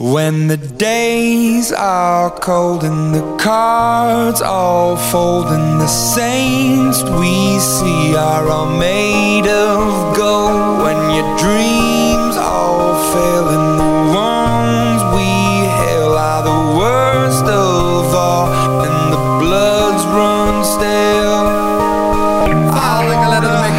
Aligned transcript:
When 0.00 0.46
the 0.46 0.56
days 0.56 1.72
are 1.72 2.30
cold 2.30 2.84
and 2.84 3.14
the 3.14 3.36
cards 3.36 4.40
all 4.40 4.96
fold 4.96 5.48
and 5.48 5.78
the 5.78 5.88
saints 5.88 7.02
we 7.20 7.58
see 7.58 8.16
are 8.16 8.48
all 8.48 8.78
made 8.78 9.46
of 9.46 10.16
gold 10.16 10.84
when 10.84 10.96
your 11.12 11.28
dreams 11.36 12.34
all 12.38 12.96
fail 13.12 13.46
and 13.52 13.78
the 13.78 13.92
ones 14.16 15.02
we 15.12 15.68
hail 15.68 16.16
are 16.16 16.44
the 16.48 16.78
worst 16.80 17.44
of 17.44 18.14
all 18.14 18.48
and 18.80 19.12
the 19.12 19.20
bloods 19.38 20.02
run 20.16 20.64
stale. 20.64 21.60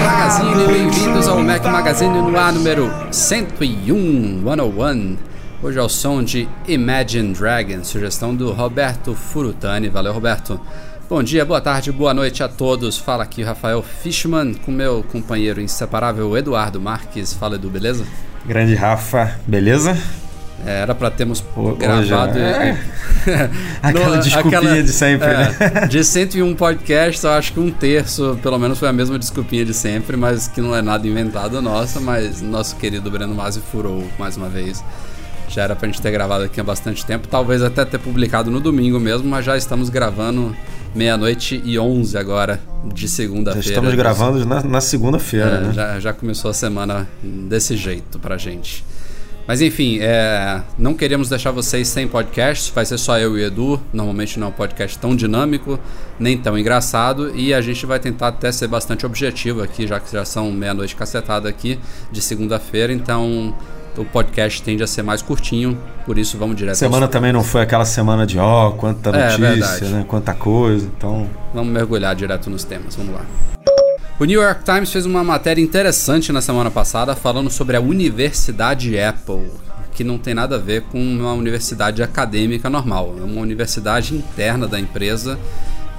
Magazine, 0.05 0.67
bem-vindos 0.67 1.27
ao 1.27 1.39
Mac 1.41 1.63
Magazine 1.63 2.21
no 2.21 2.37
ar 2.37 2.53
número 2.53 2.91
101, 3.09 3.89
um, 3.89 4.45
101. 4.45 5.31
Hoje 5.61 5.77
é 5.77 5.81
o 5.81 5.89
som 5.89 6.23
de 6.23 6.47
Imagine 6.67 7.33
Dragons, 7.33 7.87
sugestão 7.87 8.33
do 8.35 8.51
Roberto 8.51 9.13
Furutani. 9.13 9.89
Valeu, 9.89 10.11
Roberto. 10.11 10.59
Bom 11.07 11.21
dia, 11.21 11.45
boa 11.45 11.61
tarde, 11.61 11.91
boa 11.91 12.13
noite 12.13 12.41
a 12.41 12.47
todos. 12.47 12.97
Fala 12.97 13.23
aqui 13.23 13.43
Rafael 13.43 13.83
Fishman 13.83 14.53
com 14.53 14.71
meu 14.71 15.03
companheiro 15.11 15.61
inseparável 15.61 16.35
Eduardo 16.35 16.81
Marques. 16.81 17.33
Fala, 17.33 17.55
Edu, 17.55 17.69
beleza? 17.69 18.05
Grande 18.45 18.73
Rafa, 18.73 19.35
beleza? 19.45 19.95
É, 20.65 20.81
era 20.81 20.95
para 20.95 21.11
termos 21.11 21.43
Hoje, 21.55 21.77
gravado. 21.77 22.37
é. 22.39 22.77
Aquela 23.83 24.15
No- 24.17 24.23
desculpinha 24.23 24.59
aquela- 24.59 24.83
de 24.83 24.91
sempre, 24.93 25.27
é, 25.27 25.37
né? 25.37 25.87
De 25.87 26.03
101 26.03 26.55
podcasts, 26.55 27.23
eu 27.23 27.31
acho 27.31 27.53
que 27.53 27.59
um 27.59 27.69
terço, 27.71 28.39
pelo 28.41 28.57
menos, 28.57 28.79
foi 28.79 28.87
a 28.87 28.93
mesma 28.93 29.17
desculpinha 29.19 29.65
de 29.65 29.73
sempre, 29.73 30.15
mas 30.17 30.47
que 30.47 30.61
não 30.61 30.75
é 30.75 30.81
nada 30.81 31.05
inventado 31.07 31.61
nossa, 31.61 31.99
mas 31.99 32.41
nosso 32.41 32.75
querido 32.77 33.09
Breno 33.11 33.33
Masi 33.35 33.59
furou 33.71 34.07
mais 34.19 34.37
uma 34.37 34.49
vez. 34.49 34.83
Já 35.51 35.63
era 35.63 35.75
pra 35.75 35.87
gente 35.87 36.01
ter 36.01 36.11
gravado 36.11 36.45
aqui 36.45 36.59
há 36.59 36.63
bastante 36.63 37.05
tempo, 37.05 37.27
talvez 37.27 37.61
até 37.61 37.83
ter 37.85 37.99
publicado 37.99 38.49
no 38.49 38.59
domingo 38.59 38.99
mesmo, 38.99 39.27
mas 39.29 39.43
já 39.45 39.57
estamos 39.57 39.89
gravando 39.89 40.55
meia-noite 40.95 41.61
e 41.63 41.77
11 41.77 42.17
agora, 42.17 42.59
de 42.85 43.01
Já 43.07 43.15
segunda-feira. 43.15 43.67
estamos 43.67 43.93
gravando 43.95 44.45
na, 44.45 44.63
na 44.63 44.81
segunda-feira, 44.81 45.45
É, 45.47 45.61
né? 45.61 45.73
já, 45.73 45.99
já 45.99 46.13
começou 46.13 46.49
a 46.51 46.53
semana 46.53 47.07
desse 47.21 47.75
jeito 47.77 48.17
pra 48.19 48.37
gente. 48.37 48.83
Mas 49.47 49.59
enfim, 49.59 49.97
é, 49.99 50.61
não 50.77 50.93
queremos 50.93 51.27
deixar 51.27 51.51
vocês 51.51 51.87
sem 51.87 52.07
podcast, 52.07 52.71
vai 52.73 52.85
ser 52.85 52.97
só 52.97 53.17
eu 53.17 53.37
e 53.37 53.41
o 53.43 53.45
Edu. 53.47 53.81
Normalmente 53.91 54.39
não 54.39 54.47
é 54.47 54.49
um 54.51 54.53
podcast 54.53 54.97
tão 54.99 55.15
dinâmico, 55.15 55.79
nem 56.19 56.37
tão 56.37 56.57
engraçado, 56.57 57.35
e 57.35 57.53
a 57.53 57.59
gente 57.59 57.85
vai 57.85 57.99
tentar 57.99 58.27
até 58.29 58.51
ser 58.51 58.67
bastante 58.67 59.05
objetivo 59.05 59.61
aqui, 59.63 59.87
já 59.87 59.99
que 59.99 60.11
já 60.13 60.23
são 60.23 60.51
meia-noite 60.51 60.95
cacetada 60.95 61.49
aqui 61.49 61.79
de 62.11 62.21
segunda-feira, 62.21 62.93
então 62.93 63.53
o 63.97 64.05
podcast 64.05 64.61
tende 64.63 64.81
a 64.83 64.87
ser 64.87 65.01
mais 65.03 65.21
curtinho, 65.21 65.77
por 66.05 66.17
isso 66.17 66.37
vamos 66.37 66.55
direto. 66.55 66.75
Semana 66.75 67.05
aos- 67.05 67.11
também 67.11 67.31
não 67.33 67.43
foi 67.43 67.61
aquela 67.61 67.85
semana 67.85 68.25
de 68.25 68.39
ó, 68.39 68.71
quanta 68.71 69.09
É, 69.09 69.37
notícia, 69.37 69.37
verdade. 69.49 69.85
né? 69.85 70.05
Quanta 70.07 70.33
coisa. 70.33 70.85
Então, 70.97 71.27
Vamos 71.53 71.73
mergulhar 71.73 72.15
direto 72.15 72.49
nos 72.49 72.63
temas, 72.63 72.95
vamos 72.95 73.13
lá. 73.13 73.25
O 74.19 74.23
New 74.25 74.41
York 74.41 74.63
Times 74.63 74.91
fez 74.91 75.05
uma 75.05 75.23
matéria 75.23 75.61
interessante 75.61 76.31
na 76.31 76.41
semana 76.41 76.69
passada 76.69 77.15
falando 77.15 77.49
sobre 77.49 77.75
a 77.75 77.81
Universidade 77.81 78.97
Apple, 78.99 79.49
que 79.93 80.03
não 80.03 80.17
tem 80.17 80.33
nada 80.33 80.55
a 80.55 80.59
ver 80.59 80.83
com 80.83 80.99
uma 81.01 81.33
universidade 81.33 82.01
acadêmica 82.03 82.69
normal, 82.69 83.15
é 83.19 83.23
uma 83.23 83.41
universidade 83.41 84.15
interna 84.15 84.67
da 84.67 84.79
empresa, 84.79 85.39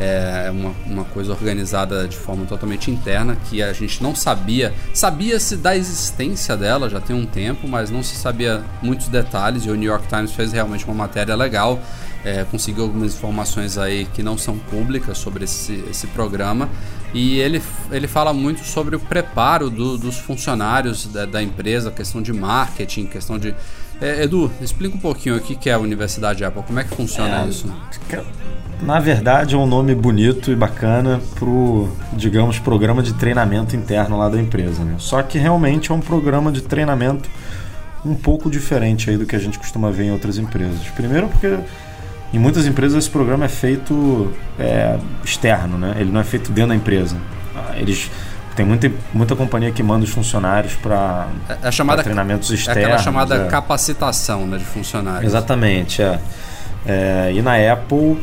é 0.03 0.51
uma, 0.51 0.73
uma 0.87 1.05
coisa 1.05 1.33
organizada 1.33 2.07
de 2.09 2.17
forma 2.17 2.45
totalmente 2.47 2.91
interna 2.91 3.37
que 3.49 3.63
a 3.63 3.73
gente 3.73 4.03
não 4.03 4.15
sabia, 4.15 4.73
sabia-se 4.93 5.57
da 5.57 5.77
existência 5.77 6.57
dela 6.57 6.89
já 6.89 7.01
tem 7.01 7.15
um 7.15 7.27
tempo, 7.27 7.67
mas 7.69 7.91
não 7.91 8.03
se 8.03 8.17
sabia 8.17 8.63
muitos 8.83 9.09
detalhes 9.09 9.65
e 9.65 9.71
o 9.71 9.75
New 9.75 9.89
York 9.91 10.07
Times 10.09 10.33
fez 10.33 10.53
realmente 10.53 10.85
uma 10.85 10.95
matéria 10.95 11.35
legal 11.35 11.81
é, 12.25 12.45
conseguiu 12.49 12.85
algumas 12.85 13.15
informações 13.15 13.77
aí 13.77 14.05
que 14.15 14.23
não 14.23 14.39
são 14.39 14.57
públicas 14.57 15.19
sobre 15.19 15.43
esse, 15.45 15.85
esse 15.91 16.07
programa 16.07 16.69
e 17.13 17.39
ele, 17.41 17.61
ele 17.91 18.07
fala 18.07 18.33
muito 18.33 18.65
sobre 18.65 18.95
o 18.95 19.01
preparo 19.01 19.69
do- 19.69 19.99
dos 19.99 20.19
funcionários 20.19 21.07
da, 21.07 21.27
da 21.27 21.43
empresa, 21.43 21.91
questão 21.91 22.23
de 22.23 22.33
marketing, 22.33 23.07
questão 23.07 23.39
de. 23.41 23.53
É, 24.01 24.23
Edu, 24.23 24.51
explica 24.61 24.97
um 24.97 25.01
pouquinho 25.01 25.37
o 25.37 25.41
que 25.41 25.69
é 25.69 25.73
a 25.73 25.79
Universidade 25.79 26.45
Apple, 26.45 26.63
como 26.63 26.79
é 26.79 26.85
que 26.85 26.95
funciona 26.95 27.45
isso? 27.47 27.67
Na 28.83 28.99
verdade, 28.99 29.55
é 29.55 29.59
um 29.59 29.67
nome 29.67 29.95
bonito 29.95 30.51
e 30.51 30.57
bacana 30.57 31.21
pro, 31.37 31.89
digamos, 32.13 32.59
programa 32.59 33.03
de 33.03 33.15
treinamento 33.15 33.77
interno 33.77 34.19
lá 34.19 34.29
da 34.29 34.39
empresa, 34.41 34.85
né? 34.85 34.97
Só 34.99 35.23
que 35.23 35.39
realmente 35.39 35.91
é 35.91 35.95
um 35.95 36.01
programa 36.01 36.51
de 36.51 36.63
treinamento 36.63 37.31
um 38.05 38.15
pouco 38.15 38.51
diferente 38.51 39.09
aí 39.09 39.17
do 39.17 39.25
que 39.25 39.37
a 39.37 39.39
gente 39.39 39.59
costuma 39.59 39.91
ver 39.91 40.05
em 40.05 40.11
outras 40.11 40.37
empresas. 40.37 40.81
Primeiro 40.97 41.29
porque 41.29 41.59
em 42.33 42.39
muitas 42.39 42.67
empresas 42.67 42.99
esse 42.99 43.11
programa 43.11 43.45
é 43.45 43.49
feito 43.49 44.33
é, 44.59 44.99
externo, 45.25 45.79
né? 45.79 45.95
Ele 45.99 46.11
não 46.11 46.21
é 46.21 46.25
feito 46.25 46.51
dentro 46.51 46.71
da 46.71 46.77
empresa. 46.77 47.17
Eles 47.77 48.11
tem 48.57 48.67
muita, 48.67 48.91
muita 49.15 49.35
companhia 49.35 49.71
que 49.71 49.83
manda 49.83 50.05
os 50.05 50.11
funcionários 50.11 50.75
para 50.75 51.27
É, 51.49 51.69
é 51.69 51.73
chamada, 51.73 52.03
treinamentos 52.03 52.51
é 52.51 52.55
externos. 52.55 52.83
aquela 52.83 52.99
chamada 52.99 53.35
é. 53.37 53.49
capacitação 53.49 54.47
né, 54.47 54.59
de 54.59 54.65
funcionários. 54.65 55.25
Exatamente, 55.25 56.03
é. 56.03 56.19
É, 56.85 57.33
E 57.35 57.41
na 57.41 57.55
Apple, 57.73 58.19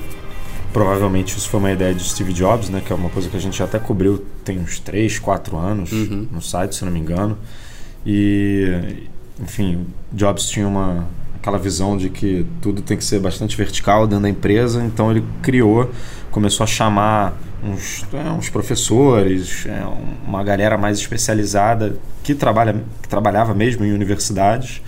provavelmente 0.74 1.38
isso 1.38 1.50
foi 1.50 1.60
uma 1.60 1.72
ideia 1.72 1.94
de 1.94 2.04
Steve 2.04 2.34
Jobs, 2.34 2.70
né? 2.70 2.82
Que 2.86 2.92
é 2.92 2.96
uma 2.96 3.10
coisa 3.10 3.30
que 3.30 3.36
a 3.38 3.40
gente 3.40 3.58
já 3.58 3.66
até 3.66 3.80
cobriu 3.80 4.24
tem 4.44 4.60
uns 4.60 4.80
3, 4.80 5.20
4 5.20 5.58
anos 5.58 5.92
Uhum. 5.92 6.28
no 6.32 6.42
site, 6.42 6.76
se 6.76 6.86
não 6.86 6.92
me 6.92 7.00
engano. 7.00 7.38
E, 8.06 9.08
enfim, 9.42 9.86
Jobs 10.12 10.48
tinha 10.50 10.68
uma 10.68 11.08
aquela 11.36 11.58
visão 11.58 11.96
de 11.96 12.10
que 12.10 12.46
tudo 12.62 12.82
tem 12.82 12.98
que 12.98 13.04
ser 13.04 13.18
bastante 13.22 13.56
vertical 13.56 14.06
dentro 14.06 14.24
da 14.24 14.30
empresa, 14.30 14.84
então 14.84 15.10
ele 15.10 15.24
criou, 15.42 15.90
começou 16.32 16.66
a 16.66 16.68
chamar 16.68 17.34
uns, 17.64 18.06
é, 18.14 18.30
uns 18.30 18.50
professores, 18.50 19.66
é, 19.66 19.82
uma 20.28 20.44
galera 20.44 20.78
mais 20.78 20.98
especializada 20.98 21.96
que, 22.24 22.36
trabalha, 22.36 22.84
que 23.02 23.08
trabalhava 23.08 23.54
mesmo 23.54 23.86
em 23.86 23.94
universidades 23.94 24.82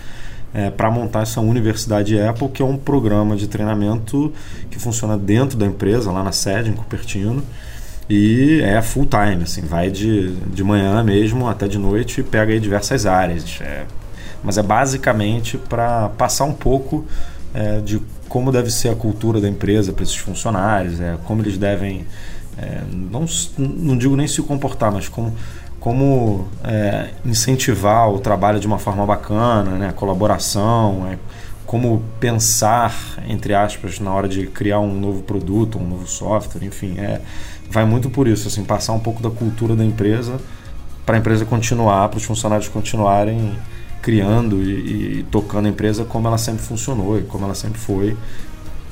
para 0.76 0.90
montar 0.90 1.22
essa 1.22 1.40
Universidade 1.40 2.20
Apple, 2.20 2.48
que 2.48 2.60
é 2.60 2.64
um 2.64 2.76
programa 2.76 3.36
de 3.36 3.48
treinamento 3.48 4.32
que 4.70 4.78
funciona 4.78 5.16
dentro 5.16 5.56
da 5.56 5.64
empresa, 5.64 6.10
lá 6.12 6.22
na 6.22 6.32
sede, 6.32 6.68
em 6.68 6.74
Cupertino, 6.74 7.42
e 8.08 8.60
é 8.62 8.82
full 8.82 9.06
time, 9.06 9.44
assim, 9.44 9.62
vai 9.62 9.90
de, 9.90 10.32
de 10.34 10.62
manhã 10.62 11.02
mesmo 11.02 11.48
até 11.48 11.66
de 11.66 11.78
noite 11.78 12.20
e 12.20 12.24
pega 12.24 12.52
aí 12.52 12.60
diversas 12.60 13.06
áreas. 13.06 13.58
É, 13.60 13.86
mas 14.42 14.58
é 14.58 14.62
basicamente 14.62 15.56
para 15.56 16.08
passar 16.10 16.44
um 16.44 16.52
pouco 16.52 17.06
é, 17.54 17.80
de 17.80 18.00
como 18.28 18.50
deve 18.50 18.70
ser 18.70 18.88
a 18.88 18.94
cultura 18.94 19.40
da 19.40 19.48
empresa 19.48 19.92
para 19.92 20.02
esses 20.02 20.16
funcionários, 20.16 21.00
é, 21.00 21.16
como 21.24 21.42
eles 21.42 21.58
devem, 21.58 22.06
é, 22.58 22.80
não, 22.90 23.26
não 23.58 23.96
digo 23.96 24.16
nem 24.16 24.26
se 24.26 24.42
comportar, 24.42 24.90
mas 24.90 25.08
como, 25.08 25.34
como 25.82 26.46
é, 26.62 27.08
incentivar 27.24 28.08
o 28.08 28.20
trabalho 28.20 28.60
de 28.60 28.68
uma 28.68 28.78
forma 28.78 29.04
bacana, 29.04 29.72
né, 29.72 29.92
colaboração, 29.92 31.08
é, 31.10 31.18
como 31.66 32.00
pensar, 32.20 32.94
entre 33.28 33.52
aspas, 33.52 33.98
na 33.98 34.14
hora 34.14 34.28
de 34.28 34.46
criar 34.46 34.78
um 34.78 34.94
novo 34.94 35.22
produto, 35.24 35.80
um 35.80 35.88
novo 35.88 36.06
software, 36.06 36.64
enfim, 36.64 37.00
é, 37.00 37.20
vai 37.68 37.84
muito 37.84 38.08
por 38.08 38.28
isso, 38.28 38.46
assim, 38.46 38.62
passar 38.62 38.92
um 38.92 39.00
pouco 39.00 39.20
da 39.20 39.28
cultura 39.28 39.74
da 39.74 39.84
empresa 39.84 40.38
para 41.04 41.16
a 41.16 41.18
empresa 41.18 41.44
continuar, 41.44 42.08
para 42.10 42.18
os 42.18 42.24
funcionários 42.24 42.68
continuarem 42.68 43.58
criando 44.00 44.62
e, 44.62 45.18
e 45.18 45.26
tocando 45.32 45.66
a 45.66 45.68
empresa 45.68 46.04
como 46.04 46.28
ela 46.28 46.38
sempre 46.38 46.62
funcionou 46.62 47.18
e 47.18 47.22
como 47.22 47.44
ela 47.44 47.56
sempre 47.56 47.80
foi 47.80 48.16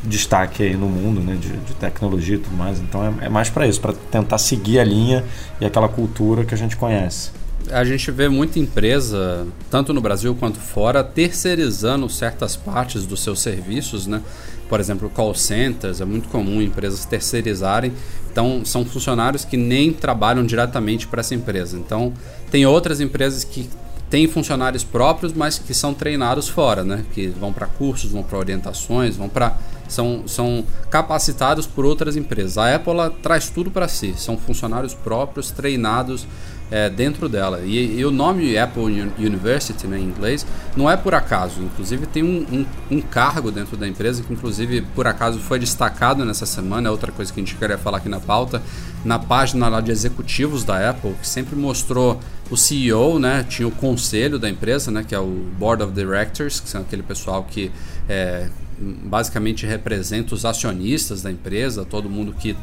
destaque 0.05 0.62
aí 0.62 0.76
no 0.76 0.88
mundo 0.88 1.20
né, 1.20 1.37
de, 1.41 1.49
de 1.49 1.75
tecnologia 1.75 2.37
e 2.37 2.38
tudo 2.38 2.56
mais. 2.56 2.79
Então 2.81 3.05
é, 3.05 3.26
é 3.26 3.29
mais 3.29 3.50
para 3.50 3.67
isso, 3.67 3.81
para 3.81 3.93
tentar 4.11 4.38
seguir 4.38 4.79
a 4.79 4.85
linha 4.85 5.25
e 5.61 5.64
aquela 5.64 5.88
cultura 5.88 6.44
que 6.44 6.55
a 6.55 6.58
gente 6.58 6.76
conhece. 6.76 7.31
A 7.70 7.85
gente 7.85 8.11
vê 8.11 8.29
muita 8.29 8.58
empresa, 8.58 9.47
tanto 9.70 9.93
no 9.93 10.00
Brasil 10.00 10.35
quanto 10.35 10.58
fora, 10.58 11.05
terceirizando 11.05 12.08
certas 12.08 12.56
partes 12.56 13.06
dos 13.06 13.23
seus 13.23 13.41
serviços, 13.41 14.06
né? 14.06 14.23
Por 14.69 14.81
exemplo, 14.81 15.11
call 15.11 15.35
centers, 15.35 16.00
é 16.00 16.05
muito 16.05 16.29
comum 16.29 16.62
empresas 16.62 17.05
terceirizarem. 17.05 17.93
Então, 18.32 18.64
são 18.64 18.85
funcionários 18.85 19.44
que 19.44 19.56
nem 19.56 19.93
trabalham 19.93 20.46
diretamente 20.46 21.06
para 21.06 21.20
essa 21.20 21.35
empresa. 21.35 21.76
Então, 21.76 22.12
tem 22.50 22.64
outras 22.64 23.00
empresas 23.00 23.44
que 23.44 23.69
têm 24.08 24.26
funcionários 24.26 24.82
próprios, 24.82 25.32
mas 25.32 25.58
que 25.58 25.75
são 25.75 25.93
treinados 25.93 26.49
fora, 26.49 26.82
né? 26.82 27.05
Que 27.12 27.29
vão 27.29 27.53
para 27.53 27.67
cursos, 27.67 28.11
vão 28.11 28.23
para 28.23 28.38
orientações, 28.38 29.17
vão 29.17 29.29
para 29.29 29.56
são, 29.91 30.25
são 30.27 30.65
capacitados 30.91 31.67
por 31.67 31.85
outras 31.85 32.17
empresas. 32.17 32.57
A 32.59 32.75
Apple 32.75 32.95
traz 33.23 33.51
tudo 33.51 33.71
para 33.71 33.89
si, 33.89 34.15
são 34.17 34.37
funcionários 34.37 34.95
próprios 34.95 35.51
treinados 35.51 36.27
é, 36.71 36.89
dentro 36.89 37.29
dela. 37.29 37.61
E, 37.65 37.99
e, 37.99 38.05
o 38.05 38.11
nome 38.11 38.57
Apple 38.57 39.03
University, 39.19 39.87
né, 39.87 39.99
em 39.99 40.05
inglês, 40.05 40.47
não 40.77 40.89
é 40.89 40.97
por 40.97 41.15
acaso. 41.15 41.61
Inclusive 41.61 42.07
tem 42.07 42.23
um, 42.23 42.47
um, 42.53 42.97
um, 42.97 43.01
cargo 43.01 43.51
dentro 43.51 43.77
da 43.77 43.89
empresa 43.89 44.23
que, 44.23 44.33
inclusive, 44.33 44.83
por 44.95 45.07
acaso 45.07 45.41
foi 45.41 45.59
destacado 45.59 46.25
nessa 46.25 46.47
semana. 46.47 46.89
É 46.89 46.91
outra 46.91 47.11
coisa 47.11 47.33
que 47.33 47.41
a 47.41 47.43
gente 47.43 47.57
queria 47.57 47.77
falar 47.77 47.99
aqui 47.99 48.09
na 48.09 48.21
pauta. 48.21 48.63
Na 49.05 49.19
página 49.19 49.69
lá 49.69 49.81
de 49.81 49.91
executivos 49.91 50.63
da 50.63 50.91
Apple, 50.91 51.15
que 51.21 51.27
sempre 51.27 51.57
mostrou 51.57 52.21
o 52.51 52.57
CEO, 52.57 53.19
né? 53.19 53.45
Tinha 53.49 53.67
o 53.67 53.71
conselho 53.71 54.39
da 54.39 54.49
empresa, 54.49 54.91
né? 54.91 55.05
Que 55.07 55.15
é 55.15 55.19
o 55.19 55.47
Board 55.59 55.83
of 55.83 55.93
Directors, 55.93 56.61
que 56.61 56.69
são 56.69 56.83
aquele 56.83 57.03
pessoal 57.03 57.45
que 57.49 57.71
é, 58.09 58.49
basicamente 58.81 59.67
representa 59.67 60.35
os 60.35 60.44
acionistas 60.44 61.23
da 61.23 61.31
empresa, 61.31 61.85
todo 61.85 62.09
mundo 62.09 62.32
que 62.32 62.56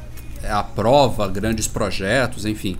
aprova 0.49 1.27
grandes 1.27 1.67
projetos, 1.67 2.45
enfim 2.45 2.77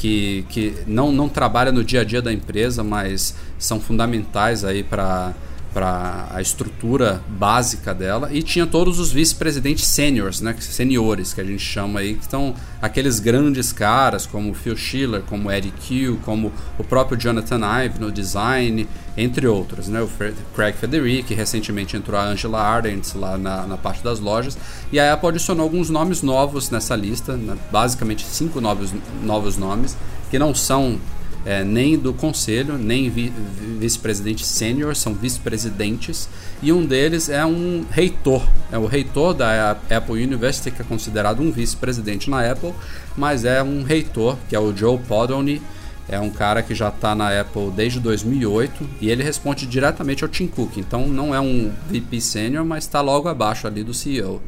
que, 0.00 0.46
que 0.48 0.74
não, 0.86 1.12
não 1.12 1.28
trabalha 1.28 1.70
no 1.70 1.84
dia 1.84 2.00
a 2.00 2.04
dia 2.04 2.22
da 2.22 2.32
empresa, 2.32 2.82
mas 2.82 3.34
são 3.58 3.78
fundamentais 3.78 4.64
aí 4.64 4.82
para 4.82 5.34
para 5.72 6.26
a 6.30 6.40
estrutura 6.40 7.22
básica 7.28 7.94
dela 7.94 8.28
e 8.32 8.42
tinha 8.42 8.66
todos 8.66 8.98
os 8.98 9.12
vice-presidentes 9.12 9.86
seniors, 9.86 10.40
né, 10.40 10.54
seniores 10.58 11.32
que 11.32 11.40
a 11.40 11.44
gente 11.44 11.62
chama 11.62 12.00
aí, 12.00 12.14
que 12.14 12.22
estão 12.22 12.54
aqueles 12.82 13.20
grandes 13.20 13.72
caras 13.72 14.26
como 14.26 14.52
Phil 14.52 14.76
Schiller, 14.76 15.22
como 15.22 15.50
Eddie 15.50 15.72
Q, 15.72 16.18
como 16.24 16.52
o 16.78 16.82
próprio 16.82 17.16
Jonathan 17.16 17.60
Ive 17.84 18.00
no 18.00 18.10
design, 18.10 18.88
entre 19.16 19.46
outros, 19.46 19.88
né, 19.88 20.00
o 20.00 20.08
Craig 20.54 20.74
Federici, 20.74 21.34
recentemente 21.34 21.96
entrou 21.96 22.18
a 22.18 22.24
Angela 22.24 22.60
Ardent 22.60 23.14
lá 23.14 23.38
na, 23.38 23.66
na 23.66 23.76
parte 23.76 24.02
das 24.02 24.18
lojas 24.18 24.58
e 24.90 24.98
a 24.98 25.12
Apple 25.12 25.28
adicionou 25.28 25.64
alguns 25.64 25.88
nomes 25.88 26.22
novos 26.22 26.70
nessa 26.70 26.96
lista, 26.96 27.36
né, 27.36 27.56
basicamente 27.70 28.24
cinco 28.24 28.60
novos, 28.60 28.92
novos 29.22 29.56
nomes 29.56 29.96
que 30.30 30.38
não 30.38 30.54
são 30.54 30.98
é, 31.44 31.64
nem 31.64 31.98
do 31.98 32.12
conselho, 32.12 32.76
nem 32.76 33.08
vi, 33.08 33.32
vice-presidente 33.78 34.46
sênior, 34.46 34.94
são 34.94 35.14
vice-presidentes, 35.14 36.28
e 36.62 36.72
um 36.72 36.84
deles 36.84 37.28
é 37.28 37.44
um 37.44 37.84
reitor, 37.90 38.46
é 38.70 38.78
o 38.78 38.86
reitor 38.86 39.34
da 39.34 39.72
Apple 39.72 40.22
University, 40.22 40.70
que 40.70 40.82
é 40.82 40.84
considerado 40.84 41.40
um 41.40 41.50
vice-presidente 41.50 42.28
na 42.28 42.50
Apple, 42.50 42.74
mas 43.16 43.44
é 43.44 43.62
um 43.62 43.82
reitor, 43.82 44.36
que 44.48 44.54
é 44.54 44.60
o 44.60 44.76
Joe 44.76 44.98
Podolny, 44.98 45.62
é 46.08 46.18
um 46.18 46.30
cara 46.30 46.60
que 46.60 46.74
já 46.74 46.88
está 46.88 47.14
na 47.14 47.40
Apple 47.40 47.70
desde 47.70 48.00
2008 48.00 48.88
e 49.00 49.08
ele 49.10 49.22
responde 49.22 49.64
diretamente 49.64 50.24
ao 50.24 50.28
Tim 50.28 50.48
Cook, 50.48 50.76
então 50.76 51.06
não 51.06 51.32
é 51.32 51.40
um 51.40 51.70
VP 51.88 52.20
sênior, 52.20 52.64
mas 52.64 52.84
está 52.84 53.00
logo 53.00 53.28
abaixo 53.28 53.66
ali 53.66 53.84
do 53.84 53.94
CEO. 53.94 54.42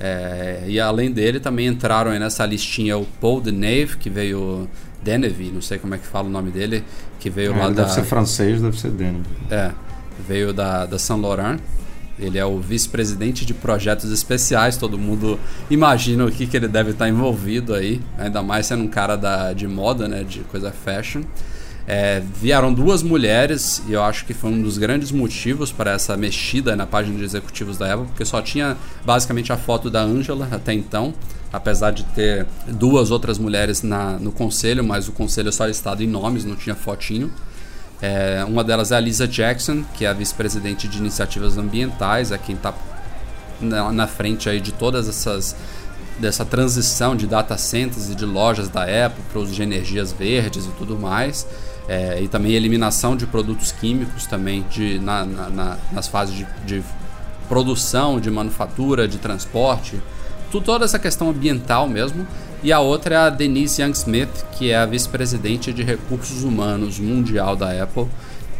É, 0.00 0.62
e 0.66 0.78
além 0.78 1.10
dele 1.10 1.40
também 1.40 1.66
entraram 1.66 2.16
nessa 2.18 2.46
listinha 2.46 2.96
o 2.96 3.04
Paul 3.20 3.40
Deneve, 3.40 3.96
que 3.96 4.08
veio 4.08 4.68
Denevy, 5.02 5.50
não 5.50 5.60
sei 5.60 5.78
como 5.78 5.94
é 5.94 5.98
que 5.98 6.06
fala 6.06 6.28
o 6.28 6.30
nome 6.30 6.50
dele, 6.50 6.84
que 7.18 7.28
veio 7.28 7.52
é, 7.52 7.56
lá 7.56 7.64
deve 7.64 7.74
da... 7.74 7.82
Deve 7.82 7.94
ser 7.94 8.04
francês, 8.04 8.60
deve 8.60 8.78
ser 8.78 8.90
Denevy. 8.90 9.26
É, 9.50 9.72
veio 10.26 10.52
da, 10.52 10.86
da 10.86 10.98
Saint 10.98 11.20
Laurent. 11.20 11.58
Ele 12.18 12.36
é 12.36 12.44
o 12.44 12.58
vice-presidente 12.58 13.46
de 13.46 13.54
projetos 13.54 14.10
especiais, 14.10 14.76
todo 14.76 14.98
mundo 14.98 15.38
imagina 15.70 16.24
o 16.24 16.30
que, 16.32 16.48
que 16.48 16.56
ele 16.56 16.66
deve 16.66 16.90
estar 16.90 17.08
envolvido 17.08 17.74
aí, 17.74 18.00
ainda 18.18 18.42
mais 18.42 18.66
sendo 18.66 18.82
um 18.82 18.88
cara 18.88 19.14
da, 19.14 19.52
de 19.52 19.68
moda, 19.68 20.08
né, 20.08 20.24
de 20.24 20.40
coisa 20.40 20.72
fashion. 20.72 21.22
É, 21.90 22.22
vieram 22.38 22.72
duas 22.74 23.02
mulheres 23.02 23.82
e 23.88 23.94
eu 23.94 24.02
acho 24.02 24.26
que 24.26 24.34
foi 24.34 24.50
um 24.50 24.60
dos 24.60 24.76
grandes 24.76 25.10
motivos 25.10 25.72
para 25.72 25.92
essa 25.92 26.14
mexida 26.18 26.76
na 26.76 26.86
página 26.86 27.16
de 27.16 27.24
executivos 27.24 27.78
da 27.78 27.94
Apple, 27.94 28.08
porque 28.08 28.26
só 28.26 28.42
tinha 28.42 28.76
basicamente 29.06 29.50
a 29.54 29.56
foto 29.56 29.88
da 29.88 30.02
Angela 30.02 30.46
até 30.52 30.74
então 30.74 31.14
apesar 31.52 31.92
de 31.92 32.04
ter 32.04 32.46
duas 32.66 33.10
outras 33.10 33.38
mulheres 33.38 33.82
na, 33.82 34.18
no 34.18 34.30
conselho, 34.30 34.84
mas 34.84 35.08
o 35.08 35.12
conselho 35.12 35.52
só 35.52 35.64
listado 35.64 36.02
em 36.02 36.06
nomes, 36.06 36.44
não 36.44 36.54
tinha 36.54 36.74
fotinho. 36.74 37.32
É, 38.00 38.44
uma 38.46 38.62
delas 38.62 38.92
é 38.92 38.96
a 38.96 39.00
Lisa 39.00 39.26
Jackson, 39.26 39.82
que 39.94 40.04
é 40.04 40.08
a 40.08 40.12
vice-presidente 40.12 40.86
de 40.86 40.98
iniciativas 40.98 41.58
ambientais, 41.58 42.30
é 42.30 42.38
quem 42.38 42.54
está 42.54 42.72
na, 43.60 43.90
na, 43.90 44.06
frente 44.06 44.48
aí 44.48 44.60
de 44.60 44.72
todas 44.72 45.08
essas 45.08 45.56
dessa 46.18 46.44
transição 46.44 47.16
de 47.16 47.26
data 47.26 47.56
centers 47.56 48.10
e 48.10 48.14
de 48.14 48.24
lojas 48.24 48.68
da 48.68 48.82
Apple 48.82 49.22
para 49.32 49.40
os 49.40 49.54
de 49.54 49.62
energias 49.62 50.12
verdes 50.12 50.66
e 50.66 50.70
tudo 50.70 50.98
mais. 50.98 51.46
É, 51.88 52.20
e 52.20 52.28
também 52.28 52.52
eliminação 52.52 53.16
de 53.16 53.26
produtos 53.26 53.72
químicos 53.72 54.26
também 54.26 54.62
de, 54.70 54.98
na, 54.98 55.24
na, 55.24 55.78
nas 55.90 56.06
fases 56.06 56.34
de, 56.36 56.46
de 56.66 56.82
produção, 57.48 58.20
de 58.20 58.30
manufatura, 58.30 59.08
de 59.08 59.16
transporte 59.16 59.98
toda 60.50 60.84
essa 60.84 60.98
questão 60.98 61.28
ambiental 61.28 61.88
mesmo. 61.88 62.26
E 62.62 62.72
a 62.72 62.80
outra 62.80 63.14
é 63.14 63.18
a 63.18 63.30
Denise 63.30 63.82
Young 63.82 63.92
Smith, 63.92 64.44
que 64.52 64.70
é 64.70 64.76
a 64.76 64.86
vice-presidente 64.86 65.72
de 65.72 65.82
recursos 65.82 66.42
humanos 66.42 66.98
mundial 66.98 67.54
da 67.54 67.70
Apple, 67.82 68.06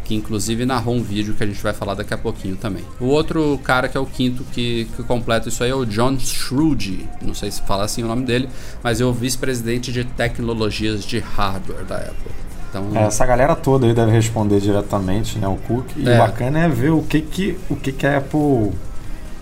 que 0.05 0.15
inclusive 0.15 0.65
narrou 0.65 0.95
um 0.95 1.03
vídeo 1.03 1.33
que 1.33 1.43
a 1.43 1.47
gente 1.47 1.61
vai 1.61 1.73
falar 1.73 1.95
daqui 1.95 2.13
a 2.13 2.17
pouquinho 2.17 2.55
também. 2.55 2.83
O 2.99 3.07
outro 3.07 3.59
cara 3.61 3.89
que 3.89 3.97
é 3.97 3.99
o 3.99 4.05
quinto 4.05 4.45
que, 4.53 4.87
que 4.95 5.03
completa 5.03 5.49
isso 5.49 5.63
aí 5.63 5.69
é 5.69 5.75
o 5.75 5.85
John 5.85 6.17
Schrude, 6.17 7.07
não 7.21 7.33
sei 7.33 7.51
se 7.51 7.61
fala 7.63 7.83
assim 7.83 8.03
o 8.03 8.07
nome 8.07 8.25
dele, 8.25 8.47
mas 8.81 9.01
é 9.01 9.05
o 9.05 9.11
vice-presidente 9.11 9.91
de 9.91 10.05
tecnologias 10.05 11.03
de 11.03 11.19
hardware 11.19 11.83
da 11.83 11.97
Apple. 11.97 12.31
Então, 12.69 12.85
é, 12.93 13.03
essa 13.03 13.25
galera 13.25 13.55
toda 13.55 13.87
aí 13.87 13.93
deve 13.93 14.11
responder 14.11 14.59
diretamente, 14.59 15.39
né, 15.39 15.47
o 15.47 15.55
Cook. 15.55 15.85
E 15.97 16.07
é. 16.07 16.15
o 16.15 16.17
bacana 16.17 16.59
é 16.59 16.69
ver 16.69 16.91
o 16.91 17.01
que 17.01 17.21
que, 17.21 17.57
o 17.69 17.75
que, 17.75 17.91
que 17.91 18.05
a 18.05 18.17
Apple 18.17 18.71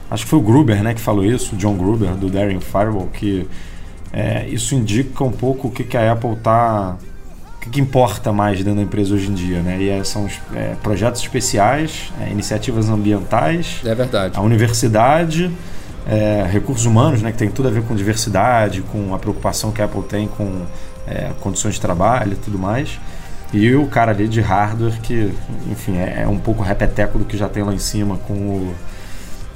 acho 0.09 0.24
que 0.24 0.29
foi 0.29 0.39
o 0.39 0.41
Gruber 0.41 0.81
né, 0.81 0.94
que 0.94 1.01
falou 1.01 1.25
isso, 1.25 1.56
o 1.56 1.57
John 1.57 1.75
Gruber, 1.75 2.12
do 2.15 2.29
Daring 2.29 2.62
Firewall, 2.62 3.07
que 3.07 3.47
é, 4.12 4.47
isso 4.47 4.74
indica 4.75 5.24
um 5.24 5.31
pouco 5.31 5.68
o 5.68 5.71
que, 5.71 5.83
que 5.83 5.97
a 5.97 6.12
Apple 6.12 6.33
está. 6.33 6.97
O 7.57 7.59
que, 7.59 7.69
que, 7.71 7.81
importa 7.81 8.31
mais 8.31 8.59
dentro 8.59 8.75
da 8.75 8.81
empresa 8.81 9.13
hoje 9.13 9.29
em 9.29 9.33
dia, 9.33 9.62
né? 9.62 9.77
E 9.81 9.89
é, 9.89 10.03
são 10.03 10.27
é, 10.56 10.75
projetos 10.81 11.21
especiais, 11.21 12.13
é, 12.21 12.31
iniciativas 12.31 12.89
ambientais. 12.89 13.81
É 13.83 13.94
verdade. 13.94 14.38
A 14.38 14.41
universidade, 14.41 15.51
é, 16.07 16.47
recursos 16.50 16.85
humanos, 16.85 17.21
né? 17.21 17.31
Que 17.31 17.38
tem 17.38 17.50
tudo 17.50 17.68
a 17.68 17.71
ver 17.71 17.83
com 17.83 17.94
diversidade, 17.95 18.81
com 18.81 19.13
a 19.13 19.19
preocupação 19.19 19.71
que 19.71 19.81
a 19.81 19.85
Apple 19.85 20.03
tem 20.03 20.27
com 20.27 20.62
é, 21.06 21.31
condições 21.41 21.75
de 21.75 21.81
trabalho 21.81 22.33
e 22.33 22.35
tudo 22.35 22.57
mais. 22.57 22.97
E 23.54 23.74
o 23.76 23.88
cara 23.88 24.12
ali 24.12 24.28
de 24.28 24.42
hardware 24.42 25.00
que, 25.02 25.32
enfim, 25.72 25.98
é, 25.98 26.28
um 26.28 26.38
pouco 26.38 26.62
repeteco 26.62 27.18
do 27.18 27.26
que 27.26 27.38
já 27.38 27.48
tem 27.48 27.64
lá 27.64 27.74
em 27.74 27.80
cima 27.80 28.18
com 28.18 28.34
o 28.34 28.76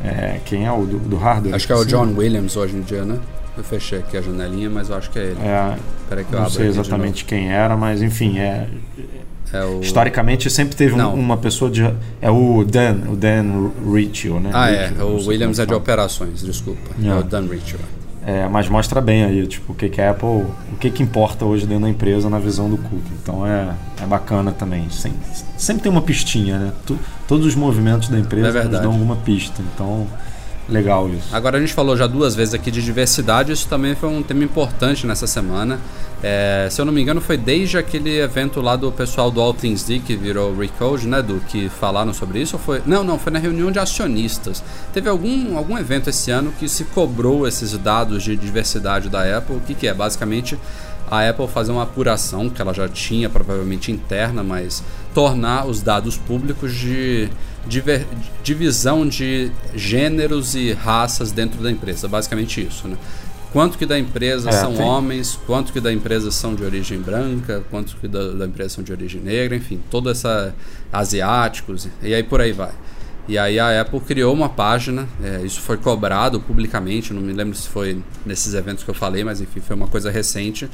é, 0.04 0.40
quem 0.46 0.66
é 0.66 0.72
o 0.72 0.86
do, 0.86 0.98
do 0.98 1.18
hardware? 1.18 1.56
Acho 1.56 1.68
que 1.68 1.74
é 1.74 1.76
o 1.76 1.86
John 1.86 2.14
Williams 2.16 2.58
hoje 2.58 2.76
em 2.76 2.82
dia, 2.82 3.06
né? 3.06 3.20
Eu 3.56 3.64
fechei 3.64 4.00
aqui 4.00 4.18
a 4.18 4.22
janelinha, 4.22 4.70
mas 4.70 4.90
eu 4.90 4.96
acho 4.96 5.10
que 5.12 5.20
é 5.20 5.24
ele. 5.24 5.40
É, 5.42 5.76
Peraí 6.10 6.26
que 6.26 6.34
eu 6.34 6.40
não 6.40 6.50
sei 6.50 6.68
exatamente 6.68 7.26
quem 7.26 7.52
era, 7.52 7.76
mas 7.78 8.02
enfim, 8.02 8.40
é, 8.40 8.68
é 9.54 9.64
o... 9.64 9.82
historicamente 9.82 10.50
sempre 10.50 10.76
teve 10.76 10.96
um, 10.96 11.14
uma 11.14 11.38
pessoa 11.38 11.70
de 11.70 11.84
é 12.22 12.32
o 12.32 12.64
Dan, 12.64 13.12
o 13.12 13.16
Dan 13.16 13.72
Riccio, 13.94 14.40
né? 14.40 14.52
Ah, 14.54 14.72
é, 14.72 14.92
o 15.04 15.28
Williams 15.28 15.60
é 15.60 15.66
de 15.66 15.74
operações, 15.74 16.42
desculpa. 16.42 16.92
É, 17.04 17.08
é 17.08 17.16
o 17.16 17.24
Dan 17.24 17.48
Riccio. 17.48 17.78
É, 18.24 18.48
mas 18.48 18.70
mostra 18.70 19.02
bem 19.02 19.24
aí, 19.24 19.48
tipo, 19.48 19.74
o 19.74 19.76
que, 19.76 19.90
que 19.90 20.00
a 20.00 20.12
Apple, 20.12 20.28
o 20.28 20.78
que, 20.80 20.92
que 20.92 21.02
importa 21.02 21.44
hoje 21.44 21.66
dentro 21.66 21.84
da 21.84 21.90
empresa 21.90 22.30
na 22.30 22.38
visão 22.38 22.70
do 22.70 22.78
Cook. 22.78 23.04
Então 23.22 23.46
é, 23.48 23.74
é 24.02 24.06
bacana 24.06 24.52
também. 24.52 24.90
Sempre, 24.92 25.20
sempre 25.58 25.84
tem 25.84 25.92
uma 25.92 26.02
pistinha, 26.02 26.60
né? 26.60 26.72
Tu, 26.86 27.00
todos 27.28 27.48
os 27.48 27.56
movimentos 27.56 28.10
da 28.10 28.20
empresa 28.20 28.60
é 28.60 28.68
dão 28.68 28.92
alguma 28.92 29.16
pista. 29.16 29.62
Então 29.74 30.06
Legal 30.72 31.10
isso. 31.10 31.28
Agora 31.36 31.58
a 31.58 31.60
gente 31.60 31.74
falou 31.74 31.98
já 31.98 32.08
duas 32.08 32.34
vezes 32.34 32.54
aqui 32.54 32.72
de 32.72 32.82
diversidade, 32.82 33.52
isso 33.52 33.68
também 33.68 33.94
foi 33.94 34.08
um 34.08 34.24
tema 34.24 34.44
importante 34.44 35.06
nessa 35.06 35.28
semana. 35.28 35.80
É, 36.24 36.68
se 36.72 36.80
eu 36.80 36.86
não 36.86 36.94
me 36.94 37.02
engano, 37.02 37.20
foi 37.20 37.36
desde 37.36 37.78
aquele 37.78 38.20
evento 38.20 38.62
lá 38.62 38.76
do 38.78 38.90
pessoal 38.92 39.30
do 39.30 39.42
All 39.42 39.54
Things 39.54 39.84
D 39.84 40.00
que 40.00 40.16
virou 40.16 40.56
Recode, 40.56 41.08
né, 41.08 41.22
do 41.22 41.42
que 41.42 41.68
falaram 41.68 42.14
sobre 42.14 42.40
isso? 42.40 42.58
Foi? 42.58 42.82
Não, 42.86 43.04
não, 43.04 43.20
foi 43.20 43.34
na 43.34 43.40
reunião 43.40 43.70
de 43.70 43.80
acionistas. 43.80 44.64
Teve 44.94 45.10
algum, 45.10 45.58
algum 45.58 45.78
evento 45.78 46.10
esse 46.10 46.32
ano 46.32 46.54
que 46.58 46.70
se 46.70 46.86
cobrou 46.86 47.46
esses 47.46 47.78
dados 47.78 48.24
de 48.24 48.38
diversidade 48.38 49.10
da 49.10 49.38
Apple. 49.38 49.58
O 49.58 49.60
que, 49.60 49.74
que 49.74 49.88
é? 49.88 49.94
Basicamente 49.94 50.58
a 51.10 51.28
Apple 51.28 51.48
fazer 51.50 51.74
uma 51.74 51.84
apuração 51.84 52.50
que 52.50 52.62
ela 52.62 52.74
já 52.74 52.88
tinha 52.88 53.30
provavelmente 53.30 53.92
interna, 53.92 54.42
mas 54.42 54.82
tornar 55.14 55.66
os 55.66 55.82
dados 55.82 56.16
públicos 56.16 56.74
de 56.74 57.30
diver, 57.68 58.06
divisão 58.44 59.08
de 59.08 59.52
gêneros 59.76 60.56
e 60.56 60.74
raças 60.74 61.32
dentro 61.32 61.62
da 61.62 61.72
empresa, 61.72 62.08
basicamente 62.08 62.66
isso, 62.66 62.88
né? 62.88 62.98
Quanto 63.52 63.78
que 63.78 63.86
da 63.86 64.00
empresa 64.00 64.50
é, 64.50 64.54
são 64.54 64.74
tem... 64.74 64.86
homens, 64.86 65.38
quanto 65.46 65.74
que 65.74 65.82
da 65.82 65.92
empresa 65.92 66.32
são 66.32 66.56
de 66.56 66.64
origem 66.64 67.00
branca, 67.00 67.62
quanto 67.70 67.98
que 67.98 68.08
da, 68.08 68.32
da 68.32 68.46
empresa 68.46 68.76
são 68.76 68.84
de 68.84 68.94
origem 68.94 69.20
negra, 69.20 69.58
enfim, 69.58 69.82
toda 69.90 70.12
essa 70.12 70.56
asiáticos 70.92 71.88
e 72.02 72.14
aí 72.14 72.24
por 72.24 72.40
aí 72.40 72.54
vai. 72.54 72.72
E 73.28 73.38
aí 73.38 73.60
a 73.60 73.82
Apple 73.82 74.00
criou 74.00 74.34
uma 74.34 74.50
página, 74.50 75.08
é, 75.22 75.42
isso 75.46 75.62
foi 75.62 75.78
cobrado 75.78 76.40
publicamente, 76.40 77.14
não 77.14 77.22
me 77.22 77.34
lembro 77.34 77.56
se 77.56 77.68
foi 77.68 78.02
nesses 78.26 78.54
eventos 78.54 78.84
que 78.84 78.90
eu 78.90 78.96
falei, 78.96 79.24
mas 79.24 79.42
enfim, 79.42 79.60
foi 79.60 79.76
uma 79.76 79.88
coisa 79.88 80.10
recente. 80.10 80.70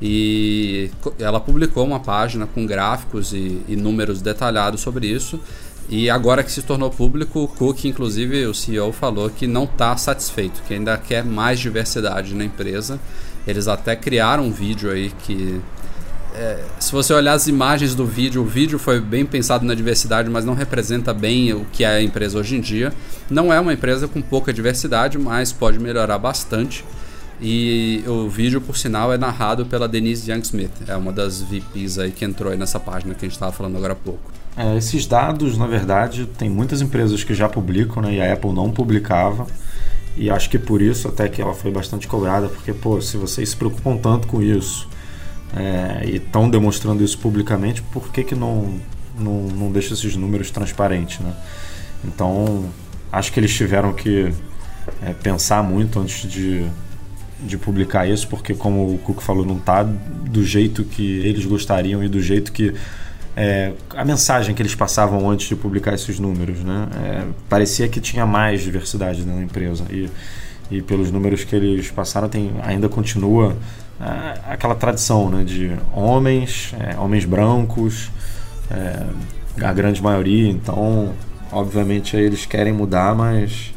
E 0.00 0.90
ela 1.18 1.40
publicou 1.40 1.84
uma 1.84 1.98
página 1.98 2.46
com 2.46 2.64
gráficos 2.64 3.32
e, 3.32 3.60
e 3.66 3.74
números 3.74 4.22
detalhados 4.22 4.80
sobre 4.80 5.08
isso 5.08 5.40
E 5.88 6.10
agora 6.10 6.42
que 6.42 6.52
se 6.52 6.60
tornou 6.60 6.90
público, 6.90 7.40
o 7.40 7.48
Cook, 7.48 7.86
inclusive 7.86 8.44
o 8.46 8.52
CEO, 8.52 8.92
falou 8.92 9.30
que 9.30 9.46
não 9.46 9.64
está 9.64 9.96
satisfeito, 9.96 10.62
que 10.68 10.74
ainda 10.74 10.98
quer 10.98 11.24
mais 11.24 11.58
diversidade 11.58 12.34
na 12.34 12.44
empresa. 12.44 13.00
Eles 13.46 13.66
até 13.66 13.96
criaram 13.96 14.44
um 14.44 14.52
vídeo 14.52 14.90
aí 14.90 15.10
que. 15.24 15.60
É, 16.34 16.62
se 16.78 16.92
você 16.92 17.14
olhar 17.14 17.32
as 17.32 17.48
imagens 17.48 17.94
do 17.94 18.04
vídeo, 18.04 18.42
o 18.42 18.44
vídeo 18.44 18.78
foi 18.78 19.00
bem 19.00 19.24
pensado 19.24 19.64
na 19.64 19.74
diversidade, 19.74 20.28
mas 20.28 20.44
não 20.44 20.52
representa 20.52 21.14
bem 21.14 21.54
o 21.54 21.64
que 21.72 21.82
é 21.82 21.88
a 21.88 22.02
empresa 22.02 22.38
hoje 22.38 22.56
em 22.56 22.60
dia. 22.60 22.92
Não 23.30 23.50
é 23.50 23.58
uma 23.58 23.72
empresa 23.72 24.06
com 24.06 24.20
pouca 24.20 24.52
diversidade, 24.52 25.16
mas 25.16 25.52
pode 25.52 25.78
melhorar 25.78 26.18
bastante. 26.18 26.84
E 27.40 28.02
o 28.06 28.28
vídeo, 28.28 28.60
por 28.60 28.76
sinal, 28.76 29.12
é 29.12 29.18
narrado 29.18 29.64
pela 29.64 29.86
Denise 29.86 30.30
Young 30.30 30.40
Smith, 30.40 30.72
é 30.88 30.96
uma 30.96 31.12
das 31.12 31.40
VPs 31.40 31.98
aí 31.98 32.10
que 32.10 32.24
entrou 32.24 32.50
aí 32.50 32.58
nessa 32.58 32.80
página 32.80 33.14
que 33.14 33.24
a 33.24 33.28
gente 33.28 33.34
estava 33.36 33.52
falando 33.52 33.76
agora 33.76 33.92
há 33.92 33.96
pouco. 33.96 34.32
É, 34.56 34.76
esses 34.76 35.06
dados, 35.06 35.56
na 35.56 35.68
verdade, 35.68 36.26
tem 36.26 36.50
muitas 36.50 36.82
empresas 36.82 37.22
que 37.22 37.32
já 37.32 37.48
publicam, 37.48 38.02
né? 38.02 38.14
E 38.14 38.20
a 38.20 38.32
Apple 38.32 38.52
não 38.52 38.72
publicava. 38.72 39.46
E 40.16 40.28
acho 40.28 40.50
que 40.50 40.58
por 40.58 40.82
isso 40.82 41.06
até 41.06 41.28
que 41.28 41.40
ela 41.40 41.54
foi 41.54 41.70
bastante 41.70 42.08
cobrada, 42.08 42.48
porque, 42.48 42.72
pô, 42.72 43.00
se 43.00 43.16
vocês 43.16 43.50
se 43.50 43.56
preocupam 43.56 43.96
tanto 43.96 44.26
com 44.26 44.42
isso 44.42 44.88
é, 45.56 46.04
e 46.04 46.16
estão 46.16 46.50
demonstrando 46.50 47.04
isso 47.04 47.16
publicamente, 47.18 47.82
por 47.82 48.10
que, 48.10 48.24
que 48.24 48.34
não, 48.34 48.80
não, 49.16 49.42
não 49.42 49.70
deixa 49.70 49.94
esses 49.94 50.16
números 50.16 50.50
transparentes, 50.50 51.20
né? 51.20 51.32
Então, 52.04 52.68
acho 53.12 53.32
que 53.32 53.38
eles 53.38 53.54
tiveram 53.54 53.92
que 53.92 54.32
é, 55.00 55.12
pensar 55.12 55.62
muito 55.62 56.00
antes 56.00 56.28
de, 56.28 56.66
de 57.40 57.56
publicar 57.56 58.08
isso, 58.08 58.26
porque, 58.28 58.54
como 58.54 58.94
o 58.94 58.98
Cook 58.98 59.20
falou, 59.20 59.44
não 59.44 59.56
está 59.56 59.82
do 59.82 60.44
jeito 60.44 60.84
que 60.84 61.18
eles 61.20 61.44
gostariam 61.44 62.02
e 62.02 62.08
do 62.08 62.20
jeito 62.20 62.52
que 62.52 62.74
é, 63.40 63.72
a 63.94 64.04
mensagem 64.04 64.52
que 64.52 64.60
eles 64.60 64.74
passavam 64.74 65.30
antes 65.30 65.46
de 65.46 65.54
publicar 65.54 65.94
esses 65.94 66.18
números, 66.18 66.58
né? 66.58 66.88
É, 67.04 67.24
parecia 67.48 67.86
que 67.86 68.00
tinha 68.00 68.26
mais 68.26 68.62
diversidade 68.62 69.24
na 69.24 69.40
empresa 69.40 69.84
e, 69.90 70.10
e 70.68 70.82
pelos 70.82 71.12
números 71.12 71.44
que 71.44 71.54
eles 71.54 71.88
passaram 71.88 72.28
tem, 72.28 72.50
ainda 72.64 72.88
continua 72.88 73.56
é, 74.00 74.40
aquela 74.52 74.74
tradição, 74.74 75.30
né? 75.30 75.44
De 75.44 75.70
homens, 75.94 76.74
é, 76.80 76.98
homens 76.98 77.24
brancos, 77.24 78.10
é, 78.68 79.06
a 79.64 79.72
grande 79.72 80.02
maioria. 80.02 80.48
Então, 80.48 81.14
obviamente, 81.52 82.16
eles 82.16 82.44
querem 82.44 82.72
mudar, 82.72 83.14
mas 83.14 83.72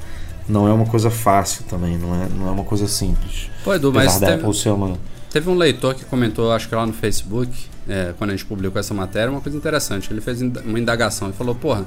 não 0.49 0.67
é 0.67 0.73
uma 0.73 0.87
coisa 0.87 1.11
fácil 1.11 1.65
também, 1.65 1.99
não 1.99 2.15
é, 2.15 2.27
não 2.35 2.47
é 2.47 2.51
uma 2.51 2.63
coisa 2.63 2.87
simples. 2.87 3.50
Pô, 3.63 3.73
Edu, 3.73 3.93
mas 3.93 4.19
teve, 4.19 4.45
uma... 4.69 4.97
teve 5.29 5.49
um 5.49 5.55
leitor 5.55 5.93
que 5.95 6.05
comentou, 6.05 6.51
acho 6.51 6.67
que 6.67 6.75
lá 6.75 6.85
no 6.85 6.93
Facebook 6.93 7.51
é, 7.87 8.13
quando 8.17 8.29
a 8.29 8.33
gente 8.33 8.45
publicou 8.45 8.79
essa 8.79 8.93
matéria, 8.93 9.31
uma 9.31 9.41
coisa 9.41 9.57
interessante. 9.57 10.11
Ele 10.11 10.21
fez 10.21 10.41
uma 10.41 10.79
indagação 10.79 11.29
e 11.29 11.33
falou: 11.33 11.55
porra, 11.55 11.85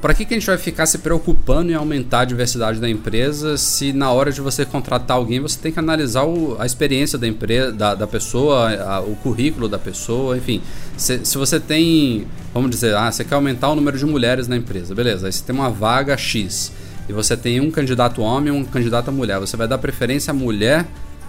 para 0.00 0.12
que, 0.12 0.24
que 0.24 0.34
a 0.34 0.38
gente 0.38 0.46
vai 0.46 0.58
ficar 0.58 0.86
se 0.86 0.98
preocupando 0.98 1.70
em 1.70 1.74
aumentar 1.74 2.20
a 2.20 2.24
diversidade 2.24 2.80
da 2.80 2.88
empresa 2.88 3.56
se 3.56 3.92
na 3.92 4.10
hora 4.10 4.30
de 4.30 4.40
você 4.40 4.64
contratar 4.64 5.16
alguém 5.16 5.40
você 5.40 5.58
tem 5.58 5.72
que 5.72 5.78
analisar 5.78 6.24
o, 6.24 6.56
a 6.58 6.66
experiência 6.66 7.18
da 7.18 7.26
empresa, 7.26 7.72
da, 7.72 7.94
da 7.94 8.06
pessoa, 8.06 8.70
a, 8.70 9.00
o 9.00 9.16
currículo 9.16 9.68
da 9.68 9.78
pessoa, 9.78 10.36
enfim. 10.36 10.60
Se, 10.96 11.24
se, 11.24 11.38
você 11.38 11.58
tem, 11.60 12.26
vamos 12.52 12.70
dizer, 12.70 12.94
ah, 12.96 13.10
você 13.10 13.24
quer 13.24 13.34
aumentar 13.34 13.70
o 13.70 13.74
número 13.74 13.96
de 13.96 14.04
mulheres 14.04 14.48
na 14.48 14.56
empresa, 14.56 14.94
beleza? 14.94 15.26
Aí 15.26 15.32
você 15.32 15.42
tem 15.42 15.54
uma 15.54 15.70
vaga 15.70 16.16
X 16.16 16.72
e 17.08 17.12
você 17.12 17.36
tem 17.36 17.60
um 17.60 17.70
candidato 17.70 18.22
homem 18.22 18.52
e 18.52 18.56
um 18.56 18.64
candidato 18.64 19.12
mulher. 19.12 19.38
Você 19.38 19.56
vai 19.56 19.68
dar 19.68 19.78
preferência 19.78 20.30
à 20.30 20.34
mulher 20.34 20.86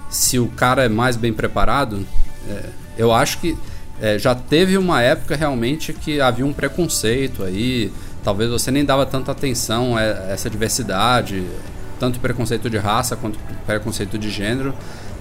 se 0.10 0.39
o 0.39 0.48
cara 0.48 0.86
é 0.86 0.89
mais 0.89 1.15
bem 1.15 1.34
preparado? 1.34 2.05
É, 2.50 2.63
eu 2.98 3.12
acho 3.12 3.39
que 3.39 3.58
é, 4.01 4.20
já 4.20 4.36
teve 4.36 4.77
uma 4.77 5.01
época 5.01 5.36
realmente 5.36 5.94
que 5.94 6.20
havia 6.20 6.46
um 6.46 6.53
preconceito 6.53 7.44
aí, 7.44 7.91
talvez 8.24 8.50
você 8.50 8.72
nem 8.72 8.84
dava 8.84 9.05
tanta 9.05 9.32
atenção 9.32 9.96
a 9.96 10.01
essa 10.01 10.50
diversidade, 10.50 11.44
tanto 12.00 12.20
preconceito 12.20 12.70
de 12.70 12.77
raça 12.77 13.15
quanto 13.15 13.39
preconceito 13.65 14.17
de 14.17 14.29
gênero, 14.29 14.74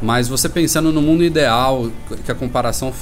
mas 0.03 0.29
você 0.29 0.49
pensando 0.49 0.93
no 0.93 1.01
mundo 1.01 1.23
ideal, 1.23 1.91
que 2.25 2.33
a 2.33 2.35
comparação 2.35 2.93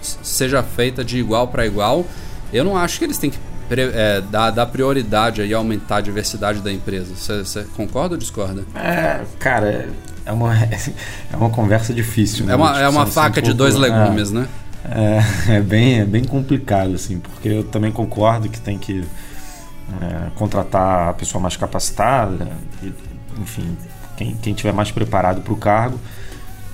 seja 0.00 0.62
feita 0.62 1.04
de 1.04 1.18
igual 1.18 1.48
para 1.48 1.64
igual, 1.64 2.06
eu 2.52 2.64
não 2.64 2.76
acho 2.76 2.98
que 2.98 3.04
eles 3.04 3.16
têm 3.16 3.30
que 3.30 3.38
é, 3.80 4.20
dar, 4.20 4.50
dar, 4.50 4.66
prioridade 4.66 5.42
e 5.42 5.54
aumentar 5.54 5.96
a 5.96 6.00
diversidade 6.00 6.60
da 6.60 6.72
empresa. 6.72 7.14
Você 7.14 7.64
concorda 7.76 8.14
ou 8.14 8.18
discorda? 8.18 8.64
É, 8.74 9.20
cara, 9.38 9.88
é 10.24 10.32
uma, 10.32 10.54
é 11.32 11.36
uma 11.36 11.50
conversa 11.50 11.92
difícil. 11.92 12.46
Né? 12.46 12.52
É 12.52 12.56
uma, 12.56 12.80
é 12.80 12.88
uma 12.88 13.06
faca 13.06 13.40
de 13.40 13.52
dois 13.52 13.74
legumes, 13.74 14.30
é, 14.30 14.34
né? 14.34 14.48
É, 14.84 15.22
é, 15.56 15.60
bem, 15.60 16.00
é 16.00 16.04
bem 16.04 16.24
complicado, 16.24 16.94
assim, 16.94 17.18
porque 17.18 17.48
eu 17.48 17.64
também 17.64 17.92
concordo 17.92 18.48
que 18.48 18.60
tem 18.60 18.78
que 18.78 19.04
é, 20.00 20.30
contratar 20.34 21.10
a 21.10 21.12
pessoa 21.12 21.40
mais 21.40 21.56
capacitada, 21.56 22.48
e, 22.82 22.92
enfim, 23.40 23.76
quem, 24.16 24.34
quem 24.36 24.54
tiver 24.54 24.72
mais 24.72 24.90
preparado 24.90 25.40
para 25.42 25.52
o 25.52 25.56
cargo. 25.56 25.98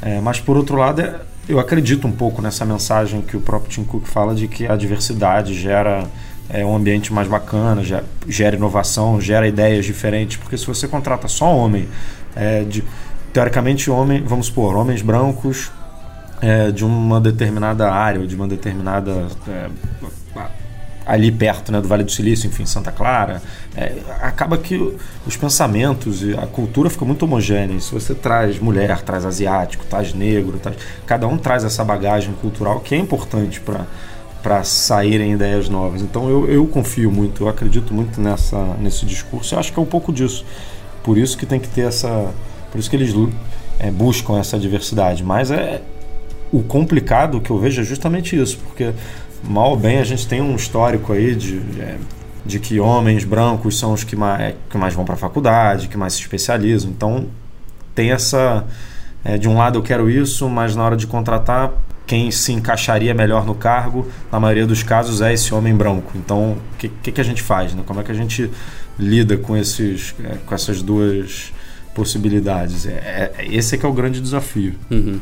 É, 0.00 0.20
mas, 0.20 0.40
por 0.40 0.56
outro 0.56 0.76
lado, 0.76 1.00
é, 1.00 1.20
eu 1.48 1.58
acredito 1.58 2.06
um 2.06 2.12
pouco 2.12 2.40
nessa 2.42 2.64
mensagem 2.64 3.22
que 3.22 3.36
o 3.36 3.40
próprio 3.40 3.70
Tim 3.70 3.84
Cook 3.84 4.06
fala 4.06 4.34
de 4.34 4.46
que 4.46 4.66
a 4.66 4.76
diversidade 4.76 5.54
gera 5.54 6.06
é, 6.50 6.64
um 6.64 6.74
ambiente 6.74 7.12
mais 7.12 7.28
bacana, 7.28 7.82
gera, 7.82 8.04
gera 8.26 8.56
inovação, 8.56 9.20
gera 9.20 9.46
ideias 9.46 9.84
diferentes, 9.84 10.36
porque 10.36 10.56
se 10.56 10.66
você 10.66 10.88
contrata 10.88 11.28
só 11.28 11.54
homem, 11.54 11.88
é, 12.34 12.62
de, 12.64 12.82
teoricamente 13.32 13.90
homem, 13.90 14.22
vamos 14.24 14.46
supor, 14.46 14.76
homens 14.76 15.02
brancos 15.02 15.70
é, 16.40 16.70
de 16.70 16.84
uma 16.84 17.20
determinada 17.20 17.90
área, 17.90 18.26
de 18.26 18.34
uma 18.34 18.48
determinada. 18.48 19.26
É, 19.46 19.68
ali 21.08 21.32
perto 21.32 21.72
né, 21.72 21.80
do 21.80 21.88
Vale 21.88 22.04
do 22.04 22.10
Silício, 22.10 22.46
enfim, 22.46 22.66
Santa 22.66 22.92
Clara, 22.92 23.40
é, 23.74 23.96
acaba 24.20 24.58
que 24.58 24.94
os 25.26 25.36
pensamentos 25.38 26.22
e 26.22 26.34
a 26.34 26.46
cultura 26.46 26.90
fica 26.90 27.02
muito 27.06 27.22
homogênea. 27.22 27.80
Se 27.80 27.90
você 27.90 28.14
traz 28.14 28.58
mulher, 28.60 29.00
traz 29.00 29.24
asiático, 29.24 29.86
traz 29.86 30.12
negro, 30.12 30.58
traz, 30.58 30.76
cada 31.06 31.26
um 31.26 31.38
traz 31.38 31.64
essa 31.64 31.82
bagagem 31.82 32.34
cultural 32.34 32.80
que 32.80 32.94
é 32.94 32.98
importante 32.98 33.58
para 33.58 33.86
para 34.42 34.62
saírem 34.64 35.32
ideias 35.32 35.68
novas. 35.68 36.02
Então 36.02 36.28
eu, 36.28 36.48
eu 36.48 36.66
confio 36.66 37.10
muito, 37.10 37.44
eu 37.44 37.48
acredito 37.48 37.92
muito 37.92 38.20
nessa, 38.20 38.76
nesse 38.80 39.04
discurso. 39.04 39.54
Eu 39.54 39.58
acho 39.58 39.72
que 39.72 39.78
é 39.78 39.82
um 39.82 39.86
pouco 39.86 40.12
disso. 40.12 40.44
Por 41.02 41.18
isso 41.18 41.36
que 41.36 41.46
tem 41.46 41.58
que 41.58 41.68
ter 41.68 41.82
essa. 41.82 42.32
Por 42.70 42.78
isso 42.78 42.88
que 42.88 42.96
eles 42.96 43.14
é, 43.78 43.90
buscam 43.90 44.38
essa 44.38 44.58
diversidade. 44.58 45.24
Mas 45.24 45.50
é, 45.50 45.80
o 46.52 46.62
complicado 46.62 47.40
que 47.40 47.50
eu 47.50 47.58
vejo 47.58 47.80
é 47.80 47.84
justamente 47.84 48.40
isso, 48.40 48.58
porque 48.58 48.92
mal 49.42 49.70
ou 49.70 49.76
bem 49.76 49.98
a 49.98 50.04
gente 50.04 50.26
tem 50.26 50.40
um 50.40 50.54
histórico 50.56 51.12
aí 51.12 51.34
de, 51.34 51.58
é, 51.80 51.96
de 52.44 52.58
que 52.58 52.80
homens 52.80 53.24
brancos 53.24 53.78
são 53.78 53.92
os 53.92 54.04
que 54.04 54.16
mais, 54.16 54.54
que 54.68 54.76
mais 54.76 54.94
vão 54.94 55.04
para 55.04 55.14
a 55.14 55.18
faculdade, 55.18 55.88
que 55.88 55.96
mais 55.96 56.14
se 56.14 56.20
especializam. 56.20 56.90
Então 56.90 57.26
tem 57.94 58.10
essa. 58.10 58.64
É, 59.24 59.36
de 59.36 59.48
um 59.48 59.56
lado 59.56 59.78
eu 59.78 59.82
quero 59.82 60.08
isso, 60.08 60.48
mas 60.48 60.76
na 60.76 60.84
hora 60.84 60.96
de 60.96 61.06
contratar, 61.06 61.72
quem 62.08 62.30
se 62.30 62.52
encaixaria 62.52 63.12
melhor 63.12 63.44
no 63.44 63.54
cargo, 63.54 64.10
na 64.32 64.40
maioria 64.40 64.66
dos 64.66 64.82
casos, 64.82 65.20
é 65.20 65.34
esse 65.34 65.54
homem 65.54 65.74
branco. 65.76 66.12
Então, 66.16 66.52
o 66.52 66.76
que, 66.78 66.88
que, 66.88 67.12
que, 67.12 67.20
a 67.20 67.24
gente 67.24 67.42
faz? 67.42 67.74
Né? 67.74 67.82
Como 67.84 68.00
é 68.00 68.02
que 68.02 68.10
a 68.10 68.14
gente 68.14 68.50
lida 68.98 69.36
com, 69.36 69.54
esses, 69.54 70.14
é, 70.24 70.38
com 70.46 70.54
essas 70.54 70.80
duas 70.80 71.52
possibilidades? 71.94 72.86
É, 72.86 73.30
é, 73.36 73.46
esse 73.50 73.74
é 73.74 73.78
que 73.78 73.84
é 73.84 73.88
o 73.88 73.92
grande 73.92 74.22
desafio. 74.22 74.74
Uhum. 74.90 75.20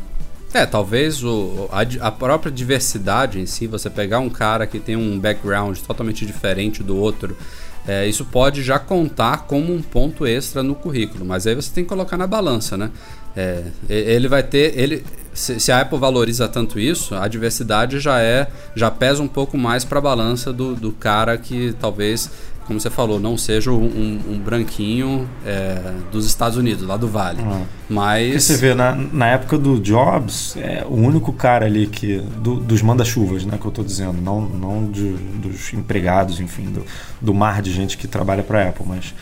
É, 0.54 0.64
talvez 0.64 1.24
o, 1.24 1.68
a, 1.72 2.06
a, 2.06 2.12
própria 2.12 2.52
diversidade 2.52 3.40
em 3.40 3.46
si, 3.46 3.66
você 3.66 3.90
pegar 3.90 4.20
um 4.20 4.30
cara 4.30 4.64
que 4.64 4.78
tem 4.78 4.94
um 4.94 5.18
background 5.18 5.76
totalmente 5.78 6.24
diferente 6.24 6.84
do 6.84 6.96
outro, 6.96 7.36
é, 7.86 8.06
isso 8.06 8.24
pode 8.24 8.62
já 8.62 8.78
contar 8.78 9.38
como 9.38 9.74
um 9.74 9.82
ponto 9.82 10.24
extra 10.24 10.62
no 10.62 10.76
currículo, 10.76 11.24
mas 11.24 11.48
aí 11.48 11.54
você 11.56 11.70
tem 11.74 11.82
que 11.82 11.88
colocar 11.88 12.16
na 12.16 12.28
balança, 12.28 12.76
né? 12.76 12.90
É, 13.36 13.64
ele 13.88 14.28
vai 14.28 14.42
ter, 14.42 14.78
ele, 14.78 15.04
se, 15.36 15.60
se, 15.60 15.70
a 15.70 15.80
Apple 15.80 15.98
valoriza 15.98 16.48
tanto 16.48 16.78
isso, 16.80 17.14
a 17.14 17.28
diversidade 17.28 18.00
já 18.00 18.20
é, 18.20 18.48
já 18.74 18.90
pesa 18.90 19.22
um 19.22 19.28
pouco 19.28 19.56
mais 19.56 19.84
para 19.84 19.98
a 19.98 20.02
balança 20.02 20.52
do, 20.52 20.74
do 20.74 20.92
cara 20.92 21.36
que 21.38 21.74
talvez 21.80 22.30
como 22.66 22.80
você 22.80 22.90
falou, 22.90 23.20
não 23.20 23.38
seja 23.38 23.70
um, 23.70 23.84
um, 23.84 24.20
um 24.32 24.38
branquinho 24.40 25.28
é, 25.46 25.80
dos 26.10 26.26
Estados 26.26 26.58
Unidos, 26.58 26.84
lá 26.84 26.96
do 26.96 27.06
Vale. 27.06 27.40
Ah. 27.42 27.62
Mas. 27.88 28.26
Porque 28.26 28.40
você 28.40 28.56
vê, 28.56 28.74
na, 28.74 28.92
na 28.94 29.28
época 29.28 29.56
do 29.56 29.78
Jobs, 29.78 30.56
é, 30.56 30.84
o 30.84 30.94
único 30.94 31.32
cara 31.32 31.66
ali 31.66 31.86
que. 31.86 32.18
Do, 32.18 32.56
dos 32.56 32.82
manda-chuvas, 32.82 33.44
né, 33.44 33.56
que 33.56 33.64
eu 33.64 33.68
estou 33.68 33.84
dizendo, 33.84 34.20
não, 34.20 34.40
não 34.40 34.90
de, 34.90 35.12
dos 35.12 35.72
empregados, 35.72 36.40
enfim, 36.40 36.64
do, 36.64 36.84
do 37.20 37.32
mar 37.32 37.62
de 37.62 37.72
gente 37.72 37.96
que 37.96 38.08
trabalha 38.08 38.42
para 38.42 38.64
a 38.64 38.68
Apple, 38.70 38.84
mas 38.84 39.14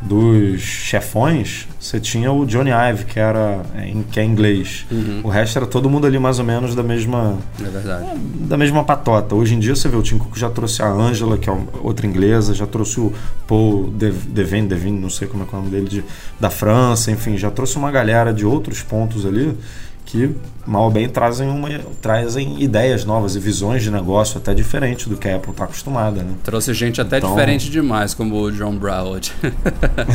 dos 0.00 0.60
chefões, 0.60 1.68
você 1.78 2.00
tinha 2.00 2.32
o 2.32 2.46
Johnny 2.46 2.70
Ive, 2.70 3.04
que 3.04 3.18
era 3.18 3.62
em, 3.84 4.02
que 4.02 4.18
é 4.18 4.24
inglês. 4.24 4.86
Uhum. 4.90 5.20
O 5.24 5.28
resto 5.28 5.58
era 5.58 5.66
todo 5.66 5.90
mundo 5.90 6.06
ali 6.06 6.18
mais 6.18 6.38
ou 6.38 6.44
menos 6.44 6.74
da 6.74 6.82
mesma. 6.82 7.38
É. 7.60 8.46
Da 8.46 8.56
mesma 8.56 8.82
patota. 8.82 9.34
Hoje 9.34 9.54
em 9.54 9.58
dia 9.58 9.76
você 9.76 9.88
vê 9.88 9.96
o 9.96 10.02
Tim 10.02 10.16
Cook 10.16 10.36
já 10.36 10.48
trouxe 10.48 10.82
a 10.82 10.88
Angela, 10.88 11.36
que 11.36 11.50
é 11.50 11.56
outra 11.82 12.06
inglesa, 12.06 12.54
já 12.54 12.66
trouxe 12.66 12.98
o 12.98 13.12
Paul 13.46 13.90
Devine, 13.90 14.66
Devine, 14.66 14.98
não 14.98 15.10
sei 15.10 15.28
como 15.28 15.42
é, 15.42 15.46
é 15.46 15.48
o 15.50 15.56
nome 15.56 15.70
dele, 15.70 15.88
de, 15.88 16.04
da 16.38 16.48
França, 16.48 17.10
enfim, 17.10 17.36
já 17.36 17.50
trouxe 17.50 17.76
uma 17.76 17.90
galera 17.90 18.32
de 18.32 18.46
outros 18.46 18.82
pontos 18.82 19.26
ali 19.26 19.56
que 20.04 20.34
mal 20.66 20.84
ou 20.84 20.90
bem 20.90 21.08
trazem, 21.08 21.48
uma, 21.48 21.68
trazem 22.00 22.62
ideias 22.62 23.04
novas 23.04 23.36
e 23.36 23.40
visões 23.40 23.82
de 23.82 23.90
negócio 23.90 24.38
até 24.38 24.54
diferente 24.54 25.08
do 25.08 25.16
que 25.16 25.28
a 25.28 25.36
Apple 25.36 25.50
está 25.52 25.64
acostumada. 25.64 26.22
Né? 26.22 26.34
Trouxe 26.42 26.74
gente 26.74 27.00
até 27.00 27.18
então... 27.18 27.30
diferente 27.30 27.70
demais, 27.70 28.14
como 28.14 28.40
o 28.40 28.52
John 28.52 28.76
Broward. 28.76 29.32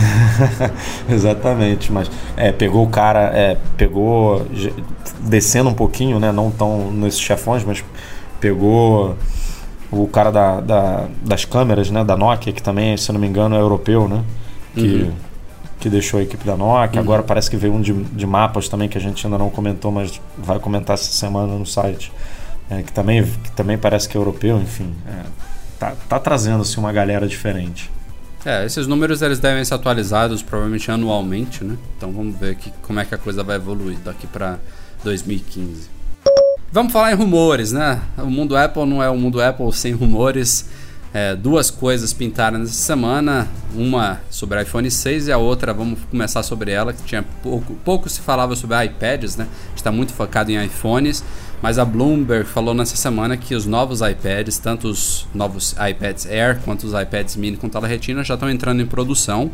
Exatamente, 1.10 1.92
mas 1.92 2.10
é, 2.38 2.52
pegou 2.52 2.86
o 2.86 2.90
cara, 2.90 3.32
é, 3.34 3.58
pegou 3.78 4.46
descendo 5.22 5.70
um 5.70 5.74
pouquinho, 5.74 6.20
né, 6.20 6.32
não 6.32 6.52
tão 6.52 6.92
nesses 6.92 7.20
chefões, 7.20 7.64
mas 7.64 7.84
pegou 8.40 9.18
o 9.92 10.08
cara 10.08 10.32
da, 10.32 10.60
da, 10.60 11.08
das 11.22 11.46
câmeras, 11.46 11.90
né, 11.90 12.04
da 12.04 12.18
Nokia, 12.18 12.52
que 12.52 12.62
também, 12.62 12.98
se 12.98 13.12
não 13.12 13.20
me 13.20 13.28
engano, 13.28 13.56
é 13.56 13.60
europeu, 13.60 14.08
né? 14.08 14.24
Que, 14.74 14.82
uhum. 14.82 15.12
Que 15.80 15.90
deixou 15.90 16.20
a 16.20 16.24
equipe 16.24 16.46
da 16.46 16.56
Nokia. 16.56 17.00
Uhum. 17.00 17.06
Agora 17.06 17.24
parece 17.24 17.50
que 17.50 17.58
veio 17.58 17.74
um 17.74 17.82
de, 17.82 17.94
de 17.94 18.26
mapas 18.26 18.68
também, 18.68 18.88
que 18.88 18.98
a 18.98 19.02
gente 19.02 19.26
ainda 19.26 19.38
não 19.38 19.50
comentou, 19.50 19.92
mas 19.92 20.20
vai 20.38 20.60
comentar 20.60 20.96
essa 20.96 21.12
semana 21.12 21.54
no 21.54 21.66
site. 21.66 22.12
É, 22.70 22.82
que, 22.82 22.92
também, 22.92 23.24
que 23.24 23.52
também 23.52 23.78
parece 23.78 24.10
que 24.10 24.18
é 24.18 24.20
europeu, 24.20 24.60
enfim. 24.60 24.94
É, 25.08 25.24
tá, 25.80 25.94
tá 26.10 26.20
trazendo 26.20 26.62
assim, 26.62 26.80
uma 26.80 26.92
galera 26.92 27.28
diferente. 27.28 27.92
É, 28.44 28.64
esses 28.64 28.86
números 28.86 29.22
eles 29.22 29.40
devem 29.40 29.66
ser 29.66 29.74
atualizados 29.74 30.44
provavelmente 30.44 30.90
anualmente, 30.92 31.64
né? 31.64 31.76
Então 31.98 32.12
vamos 32.12 32.38
ver 32.38 32.56
que, 32.56 32.72
como 32.84 33.00
é 33.00 33.06
que 33.06 33.16
a 33.16 33.18
coisa 33.18 33.44
vai 33.44 33.56
evoluir 33.56 33.98
daqui 34.00 34.28
para 34.28 34.60
2015. 35.04 35.90
Vamos 36.72 36.94
falar 36.94 37.12
em 37.12 37.16
rumores, 37.16 37.72
né? 37.72 38.02
O 38.18 38.30
mundo 38.30 38.56
Apple 38.56 38.86
não 38.86 39.02
é 39.02 39.10
o 39.10 39.18
mundo 39.18 39.42
Apple 39.42 39.72
sem 39.74 39.94
rumores. 39.94 40.70
É, 41.18 41.34
duas 41.34 41.72
coisas 41.72 42.12
pintaram 42.12 42.60
nessa 42.60 42.74
semana, 42.74 43.48
uma 43.74 44.20
sobre 44.30 44.62
iPhone 44.62 44.92
6 44.92 45.30
e 45.30 45.32
a 45.32 45.38
outra, 45.38 45.74
vamos 45.74 45.98
começar 46.12 46.44
sobre 46.44 46.72
ela, 46.72 46.92
que 46.92 47.02
tinha 47.04 47.24
pouco, 47.42 47.74
pouco 47.86 48.10
se 48.10 48.20
falava 48.20 48.54
sobre 48.54 48.84
iPads, 48.84 49.38
né? 49.38 49.48
Está 49.74 49.94
muito 49.94 50.12
focado 50.12 50.52
em 50.52 50.62
iPhones, 50.66 51.24
mas 51.62 51.80
a 51.80 51.86
Bloomberg 51.86 52.46
falou 52.46 52.74
nessa 52.74 52.98
semana 52.98 53.38
que 53.38 53.56
os 53.56 53.66
novos 53.66 54.02
iPads, 54.02 54.58
tanto 54.58 54.90
os 54.90 55.26
novos 55.34 55.74
iPads 55.90 56.26
Air 56.26 56.60
quanto 56.66 56.86
os 56.86 56.92
iPads 56.92 57.38
Mini 57.38 57.56
com 57.56 57.70
tela 57.70 57.88
retina 57.88 58.22
já 58.22 58.34
estão 58.34 58.50
entrando 58.50 58.82
em 58.82 58.86
produção. 58.86 59.50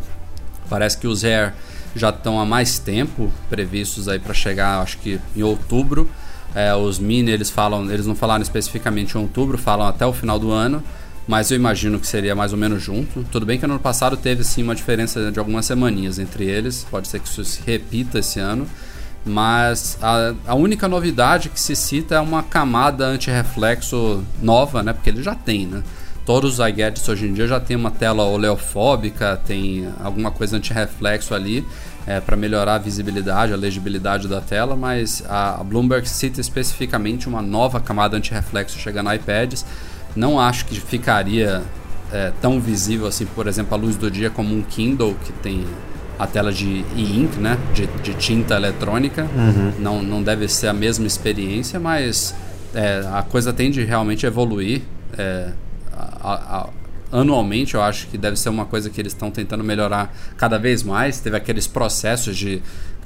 Parece 0.68 0.98
que 0.98 1.06
os 1.06 1.24
Air 1.24 1.54
já 1.96 2.10
estão 2.10 2.40
há 2.40 2.46
mais 2.46 2.80
tempo 2.80 3.32
previstos 3.52 4.08
aí 4.08 4.18
para 4.18 4.34
chegar, 4.34 4.82
acho 4.82 4.98
que 4.98 5.20
em 5.36 5.44
outubro. 5.44 6.10
É, 6.56 6.74
os 6.74 6.98
mini 6.98 7.32
eles 7.32 7.52
falam, 7.52 7.90
eles 7.92 8.08
não 8.08 8.16
falaram 8.16 8.42
especificamente 8.42 9.14
em 9.14 9.22
outubro, 9.22 9.60
falam 9.60 9.88
até 9.88 10.06
o 10.06 10.12
final 10.12 10.38
do 10.38 10.52
ano, 10.52 10.84
mas 11.28 11.52
eu 11.52 11.56
imagino 11.56 12.00
que 12.00 12.08
seria 12.08 12.36
mais 12.36 12.52
ou 12.52 12.58
menos 12.58 12.82
junto. 12.82 13.24
Tudo 13.32 13.46
bem 13.46 13.60
que 13.60 13.68
no 13.68 13.74
ano 13.74 13.82
passado 13.82 14.18
teve 14.18 14.44
sim 14.44 14.64
uma 14.64 14.76
diferença 14.76 15.32
de 15.32 15.40
algumas 15.40 15.66
semaninhas 15.66 16.20
entre 16.20 16.46
eles, 16.46 16.86
pode 16.90 17.08
ser 17.08 17.20
que 17.20 17.28
isso 17.28 17.44
se 17.46 17.62
repita 17.66 18.20
esse 18.20 18.40
ano, 18.40 18.68
mas 19.26 19.98
a, 20.02 20.34
a 20.48 20.56
única 20.56 20.88
novidade 20.88 21.50
que 21.50 21.60
se 21.60 21.76
cita 21.76 22.16
é 22.16 22.20
uma 22.20 22.42
camada 22.42 23.06
anti-reflexo 23.06 24.24
nova, 24.42 24.82
né? 24.82 24.94
Porque 24.94 25.10
ele 25.10 25.22
já 25.22 25.36
tem, 25.36 25.68
né? 25.68 25.84
Todos 26.26 26.60
os 26.60 26.68
iGadgets 26.68 27.08
hoje 27.10 27.28
em 27.28 27.34
dia 27.34 27.48
já 27.48 27.60
tem 27.60 27.76
uma 27.76 27.92
tela 27.92 28.24
oleofóbica, 28.24 29.42
tem 29.46 29.88
alguma 30.04 30.32
coisa 30.32 30.58
anti-reflexo 30.58 31.34
ali 31.34 31.66
é, 32.06 32.20
para 32.20 32.36
melhorar 32.36 32.76
a 32.76 32.78
visibilidade, 32.78 33.54
a 33.54 33.56
legibilidade 33.56 34.28
da 34.28 34.40
tela, 34.40 34.76
mas 34.76 35.24
a, 35.28 35.64
Bloomberg 35.64 36.08
cita 36.08 36.40
especificamente 36.40 37.28
uma 37.28 37.42
nova 37.42 37.80
camada 37.80 38.18
anti-reflexo 38.18 38.78
chegando 38.80 39.08
no 39.08 39.14
iPads. 39.14 39.66
Não 40.16 40.40
acho 40.40 40.66
que 40.66 40.80
ficaria 40.80 41.64
é, 42.12 42.32
tão 42.42 42.60
visível 42.60 43.08
assim, 43.08 43.26
por 43.26 43.48
exemplo, 43.48 43.74
a 43.74 43.78
luz 43.78 43.96
do 43.96 44.12
dia 44.12 44.30
como 44.30 44.56
um 44.56 44.62
Kindle 44.62 45.16
que 45.24 45.32
tem 45.34 45.66
a 46.20 46.28
tela 46.28 46.52
de 46.52 46.86
e-ink, 46.96 47.40
né, 47.40 47.58
de, 47.74 47.88
de, 48.04 48.14
tinta 48.14 48.56
eletrônica. 48.56 49.24
Uhum. 49.24 49.74
Não, 49.80 50.04
não 50.04 50.22
deve 50.22 50.48
ser 50.48 50.68
a 50.68 50.74
mesma 50.74 51.08
experiência, 51.08 51.80
mas 51.80 52.36
é, 52.76 53.04
a 53.12 53.24
coisa 53.24 53.52
tende 53.52 53.84
realmente 53.84 54.26
a 54.26 54.30
evoluir. 54.30 54.84
É, 55.18 55.50
a, 55.92 56.34
a, 56.34 56.70
anualmente, 57.12 57.74
eu 57.74 57.82
acho 57.82 58.08
que 58.08 58.18
deve 58.18 58.38
ser 58.38 58.50
uma 58.50 58.66
coisa 58.66 58.90
que 58.90 59.02
eles 59.02 59.14
estão 59.14 59.32
tentando 59.32 59.64
melhorar 59.64 60.16
cada 60.38 60.60
vez 60.60 60.84
mais. 60.84 61.20
Teve 61.20 61.38
aqueles 61.38 61.66
processos 61.66 62.38
de 62.38 62.62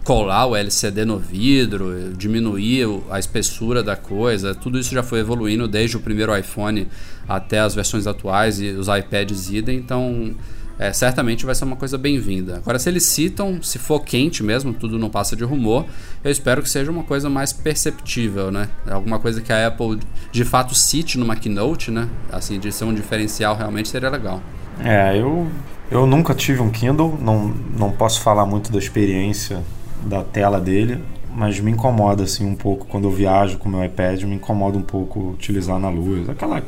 colar 0.06 0.46
o 0.46 0.56
LCD 0.56 1.04
no 1.04 1.18
vidro, 1.18 2.14
diminuir 2.16 2.86
a 3.10 3.18
espessura 3.18 3.82
da 3.82 3.96
coisa, 3.96 4.54
tudo 4.54 4.78
isso 4.78 4.94
já 4.94 5.02
foi 5.02 5.20
evoluindo 5.20 5.68
desde 5.68 5.98
o 5.98 6.00
primeiro 6.00 6.38
iPhone 6.38 6.88
até 7.28 7.60
as 7.60 7.74
versões 7.74 8.06
atuais 8.06 8.62
e 8.62 8.68
os 8.68 8.88
iPads 8.88 9.50
idem, 9.50 9.80
então 9.80 10.36
é, 10.78 10.94
certamente 10.94 11.44
vai 11.44 11.56
ser 11.56 11.66
uma 11.66 11.76
coisa 11.76 11.98
bem-vinda. 11.98 12.58
Agora, 12.58 12.78
se 12.78 12.88
eles 12.88 13.04
citam, 13.04 13.64
se 13.64 13.80
for 13.80 14.00
quente 14.02 14.44
mesmo, 14.44 14.76
tudo 14.76 15.00
não 15.00 15.10
passa 15.10 15.36
de 15.36 15.44
rumor, 15.44 15.88
eu 16.24 16.30
espero 16.30 16.62
que 16.62 16.70
seja 16.70 16.92
uma 16.92 17.04
coisa 17.04 17.28
mais 17.28 17.52
perceptível, 17.52 18.52
né? 18.52 18.70
Alguma 18.88 19.18
coisa 19.18 19.42
que 19.42 19.52
a 19.52 19.66
Apple 19.66 19.98
de 20.32 20.46
fato 20.46 20.76
cite 20.76 21.18
numa 21.18 21.36
keynote, 21.36 21.90
né? 21.90 22.08
Assim, 22.32 22.60
de 22.60 22.72
ser 22.72 22.86
um 22.86 22.94
diferencial 22.94 23.56
realmente 23.56 23.90
seria 23.90 24.12
legal. 24.12 24.40
É, 24.84 25.18
eu, 25.20 25.48
eu 25.90 26.06
nunca 26.06 26.36
tive 26.36 26.62
um 26.62 26.70
Kindle, 26.70 27.18
não, 27.20 27.56
não 27.76 27.92
posso 27.92 28.22
falar 28.22 28.46
muito 28.46 28.72
da 28.72 28.78
experiência 28.78 29.64
da 30.06 30.24
tela 30.24 30.60
dele, 30.60 31.04
mas 31.36 31.60
me 31.60 31.72
incomoda 31.72 32.24
assim 32.24 32.46
um 32.46 32.56
pouco 32.56 32.86
quando 32.86 33.06
eu 33.06 33.12
viajo 33.12 33.58
com 33.58 33.68
o 33.68 33.72
meu 33.72 33.84
iPad, 33.84 34.24
me 34.24 34.36
incomoda 34.36 34.78
um 34.78 34.82
pouco 34.82 35.32
utilizar 35.32 35.80
na 35.80 35.90
luz. 35.90 36.30
Aquela 36.30 36.64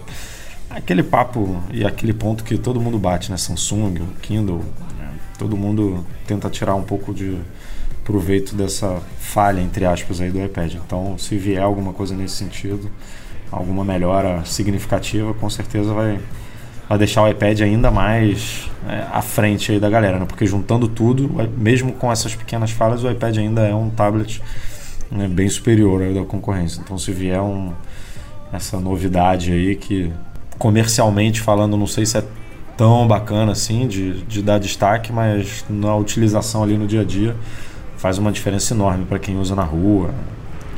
aquele 0.69 1.01
papo 1.01 1.61
e 1.71 1.85
aquele 1.85 2.13
ponto 2.13 2.43
que 2.43 2.57
todo 2.57 2.79
mundo 2.79 2.99
bate, 2.99 3.31
né? 3.31 3.37
Samsung, 3.37 4.01
Kindle, 4.21 4.61
né? 4.97 5.11
todo 5.37 5.55
mundo 5.55 6.05
tenta 6.25 6.49
tirar 6.49 6.75
um 6.75 6.83
pouco 6.83 7.13
de 7.13 7.37
proveito 8.03 8.55
dessa 8.55 9.01
falha, 9.19 9.59
entre 9.59 9.85
aspas, 9.85 10.21
aí 10.21 10.29
do 10.29 10.43
iPad. 10.43 10.75
Então, 10.75 11.17
se 11.17 11.37
vier 11.37 11.61
alguma 11.61 11.93
coisa 11.93 12.15
nesse 12.15 12.35
sentido, 12.35 12.89
alguma 13.51 13.83
melhora 13.83 14.43
significativa, 14.45 15.33
com 15.33 15.49
certeza 15.49 15.93
vai, 15.93 16.19
vai 16.87 16.97
deixar 16.97 17.23
o 17.23 17.27
iPad 17.27 17.61
ainda 17.61 17.91
mais 17.91 18.69
é, 18.87 19.05
à 19.11 19.21
frente 19.21 19.71
aí 19.71 19.79
da 19.79 19.89
galera, 19.89 20.19
né? 20.19 20.25
Porque 20.25 20.45
juntando 20.45 20.87
tudo, 20.87 21.29
mesmo 21.57 21.91
com 21.91 22.11
essas 22.11 22.35
pequenas 22.35 22.71
falhas, 22.71 23.03
o 23.03 23.09
iPad 23.09 23.37
ainda 23.37 23.61
é 23.61 23.75
um 23.75 23.89
tablet 23.89 24.41
né, 25.11 25.27
bem 25.27 25.49
superior 25.49 26.03
ao 26.03 26.13
da 26.13 26.23
concorrência. 26.23 26.81
Então, 26.81 26.97
se 26.97 27.11
vier 27.11 27.41
um, 27.41 27.73
essa 28.51 28.79
novidade 28.79 29.51
aí 29.51 29.75
que 29.75 30.11
comercialmente 30.57 31.41
falando, 31.41 31.77
não 31.77 31.87
sei 31.87 32.05
se 32.05 32.17
é 32.17 32.23
tão 32.75 33.07
bacana 33.07 33.51
assim 33.51 33.87
de, 33.87 34.21
de 34.23 34.41
dar 34.41 34.59
destaque, 34.59 35.11
mas 35.11 35.65
na 35.69 35.95
utilização 35.95 36.63
ali 36.63 36.77
no 36.77 36.87
dia 36.87 37.01
a 37.01 37.03
dia 37.03 37.35
faz 37.97 38.17
uma 38.17 38.31
diferença 38.31 38.73
enorme 38.73 39.05
para 39.05 39.19
quem 39.19 39.37
usa 39.37 39.55
na 39.55 39.63
rua. 39.63 40.11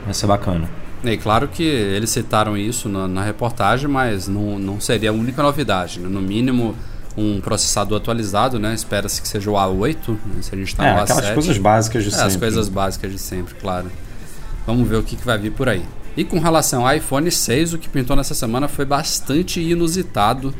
Vai 0.06 0.14
ser 0.14 0.28
bacana. 0.28 0.79
E 1.04 1.18
claro 1.18 1.48
que 1.48 1.64
eles 1.64 2.10
citaram 2.10 2.58
isso 2.58 2.90
na, 2.90 3.08
na 3.08 3.24
reportagem, 3.24 3.88
mas 3.88 4.28
não, 4.28 4.60
não 4.60 4.80
seria 4.80 5.12
a 5.12 5.14
única 5.14 5.42
novidade. 5.42 6.00
Né? 6.00 6.10
No 6.10 6.22
mínimo, 6.22 6.76
um 7.18 7.40
processador 7.40 7.98
atualizado, 7.98 8.60
né? 8.60 8.74
Espera-se 8.74 9.22
que 9.22 9.28
seja 9.28 9.50
o 9.50 9.54
A8, 9.54 10.10
né? 10.10 10.42
se 10.42 10.54
a 10.54 10.58
gente 10.58 10.68
está 10.68 10.86
é, 10.86 10.94
no 10.94 11.00
A7. 11.00 11.04
Aquelas 11.04 11.32
coisas 11.32 11.58
básicas 11.58 12.04
de 12.04 12.10
é, 12.10 12.12
sempre. 12.12 12.28
As 12.28 12.36
coisas 12.36 12.70
básicas 12.70 13.12
de 13.12 13.20
sempre, 13.20 13.56
claro. 13.56 13.92
Vamos 14.66 14.88
ver 14.88 14.98
o 14.98 15.04
que, 15.04 15.16
que 15.16 15.26
vai 15.26 15.38
vir 15.38 15.52
por 15.52 15.70
aí. 15.70 15.84
E 16.18 16.24
com 16.26 16.40
relação 16.40 16.86
ao 16.86 16.94
iPhone 16.94 17.32
6, 17.32 17.74
o 17.74 17.78
que 17.78 17.88
pintou 17.88 18.16
nessa 18.16 18.34
semana 18.34 18.68
foi 18.68 18.84
bastante 18.84 19.62
inusitado. 19.62 20.54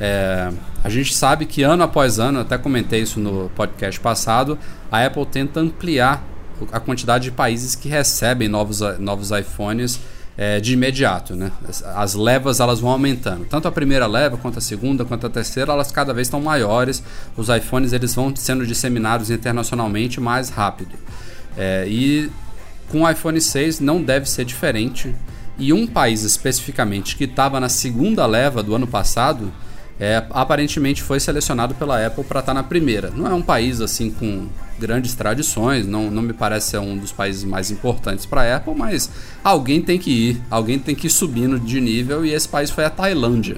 É, 0.00 0.50
a 0.82 0.88
gente 0.88 1.14
sabe 1.14 1.46
que 1.46 1.62
ano 1.62 1.84
após 1.84 2.18
ano, 2.18 2.40
até 2.40 2.58
comentei 2.58 3.02
isso 3.02 3.20
no 3.20 3.48
podcast 3.50 4.00
passado, 4.00 4.58
a 4.90 5.04
Apple 5.04 5.24
tenta 5.26 5.60
ampliar 5.60 6.33
a 6.72 6.80
quantidade 6.80 7.24
de 7.24 7.30
países 7.30 7.74
que 7.74 7.88
recebem 7.88 8.48
novos, 8.48 8.80
novos 8.98 9.30
iPhones 9.30 10.00
é, 10.36 10.58
de 10.60 10.72
imediato, 10.72 11.34
né? 11.34 11.52
As, 11.68 11.82
as, 11.82 12.14
levas 12.14 12.60
elas 12.60 12.80
vão 12.80 12.90
aumentando. 12.90 13.44
Tanto 13.44 13.68
a 13.68 13.72
primeira 13.72 14.06
leva, 14.06 14.36
quanto 14.36 14.58
a 14.58 14.60
segunda, 14.60 15.04
quanto 15.04 15.26
a 15.26 15.30
terceira, 15.30 15.72
elas 15.72 15.92
cada 15.92 16.12
vez 16.12 16.26
estão 16.26 16.40
maiores. 16.40 17.02
Os 17.36 17.48
iPhones 17.48 17.92
eles 17.92 18.14
vão 18.14 18.34
sendo 18.34 18.66
disseminados 18.66 19.30
internacionalmente 19.30 20.20
mais 20.20 20.48
rápido. 20.48 20.96
É, 21.56 21.84
e 21.86 22.30
com 22.90 23.02
o 23.02 23.10
iPhone 23.10 23.40
6 23.40 23.80
não 23.80 24.02
deve 24.02 24.28
ser 24.28 24.44
diferente. 24.44 25.14
E 25.56 25.72
um 25.72 25.86
país 25.86 26.24
especificamente 26.24 27.16
que 27.16 27.24
estava 27.24 27.60
na 27.60 27.68
segunda 27.68 28.26
leva 28.26 28.60
do 28.60 28.74
ano 28.74 28.88
passado, 28.88 29.52
é, 30.00 30.24
aparentemente 30.30 31.00
foi 31.00 31.20
selecionado 31.20 31.76
pela 31.76 32.04
Apple 32.04 32.24
para 32.24 32.40
estar 32.40 32.52
tá 32.52 32.54
na 32.54 32.64
primeira. 32.64 33.10
Não 33.10 33.26
é 33.26 33.34
um 33.34 33.42
país 33.42 33.80
assim 33.80 34.10
com 34.10 34.48
grandes 34.78 35.14
tradições, 35.14 35.86
não, 35.86 36.10
não 36.10 36.22
me 36.22 36.32
parece 36.32 36.70
ser 36.70 36.78
um 36.78 36.96
dos 36.96 37.12
países 37.12 37.44
mais 37.44 37.70
importantes 37.70 38.26
para 38.26 38.42
a 38.42 38.56
Apple, 38.56 38.74
mas 38.74 39.10
alguém 39.42 39.80
tem 39.80 39.98
que 39.98 40.10
ir, 40.10 40.42
alguém 40.50 40.78
tem 40.78 40.94
que 40.94 41.06
ir 41.06 41.10
subindo 41.10 41.58
de 41.58 41.80
nível 41.80 42.24
e 42.24 42.32
esse 42.32 42.48
país 42.48 42.70
foi 42.70 42.84
a 42.84 42.90
Tailândia. 42.90 43.56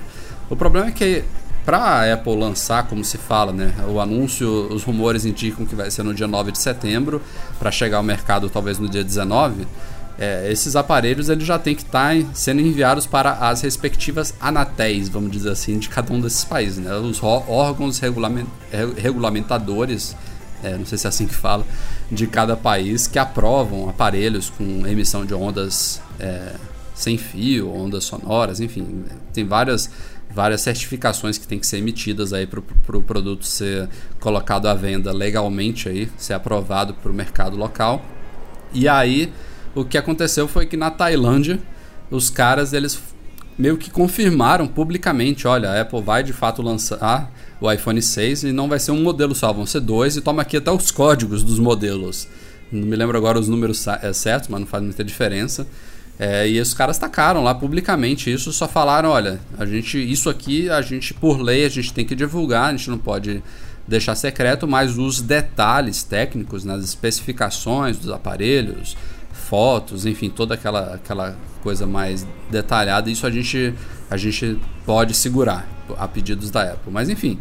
O 0.49 0.57
problema 0.57 0.89
é 0.89 0.93
que 0.93 1.25
para 1.65 1.79
a 1.79 2.15
Apple 2.15 2.37
lançar, 2.37 2.87
como 2.87 3.05
se 3.05 3.19
fala, 3.19 3.53
né? 3.53 3.75
O 3.89 3.99
anúncio, 4.01 4.49
os 4.73 4.85
rumores 4.85 5.25
indicam 5.25 5.67
que 5.67 5.75
vai 5.75 5.91
ser 5.91 6.05
no 6.05 6.15
dia 6.15 6.29
9 6.29 6.53
de 6.53 6.61
setembro, 6.61 7.21
para 7.59 7.73
chegar 7.73 7.97
ao 7.97 8.05
mercado 8.05 8.49
talvez 8.49 8.79
no 8.79 8.89
dia 8.89 9.03
19. 9.03 9.67
É, 10.19 10.51
esses 10.51 10.77
aparelhos 10.77 11.29
eles 11.29 11.45
já 11.45 11.59
têm 11.59 11.75
que 11.75 11.83
estar 11.83 12.15
tá 12.15 12.27
sendo 12.33 12.61
enviados 12.61 13.05
para 13.05 13.33
as 13.33 13.61
respectivas 13.63 14.33
anatéis, 14.41 15.09
vamos 15.09 15.31
dizer 15.31 15.51
assim, 15.51 15.79
de 15.79 15.89
cada 15.89 16.13
um 16.13 16.21
desses 16.21 16.45
países. 16.45 16.79
Né? 16.79 16.95
Os 16.95 17.21
órgãos 17.23 17.99
regulament, 17.99 18.47
regulamentadores 18.97 20.17
é, 20.63 20.77
não 20.77 20.87
sei 20.87 20.99
se 20.99 21.07
é 21.07 21.09
assim 21.09 21.27
que 21.27 21.35
fala, 21.35 21.65
de 22.11 22.27
cada 22.27 22.57
país 22.57 23.07
que 23.07 23.19
aprovam 23.19 23.89
aparelhos 23.89 24.51
com 24.51 24.87
emissão 24.87 25.25
de 25.25 25.35
ondas 25.35 26.01
é, 26.19 26.55
sem 26.95 27.19
fio, 27.19 27.73
ondas 27.73 28.05
sonoras, 28.05 28.61
enfim, 28.61 29.05
tem 29.33 29.45
várias 29.45 29.91
várias 30.29 30.61
certificações 30.61 31.39
que 31.39 31.47
tem 31.47 31.59
que 31.59 31.67
ser 31.67 31.79
emitidas 31.79 32.35
aí 32.35 32.47
para 32.47 32.61
o 32.61 32.63
pro 32.63 33.03
produto 33.03 33.47
ser 33.47 33.89
colocado 34.21 34.67
à 34.67 34.75
venda 34.75 35.11
legalmente 35.11 35.89
aí, 35.89 36.11
ser 36.19 36.35
aprovado 36.35 36.93
para 36.93 37.11
o 37.11 37.15
mercado 37.15 37.57
local. 37.57 38.05
E 38.73 38.87
aí 38.87 39.33
o 39.75 39.85
que 39.85 39.97
aconteceu 39.97 40.47
foi 40.47 40.67
que 40.67 40.77
na 40.77 40.91
Tailândia 40.91 41.59
os 42.11 42.29
caras 42.29 42.73
eles 42.73 43.01
meio 43.59 43.77
que 43.79 43.91
confirmaram 43.91 44.67
publicamente, 44.67 45.49
olha, 45.49 45.71
a 45.71 45.81
Apple 45.81 46.03
vai 46.03 46.23
de 46.23 46.33
fato 46.33 46.61
lançar 46.61 47.33
o 47.61 47.71
iPhone 47.71 48.01
6 48.01 48.45
e 48.45 48.53
não 48.53 48.69
vai 48.69 48.79
ser 48.79 48.91
um 48.91 49.03
modelo 49.03 49.35
só, 49.35 49.53
vão 49.53 49.67
ser 49.67 49.81
dois 49.81 50.17
e 50.17 50.21
toma 50.21 50.43
aqui 50.43 50.57
até 50.57 50.71
os 50.71 50.91
códigos 50.91 51.43
dos 51.43 51.59
modelos. 51.59 52.29
Não 52.71 52.87
me 52.87 52.97
lembro 52.97 53.17
agora 53.17 53.39
os 53.39 53.49
números 53.49 53.87
é, 53.87 54.13
certos, 54.13 54.49
mas 54.49 54.61
não 54.61 54.67
faz 54.67 54.83
muita 54.83 55.05
diferença. 55.05 55.67
É, 56.19 56.49
e 56.49 56.61
os 56.61 56.73
caras 56.73 56.99
tacaram 56.99 57.43
lá 57.43 57.55
publicamente 57.55 58.33
isso, 58.33 58.51
só 58.53 58.67
falaram, 58.67 59.11
olha, 59.11 59.39
a 59.59 59.67
gente, 59.67 59.99
isso 59.99 60.31
aqui, 60.31 60.69
a 60.71 60.81
gente, 60.81 61.13
por 61.13 61.41
lei, 61.41 61.67
a 61.67 61.69
gente 61.69 61.93
tem 61.93 62.07
que 62.07 62.15
divulgar, 62.15 62.71
a 62.71 62.77
gente 62.77 62.89
não 62.89 62.99
pode 62.99 63.43
deixar 63.87 64.15
secreto, 64.15 64.67
mas 64.67 64.97
os 64.97 65.21
detalhes 65.21 66.03
técnicos, 66.03 66.65
nas 66.65 66.79
né, 66.79 66.85
especificações 66.85 67.99
dos 67.99 68.11
aparelhos, 68.11 68.97
fotos, 69.31 70.07
enfim, 70.07 70.31
toda 70.31 70.55
aquela, 70.55 70.95
aquela 70.95 71.37
coisa 71.63 71.87
mais 71.87 72.27
detalhada, 72.51 73.11
isso 73.11 73.27
a 73.27 73.31
gente, 73.31 73.75
a 74.11 74.17
gente 74.17 74.59
pode 74.87 75.15
segurar 75.15 75.76
a 75.99 76.09
pedidos 76.09 76.51
da 76.51 76.63
Apple. 76.63 76.93
Mas 76.93 77.09
enfim, 77.09 77.39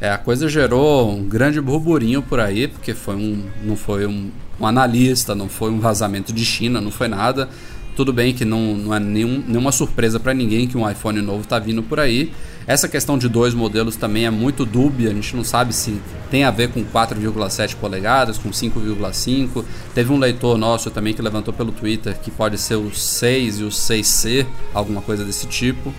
é, 0.00 0.10
a 0.10 0.18
coisa 0.18 0.48
gerou 0.48 1.10
um 1.10 1.24
grande 1.24 1.60
burburinho 1.60 2.22
por 2.22 2.38
aí, 2.38 2.68
porque 2.68 2.94
foi 2.94 3.16
um, 3.16 3.44
não 3.64 3.76
foi 3.76 4.06
um, 4.06 4.30
um 4.60 4.66
analista, 4.66 5.34
não 5.34 5.48
foi 5.48 5.70
um 5.70 5.80
vazamento 5.80 6.32
de 6.32 6.44
China, 6.44 6.80
não 6.80 6.90
foi 6.90 7.08
nada. 7.08 7.48
Tudo 7.96 8.12
bem 8.12 8.32
que 8.32 8.44
não, 8.44 8.76
não 8.76 8.94
é 8.94 9.00
nenhum, 9.00 9.42
nenhuma 9.44 9.72
surpresa 9.72 10.20
para 10.20 10.32
ninguém 10.32 10.68
que 10.68 10.78
um 10.78 10.88
iPhone 10.88 11.20
novo 11.20 11.40
está 11.40 11.58
vindo 11.58 11.82
por 11.82 11.98
aí. 11.98 12.32
Essa 12.64 12.86
questão 12.86 13.18
de 13.18 13.28
dois 13.28 13.54
modelos 13.54 13.96
também 13.96 14.24
é 14.24 14.30
muito 14.30 14.64
dúbia, 14.64 15.10
a 15.10 15.14
gente 15.14 15.34
não 15.34 15.42
sabe 15.42 15.72
se 15.72 16.00
tem 16.30 16.44
a 16.44 16.50
ver 16.52 16.68
com 16.68 16.84
4,7 16.84 17.74
polegadas, 17.74 18.38
com 18.38 18.50
5,5. 18.50 19.64
Teve 19.94 20.12
um 20.12 20.18
leitor 20.18 20.56
nosso 20.56 20.92
também 20.92 21.12
que 21.12 21.20
levantou 21.20 21.52
pelo 21.52 21.72
Twitter 21.72 22.16
que 22.20 22.30
pode 22.30 22.56
ser 22.56 22.76
o 22.76 22.94
6 22.94 23.60
e 23.60 23.64
o 23.64 23.68
6C, 23.68 24.46
alguma 24.72 25.02
coisa 25.02 25.24
desse 25.24 25.48
tipo. 25.48 25.92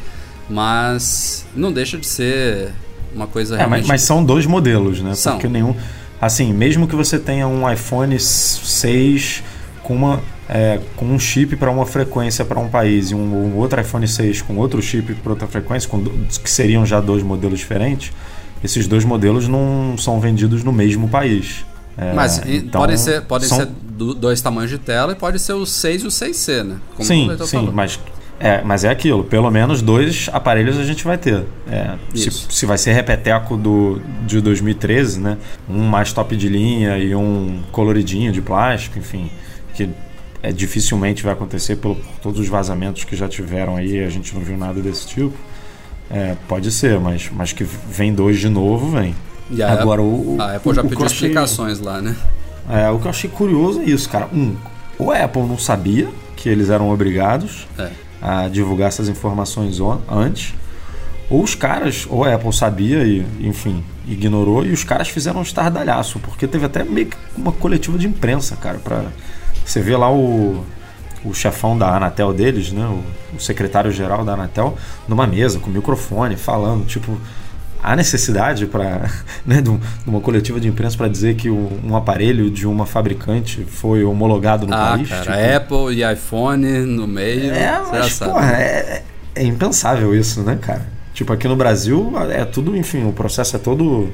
Mas 0.50 1.46
não 1.56 1.72
deixa 1.72 1.98
de 1.98 2.08
ser 2.08 2.72
uma 3.14 3.28
coisa 3.28 3.60
é, 3.60 3.66
mas, 3.66 3.88
mas, 3.88 4.02
são 4.02 4.24
dois 4.24 4.46
modelos, 4.46 5.02
né? 5.02 5.14
São. 5.16 5.34
Porque 5.34 5.48
nenhum. 5.48 5.76
Assim, 6.22 6.54
mesmo 6.54 6.88
que 6.88 6.96
você 6.96 7.18
tenha 7.18 7.48
um 7.48 7.72
iPhone 7.72 8.20
6 8.20 9.44
com 9.84 9.96
uma 9.96 10.20
é, 10.50 10.80
com 10.96 11.06
um 11.06 11.20
chip 11.20 11.56
para 11.56 11.70
uma 11.70 11.86
frequência 11.86 12.44
para 12.44 12.60
um 12.60 12.68
país 12.68 13.12
e 13.12 13.16
um, 13.16 13.20
um, 13.20 13.58
outro 13.58 13.80
iPhone 13.80 14.08
6 14.08 14.42
com 14.42 14.58
outro 14.58 14.82
chip 14.82 15.14
para 15.14 15.32
outra 15.32 15.48
frequência, 15.48 15.88
com, 15.88 16.04
que 16.04 16.50
seriam 16.50 16.86
já 16.86 17.00
dois 17.00 17.22
modelos 17.22 17.60
diferentes, 17.60 18.12
esses 18.64 18.88
dois 18.88 19.06
modelos 19.06 19.48
não 19.48 19.96
são 19.98 20.20
vendidos 20.20 20.64
no 20.64 20.74
mesmo 20.74 21.08
país. 21.08 21.66
É, 21.96 22.14
Mas 22.14 22.42
então, 22.48 22.82
podem 22.82 22.98
ser, 22.98 23.22
podem 23.22 23.48
são... 23.48 23.60
ser 23.60 23.68
dois 23.68 24.42
tamanhos 24.42 24.72
de 24.72 24.78
tela 24.78 25.12
e 25.12 25.16
pode 25.16 25.38
ser 25.38 25.54
o 25.54 25.66
6 25.66 26.04
e 26.04 26.08
o 26.08 26.10
6C, 26.10 26.64
né? 26.64 26.78
Como 26.96 27.08
sim, 27.08 27.30
sim, 27.46 27.70
mas 27.74 28.00
é, 28.40 28.62
mas 28.64 28.86
é 28.86 28.90
aquilo, 28.90 29.24
pelo 29.26 29.52
menos 29.52 29.82
dois 29.82 30.30
aparelhos 30.32 30.80
a 30.80 30.84
gente 30.86 31.04
vai 31.04 31.18
ter. 31.18 31.46
É, 31.70 31.96
se, 32.16 32.32
se, 32.32 32.66
vai 32.66 32.78
ser 32.78 32.94
repeteco 32.94 33.58
do, 33.58 34.02
de 34.26 34.40
2013, 34.40 35.20
né? 35.20 35.38
Um 35.70 35.84
mais 35.84 36.14
top 36.14 36.38
de 36.38 36.48
linha 36.48 36.98
e 36.98 37.14
um 37.14 37.62
coloridinho 37.72 38.32
de 38.32 38.42
plástico, 38.42 38.98
enfim. 38.98 39.30
Que 39.76 39.90
é, 40.42 40.54
dificilmente 40.54 41.22
vai 41.22 41.34
acontecer 41.34 41.76
pelo, 41.76 41.96
por 41.96 42.20
todos 42.22 42.40
os 42.40 42.48
vazamentos 42.48 43.04
que 43.04 43.14
já 43.14 43.28
tiveram 43.28 43.76
aí, 43.76 44.02
a 44.02 44.10
gente 44.10 44.34
não 44.34 44.42
viu 44.42 44.58
nada 44.58 44.82
desse 44.82 45.06
tipo. 45.06 45.36
É, 46.10 46.36
pode 46.48 46.72
ser, 46.72 46.98
mas, 46.98 47.30
mas 47.32 47.52
que 47.52 47.64
vem 47.64 48.14
dois 48.14 48.40
de 48.40 48.48
novo, 48.48 48.90
vem. 48.90 49.14
E 49.52 49.62
a 49.62 49.74
Agora, 49.74 50.02
o, 50.02 50.38
a 50.40 50.56
Apple 50.56 50.74
já 50.74 50.82
pediu 50.82 51.06
achei, 51.06 51.28
explicações 51.28 51.80
lá, 51.82 52.02
né? 52.02 52.16
É, 52.70 52.90
o 52.90 53.00
que 53.00 53.06
eu 53.06 53.10
achei 53.10 53.30
curioso 53.30 53.82
é 53.82 53.86
isso, 53.86 54.10
cara. 54.10 54.28
Um, 54.32 54.56
o 54.98 55.12
Apple 55.12 55.44
não 55.44 55.58
sabia 55.58 56.08
que 56.38 56.48
eles 56.48 56.70
eram 56.70 56.90
obrigados 56.90 57.68
é. 57.78 57.90
A 58.22 58.48
divulgar 58.48 58.88
essas 58.88 59.10
informações 59.10 59.80
antes. 60.10 60.54
Ou 61.30 61.44
os 61.44 61.54
caras, 61.54 62.08
ou 62.10 62.24
a 62.24 62.34
Apple 62.34 62.52
sabia 62.52 63.04
e, 63.04 63.26
enfim, 63.42 63.84
ignorou, 64.08 64.66
e 64.66 64.72
os 64.72 64.84
caras 64.84 65.10
fizeram 65.10 65.40
um 65.40 65.44
estardalhaço, 65.44 66.20
porque 66.20 66.48
teve 66.48 66.66
até 66.66 66.84
meio 66.84 67.08
que 67.08 67.18
uma 67.38 67.52
coletiva 67.52 68.00
de 68.00 68.08
imprensa, 68.08 68.56
cara, 68.56 68.80
para 68.80 69.06
você 69.64 69.80
vê 69.80 69.96
lá 69.96 70.12
o, 70.12 70.66
o 71.24 71.32
chefão 71.32 71.78
da 71.78 71.96
Anatel 71.96 72.34
deles, 72.34 72.72
né? 72.72 72.84
O, 72.88 73.36
o 73.36 73.40
secretário-geral 73.40 74.26
da 74.26 74.34
Anatel, 74.34 74.76
numa 75.08 75.28
mesa 75.28 75.60
com 75.60 75.70
microfone, 75.70 76.36
falando, 76.36 76.86
tipo, 76.88 77.16
há 77.82 77.96
necessidade 77.96 78.66
para 78.66 79.10
né, 79.46 79.62
de, 79.62 79.70
uma 80.06 80.22
coletiva 80.22 80.60
de 80.60 80.68
imprensa 80.68 80.98
para 80.98 81.08
dizer 81.08 81.36
que 81.36 81.50
um 81.50 81.96
aparelho 81.96 82.50
de 82.50 82.68
uma 82.68 82.86
fabricante 82.86 83.66
foi 83.68 84.04
homologado 84.04 84.68
no 84.68 84.74
ah, 84.74 84.92
país? 84.92 85.10
Cara, 85.10 85.22
tipo... 85.22 85.56
Apple 85.56 85.96
e 85.96 86.14
iPhone 86.14 86.68
no 86.86 87.08
meio. 87.08 87.54
É, 87.54 87.82
mas, 87.92 88.20
porra, 88.20 88.52
é, 88.54 89.04
é 89.36 89.44
impensável 89.44 90.14
isso, 90.16 90.42
né, 90.42 90.58
cara? 90.60 90.86
Tipo, 91.14 91.34
aqui 91.34 91.48
no 91.48 91.56
Brasil 91.56 92.14
é 92.30 92.46
tudo, 92.46 92.76
enfim, 92.78 93.06
o 93.06 93.12
processo 93.12 93.56
é 93.56 93.60
todo 93.60 94.10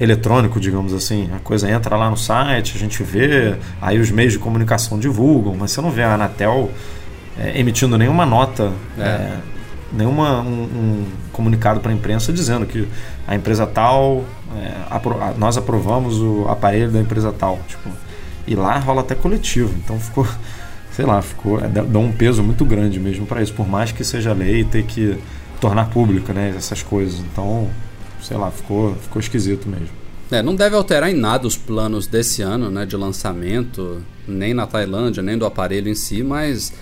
eletrônico, 0.00 0.60
digamos 0.60 0.92
assim. 0.92 1.28
A 1.34 1.38
coisa 1.38 1.70
entra 1.70 1.96
lá 1.96 2.10
no 2.10 2.16
site, 2.16 2.76
a 2.76 2.78
gente 2.78 3.02
vê, 3.02 3.56
aí 3.80 3.98
os 3.98 4.10
meios 4.10 4.34
de 4.34 4.38
comunicação 4.38 4.98
divulgam, 4.98 5.56
mas 5.58 5.70
você 5.70 5.80
não 5.80 5.90
vê 5.90 6.02
a 6.02 6.14
Anatel 6.14 6.70
é, 7.38 7.58
emitindo 7.58 7.96
nenhuma 7.98 8.24
nota, 8.24 8.72
é. 8.98 9.32
Nenhuma 9.92 10.40
um, 10.40 10.62
um 10.64 11.04
comunicado 11.32 11.80
para 11.80 11.90
a 11.90 11.94
imprensa 11.94 12.32
dizendo 12.32 12.66
que 12.66 12.88
a 13.26 13.34
empresa 13.34 13.66
tal, 13.66 14.24
é, 14.56 14.72
apro 14.90 15.16
nós 15.38 15.56
aprovamos 15.56 16.20
o 16.20 16.46
aparelho 16.48 16.90
da 16.90 17.00
empresa 17.00 17.32
tal. 17.32 17.60
Tipo, 17.68 17.88
e 18.46 18.54
lá 18.54 18.78
rola 18.78 19.00
até 19.00 19.14
coletivo, 19.14 19.74
então 19.84 19.98
ficou, 19.98 20.26
sei 20.92 21.04
lá, 21.04 21.22
ficou, 21.22 21.60
é, 21.60 21.68
dá 21.68 21.98
um 21.98 22.12
peso 22.12 22.42
muito 22.42 22.64
grande 22.64 22.98
mesmo 22.98 23.26
para 23.26 23.42
isso, 23.42 23.52
por 23.52 23.68
mais 23.68 23.92
que 23.92 24.04
seja 24.04 24.32
lei 24.32 24.64
ter 24.64 24.84
que 24.84 25.18
tornar 25.60 25.90
pública 25.90 26.32
né, 26.32 26.52
essas 26.56 26.82
coisas. 26.82 27.20
Então 27.20 27.68
sei 28.26 28.36
lá, 28.36 28.50
ficou, 28.50 28.94
ficou 28.96 29.20
esquisito 29.20 29.68
mesmo. 29.68 29.88
É, 30.30 30.42
não 30.42 30.56
deve 30.56 30.74
alterar 30.74 31.08
em 31.10 31.14
nada 31.14 31.46
os 31.46 31.56
planos 31.56 32.06
desse 32.06 32.42
ano, 32.42 32.68
né, 32.68 32.84
de 32.84 32.96
lançamento, 32.96 34.02
nem 34.26 34.52
na 34.52 34.66
Tailândia, 34.66 35.22
nem 35.22 35.38
do 35.38 35.46
aparelho 35.46 35.88
em 35.88 35.94
si, 35.94 36.22
mas 36.22 36.72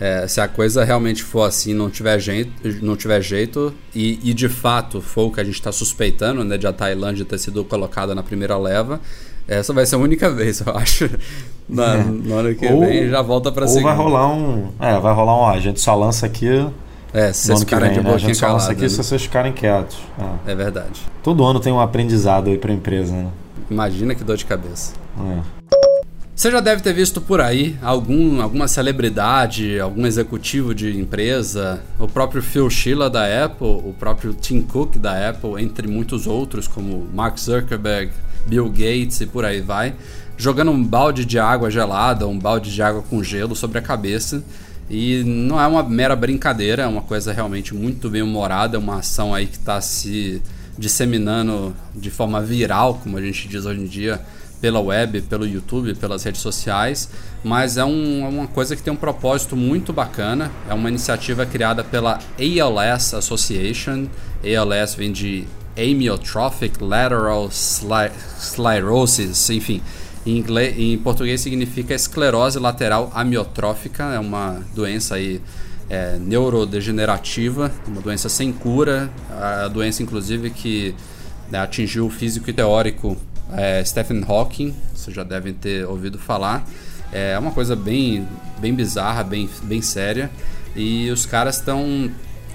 é, 0.00 0.26
se 0.28 0.40
a 0.40 0.46
coisa 0.46 0.84
realmente 0.84 1.22
for 1.22 1.42
assim, 1.42 1.74
não 1.74 1.90
tiver 1.90 2.18
jeito, 2.20 2.52
não 2.82 2.96
tiver 2.96 3.20
jeito 3.20 3.74
e, 3.94 4.18
e 4.22 4.32
de 4.32 4.48
fato 4.48 5.00
for 5.00 5.26
o 5.26 5.32
que 5.32 5.40
a 5.40 5.44
gente 5.44 5.54
está 5.54 5.72
suspeitando, 5.72 6.44
né, 6.44 6.56
de 6.56 6.66
a 6.66 6.72
Tailândia 6.72 7.24
ter 7.24 7.38
sido 7.38 7.64
colocada 7.64 8.14
na 8.14 8.22
primeira 8.22 8.56
leva, 8.56 9.00
essa 9.46 9.72
vai 9.72 9.86
ser 9.86 9.96
a 9.96 9.98
única 9.98 10.30
vez, 10.34 10.60
eu 10.60 10.76
acho. 10.76 11.10
Na, 11.68 11.94
é. 11.94 12.04
na 12.04 12.34
hora 12.34 12.54
que 12.54 12.66
ou, 12.66 12.80
vem 12.80 13.08
já 13.08 13.20
volta 13.22 13.50
para 13.50 13.66
segunda. 13.66 13.90
Ou 13.90 13.96
vai 13.96 14.04
rolar 14.04 14.32
um, 14.32 14.68
é, 14.78 14.98
vai 15.00 15.14
rolar 15.14 15.40
um, 15.40 15.46
a 15.46 15.58
gente 15.58 15.80
só 15.80 15.94
lança 15.94 16.26
aqui 16.26 16.66
é, 17.12 17.32
se 17.32 17.46
vocês 17.46 17.60
ficarem 17.60 17.92
de 17.92 18.00
boquinha 18.00 18.28
né? 18.28 18.34
calada. 18.34 18.70
aqui 18.70 18.82
né? 18.82 18.88
se 18.88 18.96
vocês 18.96 19.22
ficarem 19.22 19.52
quietos. 19.52 19.98
É. 20.46 20.52
é. 20.52 20.54
verdade. 20.54 21.00
Todo 21.22 21.44
ano 21.44 21.58
tem 21.58 21.72
um 21.72 21.80
aprendizado 21.80 22.48
aí 22.50 22.58
pra 22.58 22.72
empresa, 22.72 23.12
né? 23.12 23.28
Imagina 23.70 24.14
que 24.14 24.22
dor 24.22 24.36
de 24.36 24.44
cabeça. 24.44 24.94
É. 25.18 25.57
Você 26.38 26.52
já 26.52 26.60
deve 26.60 26.80
ter 26.80 26.92
visto 26.92 27.20
por 27.20 27.40
aí 27.40 27.76
algum, 27.82 28.40
alguma 28.40 28.68
celebridade, 28.68 29.80
algum 29.80 30.06
executivo 30.06 30.72
de 30.72 30.96
empresa, 30.96 31.82
o 31.98 32.06
próprio 32.06 32.40
Phil 32.40 32.70
Schiller 32.70 33.10
da 33.10 33.44
Apple, 33.44 33.66
o 33.66 33.92
próprio 33.98 34.32
Tim 34.32 34.62
Cook 34.62 34.98
da 34.98 35.30
Apple, 35.30 35.60
entre 35.60 35.88
muitos 35.88 36.28
outros, 36.28 36.68
como 36.68 37.08
Mark 37.12 37.36
Zuckerberg, 37.36 38.12
Bill 38.46 38.68
Gates 38.68 39.20
e 39.20 39.26
por 39.26 39.44
aí 39.44 39.60
vai, 39.60 39.96
jogando 40.36 40.70
um 40.70 40.80
balde 40.80 41.24
de 41.24 41.40
água 41.40 41.72
gelada, 41.72 42.24
um 42.28 42.38
balde 42.38 42.72
de 42.72 42.80
água 42.80 43.02
com 43.02 43.20
gelo 43.20 43.56
sobre 43.56 43.80
a 43.80 43.82
cabeça. 43.82 44.40
E 44.88 45.24
não 45.24 45.60
é 45.60 45.66
uma 45.66 45.82
mera 45.82 46.14
brincadeira, 46.14 46.84
é 46.84 46.86
uma 46.86 47.02
coisa 47.02 47.32
realmente 47.32 47.74
muito 47.74 48.08
bem 48.08 48.22
humorada, 48.22 48.76
é 48.76 48.78
uma 48.78 48.98
ação 49.00 49.34
aí 49.34 49.46
que 49.46 49.56
está 49.56 49.80
se 49.80 50.40
disseminando 50.78 51.74
de 51.96 52.12
forma 52.12 52.40
viral, 52.40 53.00
como 53.02 53.16
a 53.16 53.20
gente 53.20 53.48
diz 53.48 53.66
hoje 53.66 53.80
em 53.80 53.86
dia, 53.86 54.20
pela 54.60 54.80
web, 54.80 55.22
pelo 55.22 55.46
YouTube, 55.46 55.94
pelas 55.94 56.24
redes 56.24 56.40
sociais, 56.40 57.08
mas 57.42 57.76
é 57.76 57.84
um, 57.84 58.24
é 58.24 58.28
uma 58.28 58.46
coisa 58.46 58.74
que 58.74 58.82
tem 58.82 58.92
um 58.92 58.96
propósito 58.96 59.56
muito 59.56 59.92
bacana. 59.92 60.50
É 60.68 60.74
uma 60.74 60.88
iniciativa 60.88 61.46
criada 61.46 61.84
pela 61.84 62.18
ALS 62.38 63.14
Association. 63.14 64.06
ALS 64.42 64.94
vem 64.94 65.12
de 65.12 65.46
Amyotrophic 65.76 66.82
Lateral 66.82 67.48
Sclerosis, 67.50 69.48
enfim, 69.50 69.80
em, 70.26 70.38
inglês, 70.38 70.76
em 70.76 70.98
português 70.98 71.40
significa 71.40 71.94
esclerose 71.94 72.58
lateral 72.58 73.10
amiotrófica, 73.14 74.04
é 74.12 74.18
uma 74.18 74.60
doença 74.74 75.14
aí 75.14 75.40
é, 75.88 76.18
neurodegenerativa, 76.18 77.70
uma 77.86 78.00
doença 78.00 78.28
sem 78.28 78.52
cura, 78.52 79.08
a 79.30 79.68
doença 79.68 80.02
inclusive 80.02 80.50
que 80.50 80.94
né, 81.50 81.60
atingiu 81.60 82.06
o 82.06 82.10
físico 82.10 82.50
e 82.50 82.52
teórico 82.52 83.16
é, 83.52 83.84
Stephen 83.84 84.24
Hawking, 84.26 84.74
vocês 84.94 85.14
já 85.14 85.22
devem 85.22 85.52
ter 85.52 85.86
ouvido 85.86 86.18
falar. 86.18 86.66
É 87.12 87.38
uma 87.38 87.50
coisa 87.50 87.74
bem, 87.74 88.26
bem 88.58 88.74
bizarra, 88.74 89.24
bem, 89.24 89.48
bem 89.62 89.80
séria. 89.80 90.30
E 90.76 91.10
os 91.10 91.24
caras 91.24 91.56
estão 91.56 92.10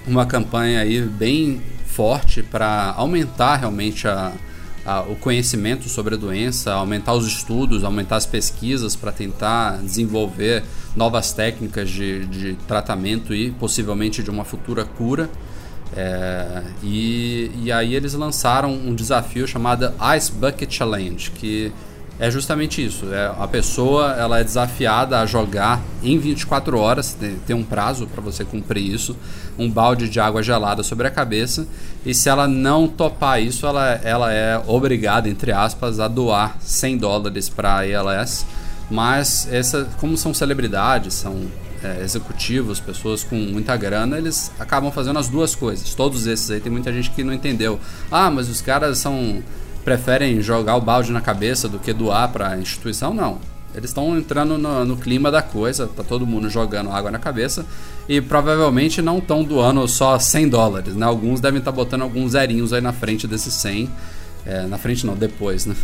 uma 0.06 0.26
campanha 0.26 0.80
aí 0.80 1.00
bem 1.00 1.60
forte 1.86 2.42
para 2.42 2.92
aumentar 2.96 3.56
realmente 3.56 4.06
a, 4.06 4.32
a, 4.84 5.00
o 5.00 5.16
conhecimento 5.16 5.88
sobre 5.88 6.14
a 6.14 6.18
doença, 6.18 6.72
aumentar 6.72 7.14
os 7.14 7.26
estudos, 7.26 7.84
aumentar 7.84 8.16
as 8.16 8.26
pesquisas 8.26 8.94
para 8.94 9.10
tentar 9.10 9.78
desenvolver 9.78 10.62
novas 10.94 11.32
técnicas 11.32 11.90
de, 11.90 12.26
de 12.26 12.54
tratamento 12.68 13.34
e 13.34 13.50
possivelmente 13.52 14.22
de 14.22 14.30
uma 14.30 14.44
futura 14.44 14.84
cura. 14.84 15.30
É, 15.96 16.62
e, 16.82 17.50
e 17.62 17.72
aí 17.72 17.94
eles 17.94 18.14
lançaram 18.14 18.72
um 18.72 18.94
desafio 18.94 19.46
chamado 19.46 19.92
Ice 20.16 20.32
Bucket 20.32 20.70
Challenge, 20.70 21.30
que 21.30 21.72
é 22.18 22.30
justamente 22.30 22.84
isso. 22.84 23.12
É, 23.12 23.32
a 23.38 23.46
pessoa 23.46 24.12
ela 24.12 24.38
é 24.38 24.44
desafiada 24.44 25.20
a 25.20 25.26
jogar 25.26 25.80
em 26.02 26.18
24 26.18 26.78
horas, 26.78 27.14
tem, 27.14 27.36
tem 27.46 27.56
um 27.56 27.64
prazo 27.64 28.06
para 28.06 28.20
você 28.20 28.44
cumprir 28.44 28.92
isso, 28.92 29.16
um 29.58 29.70
balde 29.70 30.08
de 30.08 30.20
água 30.20 30.42
gelada 30.42 30.82
sobre 30.82 31.06
a 31.06 31.10
cabeça. 31.10 31.66
E 32.04 32.14
se 32.14 32.28
ela 32.28 32.46
não 32.46 32.86
topar 32.86 33.42
isso, 33.42 33.66
ela, 33.66 33.92
ela 34.02 34.32
é 34.32 34.60
obrigada, 34.66 35.28
entre 35.28 35.52
aspas, 35.52 35.98
a 35.98 36.08
doar 36.08 36.56
100 36.60 36.98
dólares 36.98 37.48
para 37.48 37.78
a 37.78 37.88
ELS. 37.88 38.46
Mas 38.90 39.48
essa, 39.50 39.88
como 39.98 40.16
são 40.16 40.34
celebridades, 40.34 41.14
são 41.14 41.46
é, 41.84 42.02
executivos, 42.02 42.80
pessoas 42.80 43.22
com 43.22 43.36
muita 43.36 43.76
grana, 43.76 44.16
eles 44.16 44.50
acabam 44.58 44.90
fazendo 44.90 45.18
as 45.18 45.28
duas 45.28 45.54
coisas. 45.54 45.94
Todos 45.94 46.26
esses 46.26 46.50
aí 46.50 46.58
tem 46.58 46.72
muita 46.72 46.90
gente 46.90 47.10
que 47.10 47.22
não 47.22 47.32
entendeu. 47.32 47.78
Ah, 48.10 48.30
mas 48.30 48.48
os 48.48 48.62
caras 48.62 48.98
são 48.98 49.42
preferem 49.84 50.40
jogar 50.40 50.76
o 50.76 50.80
balde 50.80 51.12
na 51.12 51.20
cabeça 51.20 51.68
do 51.68 51.78
que 51.78 51.92
doar 51.92 52.32
para 52.32 52.48
a 52.48 52.58
instituição? 52.58 53.12
Não. 53.12 53.38
Eles 53.74 53.90
estão 53.90 54.16
entrando 54.16 54.56
no, 54.56 54.84
no, 54.84 54.96
clima 54.96 55.30
da 55.30 55.42
coisa, 55.42 55.86
tá 55.88 56.02
todo 56.02 56.24
mundo 56.24 56.48
jogando 56.48 56.90
água 56.90 57.10
na 57.10 57.18
cabeça 57.18 57.66
e 58.08 58.20
provavelmente 58.20 59.02
não 59.02 59.18
estão 59.18 59.42
doando 59.42 59.86
só 59.88 60.16
100 60.16 60.48
dólares, 60.48 60.94
né? 60.94 61.04
Alguns 61.04 61.40
devem 61.40 61.58
estar 61.58 61.72
tá 61.72 61.76
botando 61.76 62.02
alguns 62.02 62.32
zerinhos 62.32 62.72
aí 62.72 62.80
na 62.80 62.92
frente 62.92 63.26
desses 63.26 63.52
100. 63.54 63.90
É, 64.46 64.66
na 64.66 64.78
frente 64.78 65.04
não, 65.04 65.14
depois, 65.14 65.66
né? 65.66 65.74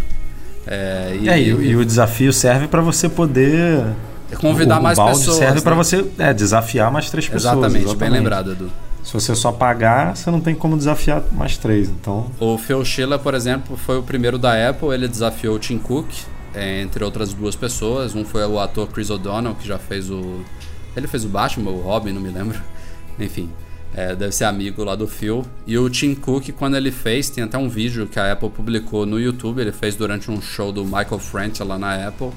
É, 0.67 1.19
e, 1.21 1.29
é, 1.29 1.41
e, 1.41 1.49
e, 1.49 1.77
o 1.77 1.85
desafio 1.85 2.33
serve 2.33 2.69
para 2.69 2.81
você 2.81 3.09
poder 3.09 3.85
convidar 4.37 4.79
o, 4.79 4.83
mais 4.83 4.99
o 4.99 5.03
balde 5.03 5.19
pessoas. 5.19 5.37
serve 5.37 5.55
né? 5.57 5.61
para 5.61 5.75
você 5.75 6.07
é, 6.19 6.33
desafiar 6.33 6.90
mais 6.90 7.11
três 7.11 7.27
pessoas. 7.27 7.45
Exatamente, 7.45 7.85
exatamente, 7.85 7.99
bem 7.99 8.11
lembrado, 8.11 8.53
Edu. 8.53 8.71
Se 9.03 9.14
você 9.14 9.35
só 9.35 9.51
pagar, 9.51 10.16
você 10.16 10.31
não 10.31 10.40
tem 10.40 10.55
como 10.55 10.77
desafiar 10.77 11.23
mais 11.33 11.57
três. 11.57 11.88
Então. 11.88 12.31
O 12.38 12.59
Phil 12.59 12.85
Schiller, 12.85 13.19
por 13.19 13.35
exemplo, 13.35 13.77
foi 13.77 13.99
o 13.99 14.03
primeiro 14.03 14.38
da 14.38 14.69
Apple. 14.69 14.90
Ele 14.90 15.09
desafiou 15.09 15.57
o 15.57 15.59
Tim 15.59 15.79
Cook, 15.79 16.07
é, 16.55 16.83
entre 16.83 17.03
outras 17.03 17.33
duas 17.33 17.57
pessoas. 17.57 18.14
Um 18.14 18.25
foi 18.25 18.45
o 18.45 18.61
ator 18.61 18.88
Chris 18.88 19.11
O'Donnell, 19.11 19.55
que 19.55 19.66
já 19.66 19.79
fez 19.79 20.11
o. 20.11 20.40
Ele 20.97 21.07
fez 21.07 21.25
o 21.25 21.29
Batman, 21.29 21.71
o 21.71 21.81
Robin, 21.81 22.12
não 22.12 22.21
me 22.21 22.31
lembro. 22.31 22.61
Enfim, 23.19 23.51
é, 23.95 24.14
deve 24.14 24.33
ser 24.33 24.45
amigo 24.45 24.85
lá 24.85 24.95
do 24.95 25.09
Phil. 25.09 25.45
E 25.66 25.79
o 25.79 25.88
Tim 25.88 26.14
Cook, 26.14 26.51
quando 26.53 26.77
ele 26.77 26.93
fez, 26.93 27.31
tem 27.31 27.43
até 27.43 27.57
um 27.57 27.69
vídeo 27.69 28.07
que 28.07 28.21
a 28.21 28.33
Apple 28.33 28.51
publicou 28.51 29.07
no 29.07 29.19
YouTube. 29.19 29.61
Ele 29.61 29.73
fez 29.73 29.97
durante 29.97 30.31
um 30.31 30.40
show 30.43 30.71
do 30.71 30.85
Michael 30.85 31.19
French 31.19 31.62
lá 31.62 31.79
na 31.79 32.07
Apple. 32.07 32.31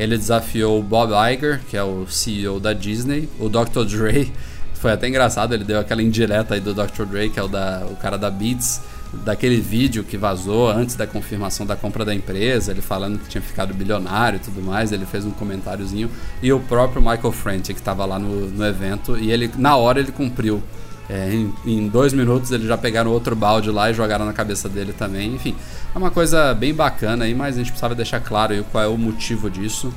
Ele 0.00 0.16
desafiou 0.16 0.80
o 0.80 0.82
Bob 0.82 1.12
Iger, 1.12 1.60
que 1.68 1.76
é 1.76 1.84
o 1.84 2.06
CEO 2.08 2.58
da 2.58 2.72
Disney, 2.72 3.28
o 3.38 3.50
Dr. 3.50 3.84
Dre. 3.84 4.32
Foi 4.72 4.92
até 4.92 5.06
engraçado, 5.06 5.52
ele 5.52 5.62
deu 5.62 5.78
aquela 5.78 6.02
indireta 6.02 6.54
aí 6.54 6.60
do 6.60 6.72
Dr. 6.72 7.04
Dre, 7.04 7.28
que 7.28 7.38
é 7.38 7.42
o, 7.42 7.48
da, 7.48 7.86
o 7.86 7.96
cara 7.96 8.16
da 8.16 8.30
Beats, 8.30 8.80
daquele 9.12 9.60
vídeo 9.60 10.02
que 10.02 10.16
vazou 10.16 10.70
antes 10.70 10.94
da 10.94 11.06
confirmação 11.06 11.66
da 11.66 11.76
compra 11.76 12.02
da 12.02 12.14
empresa, 12.14 12.70
ele 12.70 12.80
falando 12.80 13.18
que 13.18 13.28
tinha 13.28 13.42
ficado 13.42 13.74
bilionário 13.74 14.38
e 14.38 14.40
tudo 14.40 14.62
mais, 14.62 14.90
ele 14.90 15.04
fez 15.04 15.26
um 15.26 15.32
comentáriozinho. 15.32 16.10
E 16.42 16.50
o 16.50 16.60
próprio 16.60 17.02
Michael 17.02 17.32
French, 17.32 17.74
que 17.74 17.78
estava 17.78 18.06
lá 18.06 18.18
no, 18.18 18.48
no 18.48 18.64
evento, 18.64 19.18
e 19.18 19.30
ele 19.30 19.50
na 19.58 19.76
hora 19.76 20.00
ele 20.00 20.12
cumpriu 20.12 20.62
é, 21.10 21.34
em, 21.34 21.52
em, 21.66 21.88
dois 21.88 22.12
minutos 22.12 22.52
eles 22.52 22.68
já 22.68 22.78
pegaram 22.78 23.10
outro 23.10 23.34
balde 23.34 23.68
lá 23.68 23.90
e 23.90 23.94
jogaram 23.94 24.24
na 24.24 24.32
cabeça 24.32 24.68
dele 24.68 24.92
também. 24.92 25.34
Enfim, 25.34 25.56
é 25.92 25.98
uma 25.98 26.10
coisa 26.10 26.54
bem 26.54 26.72
bacana 26.72 27.24
aí, 27.24 27.34
mas 27.34 27.56
a 27.56 27.58
gente 27.58 27.72
precisava 27.72 27.96
deixar 27.96 28.20
claro 28.20 28.52
aí 28.52 28.64
qual 28.70 28.84
é 28.84 28.86
o 28.86 28.96
motivo 28.96 29.50
disso. 29.50 29.92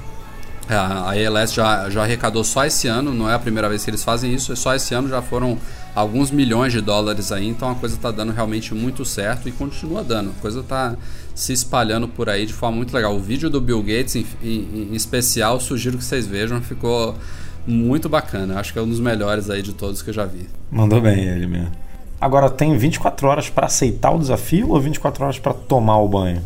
A 0.68 1.16
ELS 1.16 1.54
já, 1.54 1.90
já 1.90 2.04
arrecadou 2.04 2.44
só 2.44 2.66
esse 2.66 2.88
ano, 2.88 3.14
não 3.14 3.30
é 3.30 3.34
a 3.34 3.40
primeira 3.40 3.68
vez 3.68 3.84
que 3.84 3.90
eles 3.90 4.04
fazem 4.04 4.34
isso, 4.34 4.54
é 4.54 4.56
só 4.56 4.74
esse 4.74 4.96
ano 4.96 5.10
já 5.10 5.22
foram 5.22 5.58
alguns 5.94 6.32
milhões 6.32 6.72
de 6.72 6.80
dólares 6.80 7.34
aí, 7.34 7.48
então 7.48 7.70
a 7.70 7.76
coisa 7.76 7.96
está 7.96 8.10
dando 8.12 8.32
realmente 8.32 8.74
muito 8.74 9.04
certo 9.04 9.48
e 9.48 9.52
continua 9.52 10.04
dando. 10.04 10.32
A 10.32 10.42
coisa 10.42 10.62
está 10.62 10.96
se 11.36 11.52
espalhando 11.52 12.08
por 12.08 12.30
aí 12.30 12.46
de 12.46 12.54
forma 12.54 12.78
muito 12.78 12.94
legal. 12.94 13.14
O 13.14 13.20
vídeo 13.20 13.50
do 13.50 13.60
Bill 13.60 13.84
Gates, 13.84 14.16
em, 14.16 14.26
em, 14.42 14.90
em 14.92 14.96
especial, 14.96 15.60
sugiro 15.60 15.98
que 15.98 16.04
vocês 16.04 16.26
vejam, 16.26 16.62
ficou 16.62 17.16
muito 17.66 18.10
bacana. 18.10 18.60
Acho 18.60 18.74
que 18.74 18.80
é 18.80 18.82
um 18.82 18.90
dos 18.90 19.00
melhores 19.00 19.50
aí 19.50 19.62
de 19.62 19.74
todos 19.74 20.02
que 20.02 20.10
eu 20.10 20.14
já 20.14 20.26
vi. 20.26 20.48
Mandou 20.72 21.02
bem 21.02 21.24
ele 21.24 21.48
mesmo. 21.48 21.72
Agora, 22.20 22.50
tem 22.50 22.78
24 22.78 23.28
horas 23.28 23.50
para 23.50 23.66
aceitar 23.66 24.12
o 24.12 24.20
desafio 24.20 24.70
ou 24.70 24.80
24 24.80 25.24
horas 25.26 25.40
para 25.40 25.54
tomar 25.54 25.98
o 25.98 26.08
banho? 26.08 26.42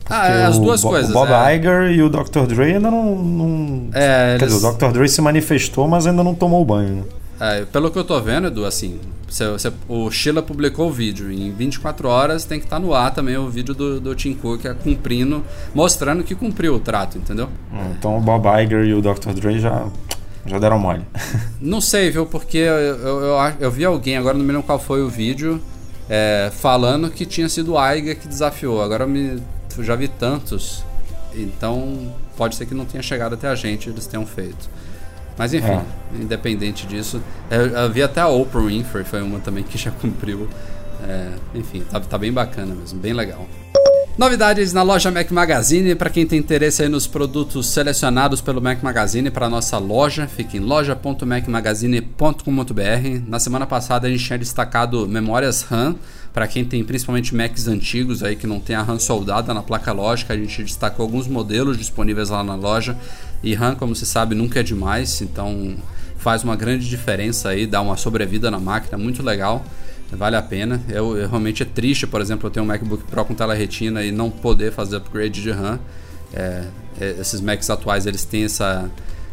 Porque 0.00 0.12
ah, 0.12 0.28
é, 0.28 0.44
as 0.44 0.58
duas 0.58 0.82
coisas. 0.82 1.10
O 1.10 1.14
Bob 1.14 1.30
é. 1.32 1.56
Iger 1.56 1.92
e 1.92 2.02
o 2.02 2.10
Dr. 2.10 2.46
Dre 2.46 2.74
ainda 2.74 2.90
não. 2.90 3.16
não 3.16 3.88
é, 3.94 4.36
quer 4.38 4.44
eles... 4.44 4.54
dizer, 4.54 4.66
o 4.66 4.72
Dr. 4.72 4.92
Dre 4.92 5.08
se 5.08 5.22
manifestou, 5.22 5.88
mas 5.88 6.06
ainda 6.06 6.22
não 6.22 6.34
tomou 6.34 6.60
o 6.60 6.64
banho. 6.64 6.96
Né? 6.96 7.02
É, 7.40 7.64
pelo 7.64 7.90
que 7.90 7.98
eu 7.98 8.04
tô 8.04 8.20
vendo, 8.20 8.48
Edu, 8.48 8.64
assim, 8.66 9.00
você, 9.26 9.50
você, 9.50 9.72
o 9.88 10.10
Sheila 10.10 10.42
publicou 10.42 10.88
o 10.88 10.92
vídeo. 10.92 11.32
Em 11.32 11.50
24 11.50 12.06
horas 12.06 12.44
tem 12.44 12.60
que 12.60 12.66
estar 12.66 12.76
tá 12.76 12.82
no 12.82 12.94
ar 12.94 13.12
também 13.12 13.36
o 13.36 13.48
vídeo 13.48 13.74
do, 13.74 13.98
do 13.98 14.14
Tim 14.14 14.34
Cook 14.34 14.64
é 14.66 14.74
cumprindo, 14.74 15.42
mostrando 15.74 16.22
que 16.22 16.34
cumpriu 16.34 16.74
o 16.74 16.78
trato, 16.78 17.18
entendeu? 17.18 17.48
Hum, 17.72 17.94
então 17.98 18.18
o 18.18 18.20
Bob 18.20 18.46
Iger 18.62 18.84
e 18.84 18.94
o 18.94 19.00
Dr. 19.00 19.32
Dre 19.32 19.58
já 19.58 19.86
já 20.46 20.58
deram 20.58 20.78
mole. 20.78 21.02
não 21.60 21.80
sei, 21.80 22.10
viu? 22.10 22.26
Porque 22.26 22.58
eu, 22.58 22.74
eu, 22.74 23.20
eu, 23.20 23.52
eu, 23.60 23.70
vi 23.70 23.84
alguém, 23.84 24.16
agora 24.16 24.36
não 24.36 24.44
me 24.44 24.52
lembro 24.52 24.66
qual 24.66 24.78
foi 24.78 25.02
o 25.02 25.08
vídeo, 25.08 25.60
é, 26.08 26.50
falando 26.52 27.10
que 27.10 27.24
tinha 27.24 27.48
sido 27.48 27.72
o 27.72 27.78
Aiga 27.78 28.14
que 28.14 28.28
desafiou. 28.28 28.82
Agora 28.82 29.06
me, 29.06 29.42
já 29.80 29.96
vi 29.96 30.08
tantos, 30.08 30.84
então 31.34 32.12
pode 32.36 32.56
ser 32.56 32.66
que 32.66 32.74
não 32.74 32.84
tenha 32.84 33.02
chegado 33.02 33.34
até 33.34 33.48
a 33.48 33.54
gente, 33.54 33.88
eles 33.88 34.06
tenham 34.06 34.26
feito. 34.26 34.68
Mas 35.36 35.52
enfim, 35.52 35.72
é. 35.72 35.82
independente 36.14 36.86
disso, 36.86 37.20
eu, 37.50 37.66
eu, 37.66 37.92
vi 37.92 38.02
até 38.02 38.20
a 38.20 38.28
Oprah 38.28 38.62
Winfrey, 38.62 39.04
foi 39.04 39.22
uma 39.22 39.40
também 39.40 39.64
que 39.64 39.76
já 39.78 39.90
cumpriu. 39.90 40.48
É, 41.02 41.32
enfim, 41.54 41.82
tá, 41.90 42.00
tá 42.00 42.16
bem 42.16 42.32
bacana 42.32 42.74
mesmo, 42.74 42.98
bem 42.98 43.12
legal. 43.12 43.46
Novidades 44.16 44.72
na 44.72 44.84
loja 44.84 45.10
Mac 45.10 45.28
Magazine. 45.32 45.96
Para 45.96 46.08
quem 46.08 46.24
tem 46.24 46.38
interesse 46.38 46.88
nos 46.88 47.04
produtos 47.04 47.66
selecionados 47.66 48.40
pelo 48.40 48.62
Mac 48.62 48.80
Magazine 48.80 49.28
para 49.28 49.48
nossa 49.48 49.76
loja, 49.76 50.28
fica 50.28 50.56
em 50.56 50.60
loja.macmagazine.com.br. 50.60 53.22
Na 53.26 53.40
semana 53.40 53.66
passada 53.66 54.06
a 54.06 54.10
gente 54.10 54.24
tinha 54.24 54.38
destacado 54.38 55.08
memórias 55.08 55.62
RAM. 55.62 55.96
Para 56.32 56.46
quem 56.46 56.64
tem 56.64 56.84
principalmente 56.84 57.34
Macs 57.34 57.66
antigos 57.66 58.22
aí 58.22 58.36
que 58.36 58.46
não 58.46 58.60
tem 58.60 58.76
a 58.76 58.82
RAM 58.82 59.00
soldada 59.00 59.52
na 59.52 59.64
placa 59.64 59.90
lógica, 59.90 60.32
a 60.32 60.36
gente 60.36 60.62
destacou 60.62 61.02
alguns 61.02 61.26
modelos 61.26 61.76
disponíveis 61.76 62.28
lá 62.28 62.44
na 62.44 62.54
loja. 62.54 62.96
E 63.42 63.52
RAM, 63.52 63.74
como 63.74 63.96
se 63.96 64.06
sabe, 64.06 64.36
nunca 64.36 64.60
é 64.60 64.62
demais, 64.62 65.20
então 65.22 65.74
faz 66.18 66.44
uma 66.44 66.54
grande 66.54 66.88
diferença 66.88 67.48
aí, 67.48 67.66
dá 67.66 67.80
uma 67.80 67.96
sobrevida 67.96 68.48
na 68.48 68.60
máquina, 68.60 68.96
muito 68.96 69.24
legal 69.24 69.64
vale 70.12 70.36
a 70.36 70.42
pena. 70.42 70.80
Eu, 70.88 71.16
eu, 71.16 71.28
realmente 71.28 71.62
é 71.62 71.66
triste, 71.66 72.06
por 72.06 72.20
exemplo, 72.20 72.46
eu 72.46 72.50
tenho 72.50 72.64
um 72.64 72.68
MacBook 72.68 73.04
Pro 73.04 73.24
com 73.24 73.34
tela 73.34 73.54
retina 73.54 74.02
e 74.02 74.12
não 74.12 74.30
poder 74.30 74.72
fazer 74.72 74.96
upgrade 74.96 75.42
de 75.42 75.50
RAM. 75.50 75.78
É, 76.32 76.64
é, 77.00 77.16
esses 77.20 77.40
Macs 77.40 77.70
atuais 77.70 78.06
eles 78.06 78.24
têm 78.24 78.44
essa, 78.44 78.90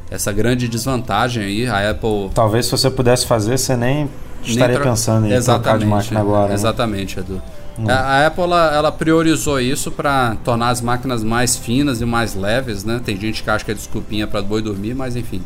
essa 0.09 0.31
grande 0.31 0.67
desvantagem 0.67 1.43
aí. 1.43 1.67
A 1.67 1.91
Apple. 1.91 2.29
Talvez 2.33 2.65
se 2.65 2.71
você 2.71 2.89
pudesse 2.89 3.25
fazer, 3.25 3.57
você 3.57 3.75
nem 3.75 4.09
estaria 4.43 4.79
nem 4.79 4.87
pensando 4.87 5.27
em 5.27 5.41
trocar 5.41 5.77
de 5.77 5.85
máquina 5.85 6.19
agora. 6.19 6.49
Né? 6.49 6.53
Exatamente, 6.53 7.19
Edu. 7.19 7.41
Hum. 7.79 7.89
A, 7.89 7.93
a 7.93 8.27
Apple 8.27 8.43
ela, 8.43 8.75
ela, 8.75 8.91
priorizou 8.91 9.59
isso 9.59 9.91
para 9.91 10.35
tornar 10.43 10.69
as 10.69 10.81
máquinas 10.81 11.23
mais 11.23 11.55
finas 11.55 12.01
e 12.01 12.05
mais 12.05 12.35
leves, 12.35 12.83
né? 12.83 12.99
Tem 13.03 13.17
gente 13.19 13.41
que 13.41 13.49
acha 13.49 13.63
que 13.63 13.71
é 13.71 13.73
desculpinha 13.73 14.27
para 14.27 14.41
boi 14.41 14.61
dormir, 14.61 14.93
mas 14.93 15.15
enfim. 15.15 15.41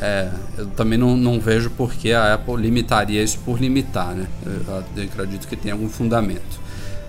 É, 0.00 0.28
eu 0.56 0.66
também 0.68 0.98
não, 0.98 1.16
não 1.16 1.40
vejo 1.40 1.70
por 1.70 1.92
que 1.94 2.12
a 2.12 2.34
Apple 2.34 2.56
limitaria 2.56 3.22
isso 3.22 3.38
por 3.44 3.60
limitar, 3.60 4.14
né? 4.14 4.26
Eu, 4.44 4.84
eu 4.96 5.04
acredito 5.04 5.48
que 5.48 5.56
tem 5.56 5.72
algum 5.72 5.88
fundamento. 5.88 6.60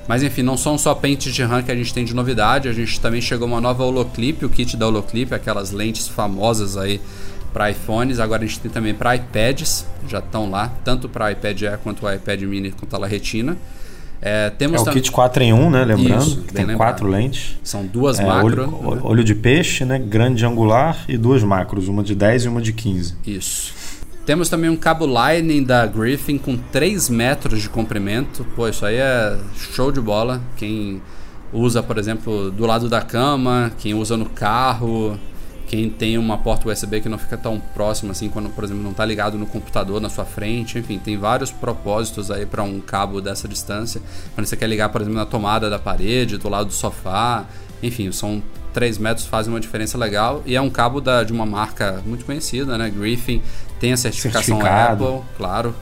Mas 0.08 0.24
enfim, 0.24 0.41
não 0.41 0.58
são 0.58 0.78
só 0.78 0.94
pentes 0.94 1.34
de 1.34 1.44
RAM 1.44 1.62
que 1.62 1.72
a 1.72 1.76
gente 1.76 1.94
tem 1.94 2.04
de 2.04 2.13
novidade, 2.13 2.67
a 2.67 2.74
gente 2.74 3.00
também 3.00 3.22
chegou 3.22 3.48
uma 3.48 3.62
nova 3.62 3.84
Holoclip, 3.84 4.44
o 4.44 4.50
kit 4.50 4.76
da 4.76 4.88
Holoclip, 4.88 5.34
aquelas 5.34 5.72
lentes 5.72 6.08
famosas 6.08 6.76
aí 6.76 7.00
para 7.54 7.70
iPhones, 7.70 8.20
agora 8.20 8.44
a 8.44 8.46
gente 8.46 8.60
tem 8.60 8.72
também 8.72 8.94
para 8.94 9.15
iPads, 9.15 9.86
já 10.08 10.20
estão 10.20 10.50
lá, 10.50 10.74
tanto 10.84 11.08
para 11.08 11.32
iPad 11.32 11.62
Air 11.63 11.78
quanto 11.80 12.06
o 12.06 12.12
iPad 12.12 12.41
Mini 12.44 12.72
com 12.72 12.86
tela 12.86 13.08
retina. 13.08 13.58
É, 14.22 14.52
temos 14.52 14.86
é 14.86 14.90
o 14.90 14.94
kit 14.94 15.12
4 15.12 15.44
em 15.44 15.52
1, 15.52 15.70
né? 15.72 15.84
Lembrando, 15.84 16.22
Isso, 16.22 16.42
tem 16.54 16.66
lembrado. 16.66 16.78
quatro 16.78 17.08
lentes. 17.08 17.58
São 17.64 17.86
duas 17.86 18.20
é, 18.20 18.26
macro. 18.26 18.80
Olho, 18.84 18.96
né? 18.96 19.02
olho, 19.04 19.24
de 19.24 19.34
peixe, 19.34 19.84
né? 19.84 19.98
Grande 19.98 20.46
angular 20.46 21.04
e 21.08 21.18
duas 21.18 21.44
macros, 21.44 21.88
uma 21.88 22.04
de 22.04 22.14
10 22.14 22.46
e 22.46 22.48
uma 22.48 22.62
de 22.62 22.72
15. 22.72 23.16
Isso. 23.26 23.74
Temos 24.26 24.48
também 24.48 24.70
um 24.70 24.76
cabo 24.76 25.08
Lightning 25.08 25.64
da 25.64 25.86
Griffin 25.88 26.38
com 26.38 26.56
3 26.56 27.10
metros 27.10 27.64
de 27.64 27.70
comprimento. 27.70 28.46
Pô, 28.56 28.68
isso 28.68 28.86
aí 28.86 28.98
é 28.98 29.40
show 29.74 29.92
de 29.92 30.00
bola. 30.00 30.40
Quem 30.56 31.02
usa, 31.52 31.82
por 31.82 31.98
exemplo, 31.98 32.52
do 32.52 32.66
lado 32.68 32.88
da 32.88 33.02
cama, 33.02 33.72
quem 33.80 33.96
usa 33.96 34.16
no 34.16 34.28
carro, 34.28 35.18
quem 35.72 35.90
tem 35.90 36.18
uma 36.18 36.38
porta 36.38 36.68
USB 36.68 37.00
que 37.00 37.08
não 37.08 37.18
fica 37.18 37.38
tão 37.38 37.58
próxima 37.58 38.12
assim 38.12 38.28
quando, 38.28 38.50
por 38.50 38.66
exemplo, 38.66 38.84
não 38.84 38.92
está 38.92 39.06
ligado 39.06 39.38
no 39.38 39.46
computador 39.46 40.02
na 40.02 40.10
sua 40.10 40.26
frente, 40.26 40.78
enfim, 40.78 41.00
tem 41.00 41.18
vários 41.18 41.50
propósitos 41.50 42.30
aí 42.30 42.46
para 42.46 42.62
um 42.62 42.82
cabo 42.82 43.22
dessa 43.22 43.48
distância. 43.48 44.02
Quando 44.36 44.48
você 44.48 44.58
quer 44.58 44.68
ligar, 44.68 44.90
por 44.90 45.00
exemplo, 45.00 45.18
na 45.18 45.26
tomada 45.26 45.70
da 45.70 45.80
parede, 45.80 46.38
do 46.38 46.50
lado 46.50 46.66
do 46.66 46.74
sofá, 46.74 47.46
enfim, 47.82 48.12
são 48.12 48.44
3 48.74 48.98
metros 48.98 49.26
fazem 49.26 49.54
uma 49.54 49.62
diferença 49.62 49.98
legal 49.98 50.44
e 50.46 50.58
é 50.58 50.62
um 50.62 50.70
cabo 50.70 51.00
da, 51.00 51.24
de 51.24 51.32
uma 51.32 51.46
marca 51.46 52.04
muito 52.06 52.26
conhecida, 52.26 52.78
né? 52.78 52.90
Griffin 52.90 53.42
tem 53.80 53.94
a 53.94 53.98
certificação 53.98 54.60
Apple, 54.60 55.22
claro, 55.38 55.74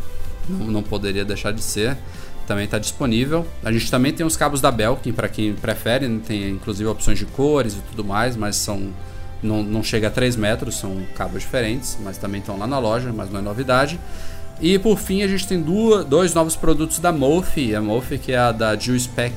não, 0.47 0.67
não 0.67 0.83
poderia 0.83 1.25
deixar 1.25 1.51
de 1.51 1.63
ser 1.63 1.97
também 2.45 2.65
está 2.65 2.77
disponível. 2.77 3.45
A 3.63 3.71
gente 3.71 3.89
também 3.89 4.13
tem 4.13 4.23
os 4.23 4.35
cabos 4.35 4.61
da 4.61 4.71
Belkin 4.71 5.13
para 5.13 5.27
quem 5.27 5.53
prefere, 5.53 6.07
né? 6.07 6.19
tem 6.25 6.49
inclusive 6.49 6.87
opções 6.87 7.17
de 7.17 7.25
cores 7.25 7.73
e 7.73 7.81
tudo 7.91 8.03
mais, 8.03 8.35
mas 8.35 8.55
são 8.55 8.91
não, 9.41 9.63
não 9.63 9.83
chega 9.83 10.07
a 10.07 10.11
3 10.11 10.35
metros, 10.35 10.77
são 10.77 10.97
cabos 11.15 11.41
diferentes, 11.41 11.97
mas 12.01 12.17
também 12.17 12.39
estão 12.39 12.57
lá 12.57 12.67
na 12.67 12.79
loja, 12.79 13.11
mas 13.13 13.31
não 13.31 13.39
é 13.39 13.43
novidade. 13.43 13.99
E 14.61 14.77
por 14.77 14.97
fim 14.97 15.21
a 15.23 15.27
gente 15.27 15.47
tem 15.47 15.61
duas, 15.61 16.05
dois 16.05 16.33
novos 16.33 16.55
produtos 16.55 16.99
da 16.99 17.11
Mofi, 17.11 17.73
a 17.73 17.81
Mofi 17.81 18.17
que 18.17 18.33
é 18.33 18.37
a 18.37 18.51
da 18.51 18.77
Spec. 18.77 19.33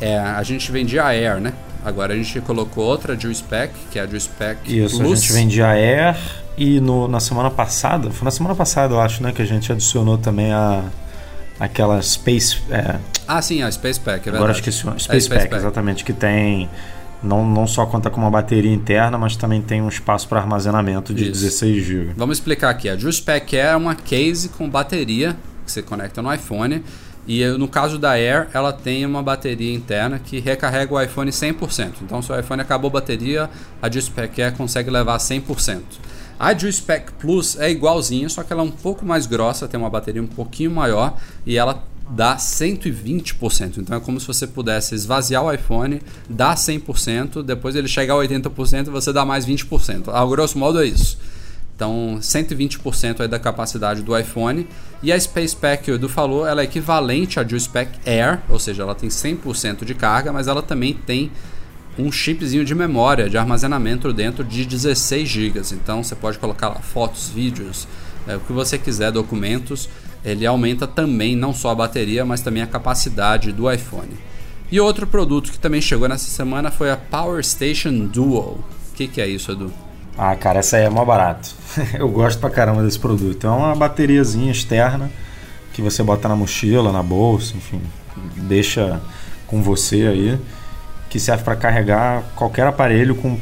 É, 0.00 0.18
a 0.18 0.42
gente 0.42 0.72
vendia 0.72 1.04
a 1.04 1.08
Air, 1.08 1.40
né? 1.40 1.52
Agora 1.84 2.12
a 2.12 2.16
gente 2.16 2.40
colocou 2.40 2.84
outra 2.84 3.16
Spec, 3.16 3.72
que 3.90 3.98
é 3.98 4.02
a 4.02 4.20
Spec 4.20 4.58
Isso, 4.66 4.98
Plus. 4.98 5.12
a 5.12 5.22
gente 5.22 5.32
vendia 5.32 5.66
a 5.66 5.72
Air 5.72 6.16
e 6.56 6.80
no, 6.80 7.08
na 7.08 7.20
semana 7.20 7.50
passada, 7.50 8.10
foi 8.10 8.24
na 8.24 8.30
semana 8.30 8.54
passada 8.54 8.94
eu 8.94 9.00
acho, 9.00 9.22
né, 9.22 9.32
que 9.32 9.42
a 9.42 9.44
gente 9.44 9.70
adicionou 9.72 10.18
também 10.18 10.52
a 10.52 10.84
aquela 11.58 12.00
Space... 12.02 12.60
É... 12.70 12.98
Ah 13.26 13.40
sim, 13.40 13.62
a 13.62 13.70
Space 13.70 14.00
Pack, 14.00 14.20
é 14.28 14.32
verdade. 14.32 14.36
Agora 14.36 14.52
esqueci, 14.52 14.78
Space, 14.78 14.96
é, 14.96 14.98
Space 14.98 15.28
Pack, 15.28 15.42
Pack, 15.42 15.54
exatamente, 15.54 16.04
que 16.04 16.12
tem 16.12 16.68
não, 17.22 17.46
não 17.48 17.66
só 17.66 17.86
conta 17.86 18.10
com 18.10 18.20
uma 18.20 18.30
bateria 18.30 18.72
interna, 18.72 19.16
mas 19.16 19.36
também 19.36 19.62
tem 19.62 19.80
um 19.80 19.88
espaço 19.88 20.28
para 20.28 20.40
armazenamento 20.40 21.14
de 21.14 21.24
Isso. 21.24 21.40
16 21.40 21.84
GB. 21.84 22.12
Vamos 22.16 22.38
explicar 22.38 22.70
aqui. 22.70 22.88
A 22.88 22.96
JuicePack 22.96 23.56
é 23.56 23.74
uma 23.76 23.94
case 23.94 24.48
com 24.48 24.68
bateria 24.68 25.36
que 25.64 25.70
você 25.70 25.82
conecta 25.82 26.20
no 26.20 26.32
iPhone. 26.32 26.82
E 27.26 27.46
no 27.46 27.68
caso 27.68 27.98
da 27.98 28.12
Air, 28.12 28.48
ela 28.52 28.72
tem 28.72 29.06
uma 29.06 29.22
bateria 29.22 29.72
interna 29.72 30.18
que 30.18 30.40
recarrega 30.40 30.92
o 30.92 31.00
iPhone 31.00 31.30
100%. 31.30 31.92
Então, 32.02 32.20
se 32.20 32.32
o 32.32 32.38
iPhone 32.38 32.60
acabou 32.60 32.88
a 32.88 32.94
bateria, 32.94 33.48
a 33.80 33.88
JuicePack 33.88 34.42
Air 34.42 34.56
consegue 34.56 34.90
levar 34.90 35.18
100%. 35.18 35.80
A 36.38 36.52
JuicePack 36.52 37.12
Plus 37.12 37.56
é 37.60 37.70
igualzinha, 37.70 38.28
só 38.28 38.42
que 38.42 38.52
ela 38.52 38.62
é 38.62 38.64
um 38.64 38.70
pouco 38.70 39.06
mais 39.06 39.26
grossa, 39.26 39.68
tem 39.68 39.78
uma 39.78 39.88
bateria 39.88 40.20
um 40.20 40.26
pouquinho 40.26 40.72
maior 40.72 41.16
e 41.46 41.56
ela 41.56 41.84
dá 42.10 42.36
120%. 42.36 43.78
Então 43.78 43.96
é 43.96 44.00
como 44.00 44.20
se 44.20 44.26
você 44.26 44.46
pudesse 44.46 44.94
esvaziar 44.94 45.44
o 45.44 45.52
iPhone, 45.52 46.00
dar 46.28 46.54
100%, 46.54 47.42
depois 47.42 47.74
ele 47.74 47.88
chegar 47.88 48.14
a 48.14 48.18
80% 48.18 48.88
e 48.88 48.90
você 48.90 49.12
dá 49.12 49.24
mais 49.24 49.46
20%. 49.46 50.08
A 50.08 50.26
grosso 50.26 50.58
modo 50.58 50.80
é 50.82 50.86
isso. 50.86 51.18
Então, 51.74 52.18
120% 52.20 53.22
aí 53.22 53.28
da 53.28 53.38
capacidade 53.38 54.02
do 54.02 54.16
iPhone. 54.16 54.68
E 55.02 55.12
a 55.12 55.18
Space 55.18 55.56
Pack 55.56 55.84
que 55.84 55.90
o 55.90 55.94
Edu 55.96 56.08
falou, 56.08 56.46
ela 56.46 56.60
é 56.60 56.64
equivalente 56.64 57.40
à 57.40 57.44
Juice 57.44 57.68
Pack 57.68 57.98
Air, 58.08 58.40
ou 58.48 58.58
seja, 58.58 58.84
ela 58.84 58.94
tem 58.94 59.08
100% 59.08 59.84
de 59.84 59.94
carga, 59.94 60.32
mas 60.32 60.46
ela 60.46 60.62
também 60.62 60.94
tem 60.94 61.32
um 61.98 62.12
chipzinho 62.12 62.64
de 62.64 62.74
memória, 62.74 63.28
de 63.28 63.36
armazenamento 63.36 64.12
dentro 64.12 64.44
de 64.44 64.64
16 64.64 65.28
GB. 65.28 65.60
Então, 65.72 66.04
você 66.04 66.14
pode 66.14 66.38
colocar 66.38 66.68
lá 66.68 66.76
fotos, 66.76 67.28
vídeos, 67.28 67.88
é, 68.28 68.36
o 68.36 68.40
que 68.40 68.52
você 68.52 68.78
quiser, 68.78 69.10
documentos 69.10 69.88
ele 70.24 70.46
aumenta 70.46 70.86
também 70.86 71.34
não 71.34 71.52
só 71.52 71.70
a 71.70 71.74
bateria, 71.74 72.24
mas 72.24 72.40
também 72.40 72.62
a 72.62 72.66
capacidade 72.66 73.52
do 73.52 73.70
iPhone. 73.70 74.10
E 74.70 74.80
outro 74.80 75.06
produto 75.06 75.52
que 75.52 75.58
também 75.58 75.80
chegou 75.80 76.08
nessa 76.08 76.30
semana 76.30 76.70
foi 76.70 76.90
a 76.90 76.96
Power 76.96 77.44
Station 77.44 78.06
Dual. 78.06 78.58
O 78.90 78.94
que, 78.94 79.06
que 79.06 79.20
é 79.20 79.26
isso, 79.26 79.52
Edu? 79.52 79.72
Ah, 80.16 80.34
cara, 80.36 80.60
essa 80.60 80.76
aí 80.76 80.84
é 80.84 80.90
mó 80.90 81.04
barato. 81.04 81.54
Eu 81.94 82.08
gosto 82.08 82.38
pra 82.38 82.50
caramba 82.50 82.82
desse 82.82 82.98
produto. 82.98 83.46
É 83.46 83.50
uma 83.50 83.74
bateriazinha 83.74 84.50
externa 84.50 85.10
que 85.72 85.82
você 85.82 86.02
bota 86.02 86.28
na 86.28 86.36
mochila, 86.36 86.92
na 86.92 87.02
bolsa, 87.02 87.56
enfim, 87.56 87.80
deixa 88.36 89.00
com 89.46 89.62
você 89.62 90.06
aí, 90.06 90.38
que 91.08 91.18
serve 91.18 91.44
para 91.44 91.56
carregar 91.56 92.22
qualquer 92.36 92.66
aparelho 92.66 93.14
com 93.14 93.38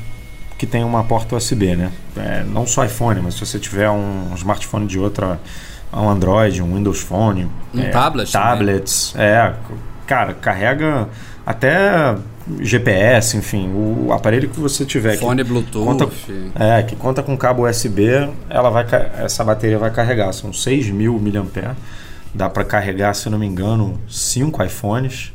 que 0.57 0.66
tem 0.66 0.85
uma 0.85 1.03
porta 1.03 1.37
USB, 1.37 1.75
né? 1.75 1.90
É, 2.16 2.45
não 2.45 2.66
só 2.66 2.85
iPhone, 2.85 3.21
mas 3.23 3.35
se 3.35 3.47
você 3.47 3.59
tiver 3.59 3.88
um 3.90 4.35
smartphone 4.35 4.87
de 4.87 4.99
outra 4.99 5.40
um 5.98 6.09
Android, 6.09 6.62
um 6.62 6.74
Windows 6.74 7.00
Phone. 7.00 7.48
Um 7.74 7.81
é, 7.81 7.88
tablet. 7.88 8.31
Tablets. 8.31 9.12
Também. 9.12 9.26
É, 9.26 9.55
cara, 10.07 10.35
carrega 10.35 11.09
até 11.44 12.16
GPS, 12.61 13.37
enfim, 13.37 13.70
o 13.72 14.12
aparelho 14.12 14.48
que 14.48 14.59
você 14.59 14.85
tiver. 14.85 15.16
Fone 15.16 15.44
Bluetooth. 15.44 15.85
Conta, 15.85 16.09
é, 16.55 16.83
que 16.83 16.96
conta 16.96 17.22
com 17.22 17.37
cabo 17.37 17.68
USB, 17.68 18.29
ela 18.48 18.70
vai, 18.70 18.87
essa 19.18 19.44
bateria 19.44 19.79
vai 19.79 19.90
carregar. 19.90 20.33
São 20.33 20.53
6 20.53 20.90
mil 20.90 21.18
mAh. 21.18 21.76
Dá 22.33 22.48
para 22.48 22.64
carregar, 22.64 23.14
se 23.14 23.29
não 23.29 23.38
me 23.38 23.46
engano, 23.46 24.00
5 24.09 24.62
iPhones. 24.62 25.33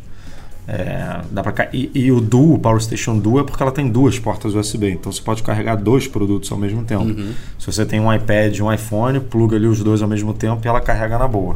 É, 0.67 1.21
dá 1.30 1.43
pra, 1.43 1.69
e, 1.71 1.91
e, 1.93 2.12
o 2.12 2.19
Duo, 2.19 2.58
Power 2.58 2.82
Station 2.82 3.19
Duo, 3.19 3.39
é 3.39 3.43
porque 3.43 3.62
ela 3.62 3.71
tem 3.71 3.88
duas 3.88 4.17
portas 4.17 4.56
USB. 4.56 4.91
Então 4.91 5.12
você 5.12 5.21
pode 5.21 5.43
carregar 5.43 5.75
dois 5.75 6.08
produtos 6.08 6.51
ao 6.51 6.58
mesmo 6.58 6.84
tempo. 6.84 7.04
Uhum. 7.04 7.34
Se 7.60 7.67
você 7.67 7.86
tem 7.86 7.99
um 7.99 8.12
iPad 8.12 8.58
e 8.58 8.63
um 8.63 8.73
iPhone, 8.73 9.19
pluga 9.19 9.56
ali 9.56 9.67
os 9.67 9.84
dois 9.84 10.01
ao 10.01 10.08
mesmo 10.08 10.34
tempo 10.34 10.62
e 10.65 10.67
ela 10.67 10.82
carrega 10.82 11.17
na 11.17 11.28
boa. 11.28 11.56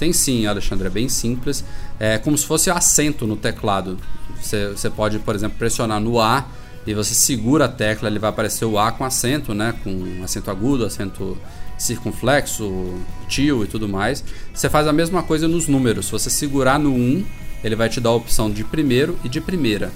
Tem 0.00 0.12
sim, 0.12 0.46
Alexandre, 0.46 0.88
é 0.88 0.90
bem 0.90 1.08
simples. 1.08 1.64
É 2.00 2.18
como 2.18 2.36
se 2.36 2.44
fosse 2.44 2.68
acento 2.68 3.24
no 3.24 3.36
teclado. 3.36 3.96
Você, 4.42 4.70
você 4.70 4.90
pode, 4.90 5.20
por 5.20 5.36
exemplo, 5.36 5.58
pressionar 5.58 6.00
no 6.00 6.20
A 6.20 6.44
e 6.86 6.94
você 6.94 7.14
segura 7.14 7.64
a 7.64 7.68
tecla, 7.68 8.08
ele 8.08 8.18
vai 8.18 8.30
aparecer 8.30 8.64
o 8.64 8.78
A 8.78 8.92
com 8.92 9.04
acento, 9.04 9.52
né? 9.52 9.74
Com 9.82 10.22
acento 10.22 10.50
agudo, 10.50 10.84
acento 10.84 11.36
circunflexo, 11.76 12.94
tio 13.28 13.64
e 13.64 13.66
tudo 13.66 13.88
mais. 13.88 14.22
Você 14.54 14.70
faz 14.70 14.86
a 14.86 14.92
mesma 14.92 15.22
coisa 15.22 15.48
nos 15.48 15.66
números. 15.66 16.06
Se 16.06 16.12
você 16.12 16.30
segurar 16.30 16.78
no 16.78 16.92
1, 16.92 17.24
ele 17.64 17.74
vai 17.74 17.88
te 17.88 18.00
dar 18.00 18.10
a 18.10 18.14
opção 18.14 18.50
de 18.50 18.62
primeiro 18.62 19.18
e 19.24 19.28
de 19.28 19.40
primeira. 19.40 19.90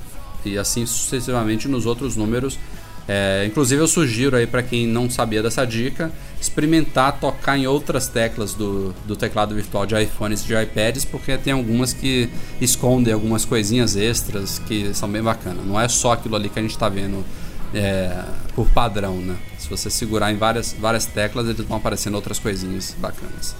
E 0.44 0.58
assim 0.58 0.84
sucessivamente 0.84 1.68
nos 1.68 1.86
outros 1.86 2.16
números. 2.16 2.58
É, 3.08 3.44
inclusive 3.46 3.82
eu 3.82 3.88
sugiro 3.88 4.36
aí 4.36 4.46
para 4.46 4.62
quem 4.62 4.86
não 4.86 5.10
sabia 5.10 5.42
dessa 5.42 5.64
dica, 5.64 6.12
experimentar 6.40 7.18
tocar 7.18 7.58
em 7.58 7.66
outras 7.66 8.06
teclas 8.06 8.54
do, 8.54 8.94
do 9.04 9.16
teclado 9.16 9.54
virtual 9.54 9.84
de 9.84 10.00
iPhones 10.00 10.42
e 10.42 10.46
de 10.46 10.54
iPads, 10.54 11.04
porque 11.04 11.36
tem 11.36 11.52
algumas 11.52 11.92
que 11.92 12.28
escondem 12.60 13.12
algumas 13.12 13.44
coisinhas 13.44 13.96
extras 13.96 14.58
que 14.60 14.94
são 14.94 15.08
bem 15.08 15.22
bacanas. 15.22 15.66
Não 15.66 15.80
é 15.80 15.88
só 15.88 16.12
aquilo 16.12 16.36
ali 16.36 16.48
que 16.48 16.58
a 16.58 16.62
gente 16.62 16.72
está 16.72 16.88
vendo 16.88 17.24
é, 17.74 18.24
por 18.54 18.68
padrão, 18.70 19.16
né? 19.16 19.36
Se 19.58 19.68
você 19.68 19.90
segurar 19.90 20.32
em 20.32 20.36
várias, 20.36 20.74
várias 20.78 21.06
teclas, 21.06 21.46
eles 21.46 21.64
vão 21.66 21.76
aparecendo 21.76 22.14
outras 22.14 22.38
coisinhas 22.38 22.96
bacanas. 22.98 23.54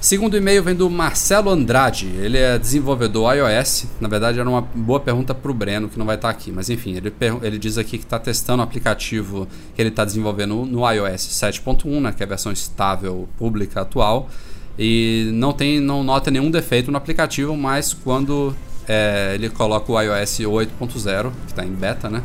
Segundo 0.00 0.34
e-mail 0.34 0.62
vem 0.62 0.74
do 0.74 0.88
Marcelo 0.88 1.50
Andrade, 1.50 2.06
ele 2.06 2.38
é 2.38 2.58
desenvolvedor 2.58 3.34
iOS. 3.36 3.84
Na 4.00 4.08
verdade, 4.08 4.40
era 4.40 4.48
uma 4.48 4.62
boa 4.62 4.98
pergunta 4.98 5.34
para 5.34 5.50
o 5.50 5.54
Breno, 5.54 5.90
que 5.90 5.98
não 5.98 6.06
vai 6.06 6.14
estar 6.16 6.28
tá 6.28 6.32
aqui, 6.32 6.50
mas 6.50 6.70
enfim, 6.70 6.96
ele, 6.96 7.12
ele 7.42 7.58
diz 7.58 7.76
aqui 7.76 7.98
que 7.98 8.04
está 8.04 8.18
testando 8.18 8.60
o 8.60 8.64
aplicativo 8.64 9.46
que 9.74 9.82
ele 9.82 9.90
está 9.90 10.02
desenvolvendo 10.02 10.64
no 10.64 10.90
iOS 10.90 11.28
7.1, 11.28 12.00
né, 12.00 12.12
que 12.16 12.22
é 12.22 12.26
a 12.26 12.28
versão 12.30 12.50
estável 12.50 13.28
pública 13.36 13.82
atual, 13.82 14.30
e 14.78 15.30
não, 15.34 15.52
tem, 15.52 15.78
não 15.80 16.02
nota 16.02 16.30
nenhum 16.30 16.50
defeito 16.50 16.90
no 16.90 16.96
aplicativo, 16.96 17.54
mas 17.54 17.92
quando 17.92 18.56
é, 18.88 19.32
ele 19.34 19.50
coloca 19.50 19.92
o 19.92 20.00
iOS 20.00 20.40
8.0, 20.40 21.30
que 21.44 21.50
está 21.52 21.62
em 21.62 21.72
beta, 21.72 22.08
né? 22.08 22.22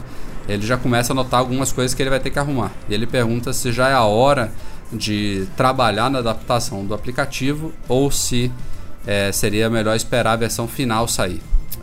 ele 0.47 0.65
já 0.65 0.77
começa 0.77 1.11
a 1.11 1.15
notar 1.15 1.39
algumas 1.39 1.71
coisas 1.71 1.93
que 1.93 2.01
ele 2.01 2.09
vai 2.09 2.19
ter 2.19 2.29
que 2.29 2.39
arrumar. 2.39 2.71
E 2.87 2.93
ele 2.93 3.07
pergunta 3.07 3.51
se 3.51 3.71
já 3.71 3.89
é 3.89 3.93
a 3.93 4.03
hora 4.03 4.51
de 4.95 5.47
trabalhar 5.57 6.09
na 6.09 6.19
adaptação 6.19 6.85
do 6.85 6.93
aplicativo 6.93 7.73
ou 7.87 8.09
se 8.09 8.51
é, 9.05 9.31
seria 9.31 9.69
melhor 9.69 9.95
esperar 9.95 10.33
a 10.33 10.35
versão 10.35 10.67
final 10.67 11.07
sair. 11.07 11.41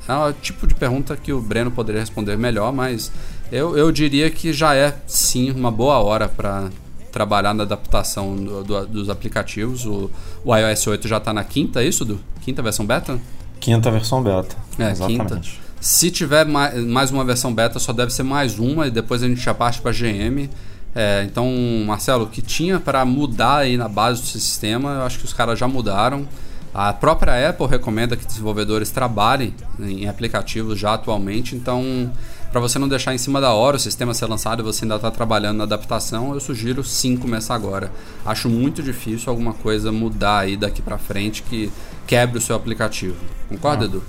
É 0.08 0.14
o 0.14 0.32
tipo 0.32 0.66
de 0.66 0.74
pergunta 0.74 1.16
que 1.16 1.32
o 1.32 1.40
Breno 1.40 1.70
poderia 1.70 2.00
responder 2.00 2.36
melhor, 2.36 2.72
mas 2.72 3.12
eu, 3.50 3.76
eu 3.76 3.92
diria 3.92 4.30
que 4.30 4.52
já 4.52 4.74
é 4.74 4.96
sim 5.06 5.50
uma 5.50 5.70
boa 5.70 5.98
hora 5.98 6.28
para 6.28 6.70
trabalhar 7.12 7.54
na 7.54 7.62
adaptação 7.62 8.34
do, 8.34 8.64
do, 8.64 8.86
dos 8.86 9.10
aplicativos. 9.10 9.84
O, 9.84 10.10
o, 10.44 10.56
iOS 10.56 10.86
8 10.86 11.06
já 11.06 11.18
está 11.18 11.32
na 11.32 11.44
quinta, 11.44 11.82
é 11.82 11.86
isso, 11.86 12.04
do 12.04 12.18
Quinta 12.40 12.60
versão 12.60 12.84
beta? 12.84 13.20
Quinta 13.60 13.90
versão 13.90 14.20
beta. 14.20 14.56
É, 14.78 14.90
exatamente. 14.90 15.20
quinta. 15.20 15.40
Se 15.80 16.10
tiver 16.10 16.44
mais, 16.44 16.84
mais 16.84 17.10
uma 17.10 17.24
versão 17.24 17.54
beta, 17.54 17.78
só 17.78 17.92
deve 17.92 18.12
ser 18.12 18.24
mais 18.24 18.58
uma 18.58 18.88
e 18.88 18.90
depois 18.90 19.22
a 19.22 19.28
gente 19.28 19.40
já 19.40 19.54
parte 19.54 19.80
para 19.80 19.92
GM. 19.92 20.48
É, 20.94 21.24
então, 21.24 21.50
Marcelo, 21.86 22.24
o 22.24 22.28
que 22.28 22.42
tinha 22.42 22.78
para 22.78 23.04
mudar 23.04 23.58
aí 23.58 23.76
na 23.76 23.88
base 23.88 24.20
do 24.20 24.26
sistema, 24.26 24.90
eu 24.90 25.02
acho 25.02 25.18
que 25.18 25.24
os 25.24 25.32
caras 25.32 25.58
já 25.58 25.66
mudaram. 25.66 26.26
A 26.74 26.92
própria 26.92 27.50
Apple 27.50 27.66
recomenda 27.66 28.16
que 28.16 28.24
desenvolvedores 28.24 28.90
trabalhem 28.90 29.54
em 29.78 30.08
aplicativos 30.08 30.78
já 30.78 30.94
atualmente, 30.94 31.54
então 31.54 32.10
para 32.50 32.60
você 32.60 32.78
não 32.78 32.88
deixar 32.88 33.14
em 33.14 33.18
cima 33.18 33.40
da 33.40 33.52
hora 33.52 33.76
o 33.76 33.80
sistema 33.80 34.12
ser 34.12 34.26
lançado 34.26 34.60
e 34.60 34.62
você 34.62 34.84
ainda 34.84 34.96
está 34.96 35.10
trabalhando 35.10 35.58
na 35.58 35.64
adaptação, 35.64 36.34
eu 36.34 36.40
sugiro 36.40 36.84
sim 36.84 37.16
começar 37.16 37.54
agora. 37.54 37.90
Acho 38.24 38.48
muito 38.48 38.82
difícil 38.82 39.30
alguma 39.30 39.54
coisa 39.54 39.90
mudar 39.90 40.40
aí 40.40 40.56
daqui 40.56 40.82
para 40.82 40.98
frente 40.98 41.42
que 41.42 41.72
quebre 42.06 42.38
o 42.38 42.40
seu 42.40 42.56
aplicativo. 42.56 43.16
Concorda, 43.48 43.84
ah, 43.84 43.86
Edu? 43.86 44.02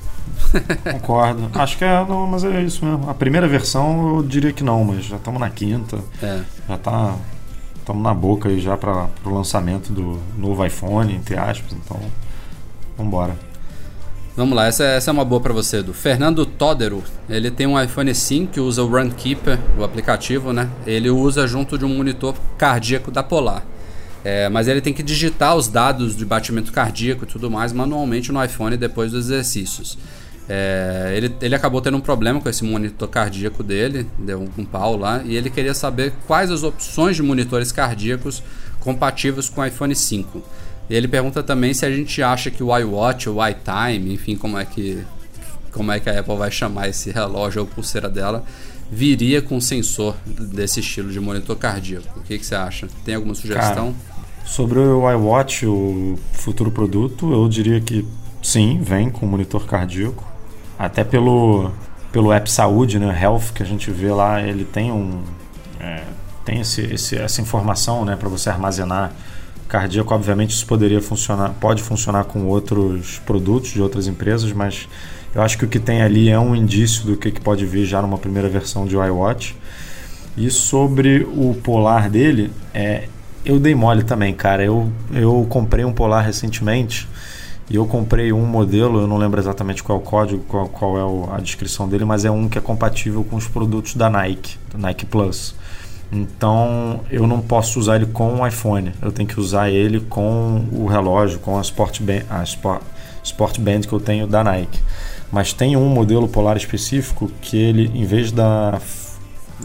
Concordo. 0.93 1.51
Acho 1.53 1.77
que 1.77 1.83
é, 1.83 2.05
não, 2.05 2.27
mas 2.27 2.43
é 2.43 2.61
isso 2.61 2.85
mesmo. 2.85 3.09
A 3.09 3.13
primeira 3.13 3.47
versão 3.47 4.17
eu 4.17 4.23
diria 4.23 4.51
que 4.51 4.63
não, 4.63 4.83
mas 4.83 5.05
já 5.05 5.17
estamos 5.17 5.39
na 5.39 5.49
quinta. 5.49 5.99
É. 6.21 6.41
Já 6.67 6.77
tá 6.77 7.15
estamos 7.83 8.01
na 8.01 8.13
boca 8.13 8.49
aí 8.49 8.59
já 8.59 8.77
para 8.77 9.09
o 9.25 9.29
lançamento 9.29 9.91
do 9.91 10.19
novo 10.37 10.65
iPhone, 10.65 11.13
entre 11.13 11.37
aspas, 11.37 11.73
então 11.73 11.99
vamos 12.97 13.09
embora. 13.09 13.35
Vamos 14.35 14.55
lá, 14.55 14.65
essa, 14.65 14.83
essa 14.83 15.11
é 15.11 15.13
uma 15.13 15.23
boa 15.23 15.39
para 15.39 15.53
você, 15.53 15.83
do 15.83 15.93
Fernando 15.93 16.43
Todero. 16.43 17.03
Ele 17.29 17.51
tem 17.51 17.67
um 17.67 17.79
iPhone 17.79 18.15
5 18.15 18.53
que 18.53 18.59
usa 18.59 18.81
o 18.81 18.87
Runkeeper, 18.87 19.59
o 19.77 19.83
aplicativo, 19.83 20.51
né? 20.51 20.69
Ele 20.87 21.09
usa 21.09 21.45
junto 21.45 21.77
de 21.77 21.85
um 21.85 21.95
monitor 21.95 22.33
cardíaco 22.57 23.11
da 23.11 23.21
Polar. 23.21 23.63
É, 24.23 24.47
mas 24.47 24.67
ele 24.67 24.79
tem 24.79 24.93
que 24.93 25.03
digitar 25.03 25.55
os 25.55 25.67
dados 25.67 26.15
de 26.15 26.25
batimento 26.25 26.71
cardíaco 26.71 27.25
e 27.25 27.27
tudo 27.27 27.51
mais 27.51 27.73
manualmente 27.73 28.31
no 28.31 28.43
iPhone 28.43 28.77
depois 28.77 29.11
dos 29.11 29.25
exercícios. 29.25 29.97
É, 30.47 31.13
ele, 31.15 31.33
ele 31.41 31.55
acabou 31.55 31.81
tendo 31.81 31.97
um 31.97 32.01
problema 32.01 32.39
com 32.39 32.49
esse 32.49 32.63
monitor 32.63 33.07
cardíaco 33.07 33.63
dele, 33.63 34.07
deu 34.17 34.41
um, 34.41 34.49
um 34.61 34.65
pau 34.65 34.97
lá, 34.97 35.21
e 35.23 35.35
ele 35.35 35.49
queria 35.49 35.73
saber 35.73 36.13
quais 36.27 36.51
as 36.51 36.63
opções 36.63 37.15
de 37.15 37.23
monitores 37.23 37.71
cardíacos 37.71 38.43
compatíveis 38.79 39.49
com 39.49 39.61
o 39.61 39.65
iPhone 39.65 39.95
5. 39.95 40.41
E 40.89 40.95
ele 40.95 41.07
pergunta 41.07 41.41
também 41.41 41.73
se 41.73 41.85
a 41.85 41.91
gente 41.91 42.21
acha 42.21 42.51
que 42.51 42.61
o 42.61 42.77
iWatch, 42.77 43.27
o 43.27 43.37
iTime, 43.47 44.13
enfim, 44.13 44.35
como 44.35 44.57
é 44.57 44.65
que 44.65 45.03
como 45.71 45.91
é 45.91 45.99
que 45.99 46.07
a 46.07 46.19
Apple 46.19 46.37
vai 46.37 46.51
chamar 46.51 46.87
esse 46.87 47.09
relógio 47.09 47.61
ou 47.61 47.67
pulseira 47.67 48.07
dela, 48.07 48.45
viria 48.91 49.41
com 49.41 49.59
sensor 49.59 50.15
desse 50.23 50.81
estilo 50.81 51.11
de 51.11 51.19
monitor 51.19 51.55
cardíaco. 51.55 52.19
O 52.19 52.21
que, 52.21 52.37
que 52.37 52.45
você 52.45 52.53
acha? 52.53 52.87
Tem 53.03 53.15
alguma 53.15 53.33
sugestão? 53.33 53.91
Cara, 53.91 54.12
sobre 54.43 54.79
o 54.79 55.09
iWatch, 55.09 55.65
o 55.65 56.17
futuro 56.31 56.71
produto, 56.71 57.31
eu 57.31 57.47
diria 57.47 57.79
que 57.79 58.05
sim, 58.41 58.79
vem 58.81 59.09
com 59.09 59.25
monitor 59.25 59.65
cardíaco. 59.65 60.23
Até 60.77 61.03
pelo, 61.03 61.71
pelo 62.11 62.31
app 62.31 62.49
saúde, 62.51 62.99
né, 62.99 63.17
Health, 63.21 63.53
que 63.53 63.63
a 63.63 63.65
gente 63.65 63.89
vê 63.91 64.11
lá, 64.11 64.41
ele 64.41 64.65
tem 64.65 64.91
um 64.91 65.21
é, 65.79 66.03
tem 66.45 66.59
esse, 66.59 66.81
esse, 66.81 67.17
essa 67.17 67.41
informação 67.41 68.05
né, 68.05 68.15
para 68.15 68.29
você 68.29 68.49
armazenar 68.49 69.11
cardíaco, 69.67 70.13
obviamente, 70.13 70.51
isso 70.51 70.67
poderia 70.67 71.01
funcionar, 71.01 71.49
pode 71.59 71.81
funcionar 71.81 72.25
com 72.25 72.45
outros 72.45 73.19
produtos 73.25 73.71
de 73.71 73.81
outras 73.81 74.07
empresas, 74.07 74.51
mas 74.51 74.87
eu 75.33 75.41
acho 75.41 75.57
que 75.57 75.65
o 75.65 75.67
que 75.67 75.79
tem 75.79 76.03
ali 76.03 76.29
é 76.29 76.39
um 76.39 76.55
indício 76.55 77.05
do 77.05 77.17
que, 77.17 77.31
que 77.31 77.41
pode 77.41 77.65
vir 77.65 77.85
já 77.85 78.01
numa 78.01 78.19
primeira 78.19 78.47
versão 78.47 78.85
de 78.85 78.95
iWatch. 78.95 79.55
E 80.37 80.49
sobre 80.51 81.27
o 81.35 81.55
polar 81.63 82.09
dele, 82.09 82.51
é, 82.73 83.07
eu 83.45 83.59
dei 83.59 83.75
mole 83.75 84.03
também, 84.03 84.33
cara. 84.33 84.63
Eu, 84.63 84.91
eu 85.11 85.45
comprei 85.49 85.83
um 85.85 85.93
polar 85.93 86.21
recentemente 86.21 87.07
e 87.69 87.75
eu 87.75 87.85
comprei 87.85 88.33
um 88.33 88.45
modelo, 88.45 89.01
eu 89.01 89.07
não 89.07 89.17
lembro 89.17 89.39
exatamente 89.39 89.81
qual 89.81 89.97
é 89.97 90.01
o 90.01 90.03
código, 90.03 90.43
qual, 90.47 90.67
qual 90.67 90.97
é 90.97 91.35
a 91.35 91.39
descrição 91.39 91.87
dele, 91.87 92.05
mas 92.05 92.25
é 92.25 92.31
um 92.31 92.49
que 92.49 92.57
é 92.57 92.61
compatível 92.61 93.23
com 93.23 93.35
os 93.35 93.47
produtos 93.47 93.95
da 93.95 94.09
Nike, 94.09 94.57
do 94.71 94.77
Nike 94.77 95.05
Plus. 95.05 95.55
Então 96.11 96.99
eu 97.09 97.25
não 97.25 97.41
posso 97.41 97.79
usar 97.79 97.95
ele 97.95 98.05
com 98.05 98.41
o 98.41 98.47
iPhone, 98.47 98.91
eu 99.01 99.11
tenho 99.11 99.27
que 99.27 99.39
usar 99.39 99.69
ele 99.69 100.01
com 100.01 100.65
o 100.71 100.85
relógio, 100.85 101.39
com 101.39 101.57
a 101.57 101.61
Sport 101.61 102.01
Band, 102.01 102.21
a 102.29 102.43
Sport, 102.43 102.81
Sport 103.23 103.59
Band 103.59 103.81
que 103.81 103.93
eu 103.93 103.99
tenho 103.99 104.27
da 104.27 104.43
Nike. 104.43 104.79
Mas 105.31 105.51
tem 105.51 105.75
um 105.75 105.87
modelo 105.87 106.27
polar 106.27 106.57
específico 106.57 107.31
que 107.41 107.57
ele, 107.57 107.89
em 107.95 108.05
vez 108.05 108.31
da, 108.31 108.79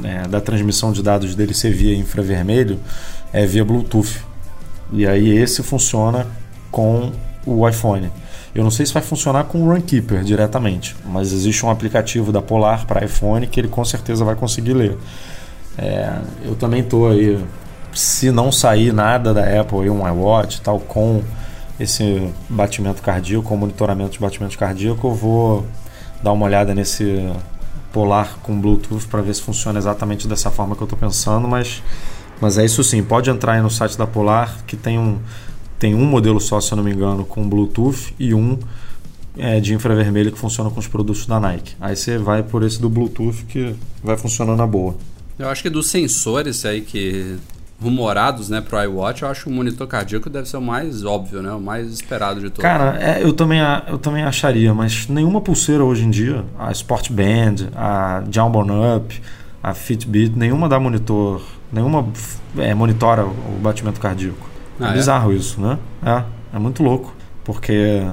é, 0.03 0.27
da 0.27 0.41
transmissão 0.41 0.93
de 0.93 1.03
dados 1.03 1.35
dele 1.35 1.53
ser 1.53 1.73
via 1.73 1.95
infravermelho, 1.95 2.79
é 3.33 3.47
via 3.47 3.65
Bluetooth. 3.65 4.21
E 4.93 5.07
aí 5.07 5.29
esse 5.29 5.63
funciona 5.63 6.27
com 6.71 7.13
o 7.47 7.69
iPhone. 7.69 8.11
Eu 8.55 8.65
não 8.65 8.71
sei 8.71 8.87
se 8.87 8.93
vai 8.93 9.03
funcionar 9.03 9.45
com 9.45 9.63
o 9.63 9.73
Runkeeper 9.73 10.23
diretamente, 10.25 10.97
mas 11.05 11.33
existe 11.33 11.65
um 11.65 11.71
aplicativo 11.71 12.33
da 12.33 12.43
Polar 12.43 12.87
para 12.87 13.05
iPhone 13.05 13.47
que 13.47 13.61
ele 13.61 13.69
com 13.69 13.85
certeza 13.85 14.25
vai 14.25 14.35
conseguir 14.35 14.73
ler. 14.73 14.99
É, 15.77 16.19
eu 16.45 16.57
também 16.57 16.83
tô 16.83 17.07
aí, 17.07 17.39
se 17.93 18.33
não 18.33 18.51
sair 18.51 18.93
nada 18.93 19.33
da 19.33 19.61
Apple, 19.61 19.83
aí, 19.83 19.91
um 19.91 20.07
iWatch 20.07 20.61
tal, 20.61 20.81
com 20.81 21.23
esse 21.79 22.33
batimento 22.49 23.01
cardíaco, 23.01 23.45
com 23.45 23.57
monitoramento 23.57 24.13
de 24.13 24.19
batimento 24.19 24.59
cardíaco, 24.59 25.07
eu 25.07 25.15
vou 25.15 25.67
dar 26.23 26.33
uma 26.33 26.47
olhada 26.47 26.75
nesse 26.75 27.31
Polar 27.93 28.39
com 28.43 28.61
Bluetooth 28.61 29.07
para 29.07 29.23
ver 29.23 29.35
se 29.35 29.43
funciona 29.43 29.79
exatamente 29.79 30.27
dessa 30.27 30.51
forma 30.51 30.75
que 30.75 30.83
eu 30.83 30.87
estou 30.87 30.99
pensando, 30.99 31.47
mas, 31.47 31.83
mas 32.41 32.59
é 32.59 32.65
isso 32.65 32.83
sim, 32.85 33.03
pode 33.03 33.31
entrar 33.31 33.53
aí 33.53 33.63
no 33.63 33.71
site 33.71 33.97
da 33.97 34.07
Polar, 34.07 34.65
que 34.67 34.77
tem 34.77 34.99
um, 34.99 35.19
tem 35.79 35.95
um 35.95 36.05
modelo 36.05 36.41
só, 36.41 36.61
se 36.61 36.73
eu 36.73 36.77
não 36.77 36.85
me 36.85 36.93
engano, 36.93 37.25
com 37.25 37.49
Bluetooth 37.49 38.15
e 38.19 38.35
um 38.35 38.59
é, 39.37 39.61
de 39.61 39.75
infravermelho 39.75 40.33
que 40.33 40.39
funciona 40.39 40.71
com 40.71 40.81
os 40.81 40.87
produtos 40.87 41.27
da 41.27 41.39
Nike. 41.39 41.77
Aí 41.81 41.97
você 41.97 42.19
vai 42.19 42.43
por 42.43 42.63
esse 42.63 42.81
do 42.81 42.89
Bluetooth 42.89 43.45
que 43.47 43.75
vai 44.03 44.17
funcionando 44.17 44.59
na 44.59 44.67
boa. 44.67 44.97
Eu 45.39 45.49
acho 45.49 45.63
que 45.63 45.71
dos 45.71 45.89
sensores 45.89 46.65
aí 46.65 46.81
que 46.81 47.39
rumorados, 47.81 48.49
né, 48.49 48.61
pro 48.61 48.83
iWatch, 48.83 49.23
eu 49.23 49.29
acho 49.29 49.45
que 49.45 49.51
o 49.51 49.53
monitor 49.53 49.87
cardíaco 49.87 50.29
deve 50.29 50.49
ser 50.49 50.57
o 50.57 50.61
mais 50.61 51.05
óbvio, 51.05 51.41
né, 51.41 51.53
o 51.53 51.61
mais 51.61 51.93
esperado 51.93 52.41
de 52.41 52.51
todos. 52.51 52.63
Cara, 52.63 52.99
é, 53.01 53.23
eu, 53.23 53.33
também, 53.33 53.61
eu 53.87 53.99
também 53.99 54.25
acharia, 54.25 54.75
mas 54.75 55.07
nenhuma 55.07 55.41
pulseira 55.41 55.85
hoje 55.85 56.05
em 56.05 56.11
dia, 56.11 56.45
a 56.59 56.73
Sport 56.73 57.13
Band, 57.13 57.69
a 57.77 58.25
Jawbone 58.31 58.73
Up, 58.97 59.23
a 59.63 59.75
Fitbit, 59.75 60.37
nenhuma 60.37 60.69
dá 60.69 60.81
monitor, 60.81 61.41
nenhuma 61.73 62.07
é, 62.57 62.75
monitora 62.75 63.25
o 63.25 63.59
batimento 63.61 64.01
cardíaco. 64.01 64.49
Ah, 64.81 64.91
é 64.91 64.93
bizarro 64.93 65.33
é? 65.33 65.37
isso, 65.37 65.61
né? 65.61 65.79
É, 66.03 66.23
é 66.57 66.59
muito 66.59 66.83
louco, 66.83 67.15
porque 67.45 68.05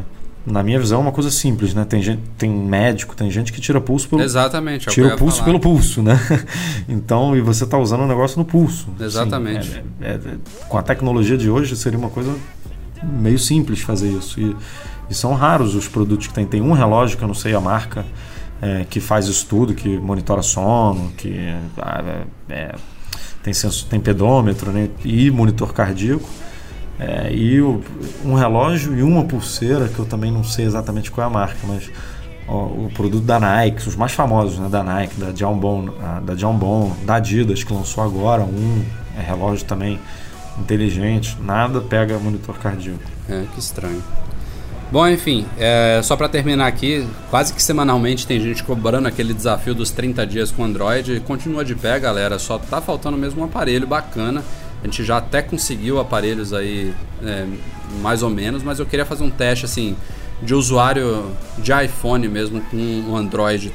na 0.45 0.62
minha 0.62 0.80
visão, 0.80 0.99
é 0.99 1.01
uma 1.01 1.12
coisa 1.12 1.32
simples, 1.32 1.74
né? 1.74 1.84
Tem, 1.86 2.01
gente, 2.03 2.22
tem 2.38 2.49
médico, 2.49 3.16
tem 3.16 3.32
gente 3.32 3.51
que 3.51 3.60
tira 3.60 3.82
pulso 3.82 4.08
pelo. 4.08 4.22
Exatamente. 4.22 4.88
É 4.88 4.91
tira 4.91 5.16
o 5.16 5.18
pulso 5.18 5.38
falar. 5.38 5.45
pelo 5.47 5.60
pulso, 5.60 6.03
né? 6.03 6.20
Então, 6.88 7.36
e 7.36 7.41
você 7.41 7.64
está 7.64 7.80
usando 7.80 8.01
o 8.01 8.03
um 8.03 8.08
negócio 8.08 8.38
no 8.38 8.45
pulso. 8.45 8.88
Exatamente. 8.99 9.72
Assim, 9.72 9.84
é, 10.01 10.08
é, 10.08 10.14
é, 10.14 10.38
com 10.70 10.78
a 10.78 10.84
tecnologia 10.84 11.36
de 11.36 11.49
hoje, 11.49 11.76
seria 11.76 11.97
uma 11.97 12.10
coisa 12.10 12.36
meio 13.03 13.39
simples 13.39 13.82
fazer 13.82 14.10
isso. 14.10 14.39
E, 14.39 14.56
e, 15.10 15.16
são 15.16 15.34
raros 15.34 15.74
os 15.74 15.88
produtos 15.88 16.28
que 16.28 16.34
tem. 16.34 16.45
Tem 16.45 16.62
um 16.62 16.74
relógio, 16.74 17.18
que 17.18 17.24
eu 17.24 17.28
não 17.28 17.34
sei 17.34 17.56
a 17.56 17.60
marca, 17.60 18.06
é, 18.62 18.86
que 18.88 18.99
faz 18.99 19.26
isso 19.26 19.47
tudo, 19.47 19.74
que 19.74 19.97
monitora 19.97 20.43
sono, 20.43 21.12
que 21.18 21.56
ah, 21.80 22.03
é, 22.49 22.76
tem, 23.46 23.54
sensor, 23.54 23.88
tem 23.88 24.00
pedômetro 24.00 24.72
né? 24.72 24.89
e 25.04 25.30
monitor 25.30 25.72
cardíaco. 25.72 26.28
É, 27.00 27.32
e 27.32 27.62
o, 27.62 27.82
um 28.24 28.34
relógio 28.34 28.98
e 28.98 29.04
uma 29.04 29.24
pulseira, 29.24 29.88
que 29.88 30.00
eu 30.00 30.06
também 30.06 30.32
não 30.32 30.43
sei 30.43 30.66
exatamente 30.66 31.12
qual 31.12 31.28
é 31.28 31.30
a 31.30 31.32
marca, 31.32 31.60
mas 31.68 31.91
ó, 32.48 32.64
o 32.64 32.89
produto 32.93 33.24
da 33.24 33.39
Nike, 33.39 33.88
os 33.88 33.96
mais 33.96 34.14
famosos 34.14 34.58
né, 34.58 34.68
da 34.68 34.82
Nike, 34.82 35.20
da 35.20 35.32
John 35.32 35.58
Bon, 35.58 35.89
da 36.24 36.34
John 36.34 36.58
Bon, 36.58 36.96
da 37.06 37.16
Adidas, 37.16 37.64
que 37.64 37.72
lançou 37.72 38.04
agora 38.04 38.41
um 38.41 38.84
é, 39.16 39.22
relógio 39.22 39.66
também 39.66 40.00
inteligente, 40.58 41.38
nada 41.41 41.82
pega 41.82 42.18
monitor 42.18 42.58
cardíaco. 42.58 43.04
É, 43.30 43.43
que 43.54 43.60
estranho. 43.60 44.02
Bom, 44.92 45.08
enfim, 45.08 45.46
é, 45.58 46.00
só 46.04 46.16
para 46.16 46.30
terminar 46.30 46.68
aqui, 46.68 47.06
quase 47.30 47.54
que 47.54 47.62
semanalmente 47.62 48.28
tem 48.28 48.40
gente 48.40 48.64
cobrando 48.64 49.08
aquele 49.08 49.34
desafio 49.34 49.74
dos 49.74 49.92
30 49.92 50.26
dias 50.28 50.52
com 50.52 50.64
Android. 50.64 51.20
Continua 51.22 51.66
de 51.66 51.76
pé, 51.76 52.00
galera, 52.00 52.38
só 52.38 52.58
tá 52.58 52.80
faltando 52.80 53.18
mesmo 53.18 53.42
um 53.42 53.46
aparelho 53.46 53.88
bacana 53.88 54.44
a 54.86 54.88
gente 54.88 55.04
já 55.04 55.18
até 55.18 55.42
conseguiu 55.42 56.00
aparelhos 56.00 56.54
aí 56.54 56.94
é, 57.24 57.48
mais 58.02 58.22
ou 58.22 58.30
menos, 58.30 58.62
mas 58.62 58.78
eu 58.78 58.86
queria 58.86 59.04
fazer 59.04 59.24
um 59.24 59.32
teste 59.32 59.66
assim 59.66 59.96
de 60.44 60.54
usuário 60.54 61.32
de 61.58 61.72
iPhone 61.84 62.28
mesmo 62.28 62.62
com 62.62 62.78
um 62.78 63.18
Android 63.18 63.74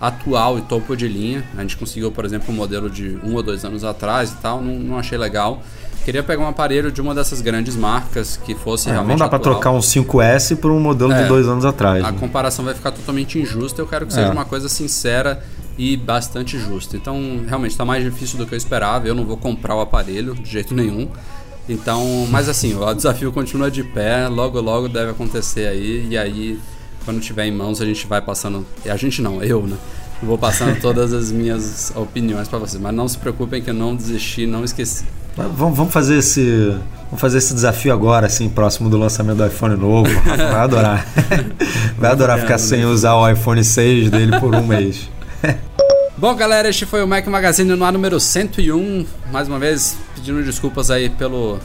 atual 0.00 0.58
e 0.58 0.62
topo 0.62 0.96
de 0.96 1.06
linha. 1.06 1.44
A 1.56 1.60
gente 1.62 1.76
conseguiu, 1.76 2.10
por 2.10 2.24
exemplo, 2.24 2.52
um 2.52 2.56
modelo 2.56 2.90
de 2.90 3.20
um 3.22 3.34
ou 3.34 3.42
dois 3.42 3.64
anos 3.64 3.84
atrás 3.84 4.32
e 4.32 4.36
tal, 4.36 4.60
não, 4.60 4.74
não 4.74 4.98
achei 4.98 5.16
legal. 5.16 5.62
Queria 6.08 6.22
pegar 6.22 6.42
um 6.42 6.48
aparelho 6.48 6.90
de 6.90 7.02
uma 7.02 7.14
dessas 7.14 7.42
grandes 7.42 7.76
marcas 7.76 8.38
que 8.38 8.54
fosse 8.54 8.88
É, 8.88 8.92
realmente. 8.92 9.10
não 9.18 9.26
dá 9.26 9.28
para 9.28 9.38
trocar 9.40 9.72
um 9.72 9.80
5S 9.82 10.56
por 10.56 10.70
um 10.70 10.80
modelo 10.80 11.12
É. 11.12 11.20
de 11.22 11.28
dois 11.28 11.46
anos 11.46 11.66
atrás. 11.66 12.02
A 12.02 12.10
né? 12.10 12.16
comparação 12.18 12.64
vai 12.64 12.72
ficar 12.72 12.92
totalmente 12.92 13.38
injusta. 13.38 13.82
Eu 13.82 13.86
quero 13.86 14.06
que 14.06 14.12
É. 14.14 14.16
seja 14.16 14.32
uma 14.32 14.46
coisa 14.46 14.70
sincera 14.70 15.44
e 15.76 15.98
bastante 15.98 16.58
justa. 16.58 16.96
Então, 16.96 17.42
realmente, 17.46 17.72
está 17.72 17.84
mais 17.84 18.02
difícil 18.02 18.38
do 18.38 18.46
que 18.46 18.54
eu 18.54 18.56
esperava. 18.56 19.06
Eu 19.06 19.14
não 19.14 19.26
vou 19.26 19.36
comprar 19.36 19.74
o 19.76 19.82
aparelho 19.82 20.34
de 20.34 20.50
jeito 20.50 20.74
nenhum. 20.74 21.10
Então, 21.68 22.26
mas 22.30 22.48
assim, 22.48 22.74
o 22.74 22.94
desafio 22.94 23.30
continua 23.30 23.70
de 23.70 23.84
pé. 23.84 24.28
Logo, 24.28 24.58
logo 24.62 24.88
deve 24.88 25.10
acontecer 25.10 25.68
aí. 25.68 26.06
E 26.08 26.16
aí, 26.16 26.58
quando 27.04 27.20
tiver 27.20 27.44
em 27.44 27.52
mãos, 27.52 27.82
a 27.82 27.84
gente 27.84 28.06
vai 28.06 28.22
passando. 28.22 28.64
A 28.90 28.96
gente 28.96 29.20
não, 29.20 29.42
eu, 29.42 29.60
né? 29.66 29.76
Vou 30.22 30.38
passando 30.38 30.80
todas 30.80 31.12
as 31.12 31.30
minhas 31.30 31.92
opiniões 31.94 32.48
para 32.48 32.58
vocês. 32.58 32.80
Mas 32.82 32.94
não 32.94 33.06
se 33.06 33.18
preocupem 33.18 33.60
que 33.60 33.68
eu 33.68 33.74
não 33.74 33.94
desisti, 33.94 34.46
não 34.46 34.64
esqueci. 34.64 35.04
Vamos, 35.38 35.92
fazer 35.92 36.18
esse. 36.18 36.76
Vamos 37.04 37.20
fazer 37.20 37.38
esse 37.38 37.54
desafio 37.54 37.92
agora, 37.92 38.26
assim, 38.26 38.48
próximo 38.48 38.90
do 38.90 38.98
lançamento 38.98 39.36
do 39.36 39.46
iPhone 39.46 39.76
novo. 39.76 40.10
Vai 40.26 40.60
adorar. 40.60 41.06
Vai 41.96 42.10
adorar 42.10 42.40
ficar 42.40 42.58
sem 42.58 42.84
usar 42.84 43.14
o 43.14 43.28
iPhone 43.30 43.62
6 43.62 44.10
dele 44.10 44.38
por 44.40 44.54
um 44.54 44.66
mês. 44.66 45.08
Bom, 46.18 46.34
galera, 46.34 46.68
este 46.68 46.84
foi 46.84 47.04
o 47.04 47.06
Mac 47.06 47.24
Magazine 47.28 47.76
no 47.76 47.84
ar 47.84 47.92
número 47.92 48.18
101. 48.18 49.06
Mais 49.30 49.46
uma 49.46 49.60
vez, 49.60 49.96
pedindo 50.16 50.42
desculpas 50.42 50.90
aí 50.90 51.08
pelo, 51.08 51.60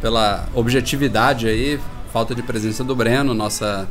pela 0.00 0.48
objetividade 0.54 1.46
aí, 1.46 1.78
falta 2.10 2.34
de 2.34 2.42
presença 2.42 2.82
do 2.82 2.96
Breno, 2.96 3.34
nossa 3.34 3.86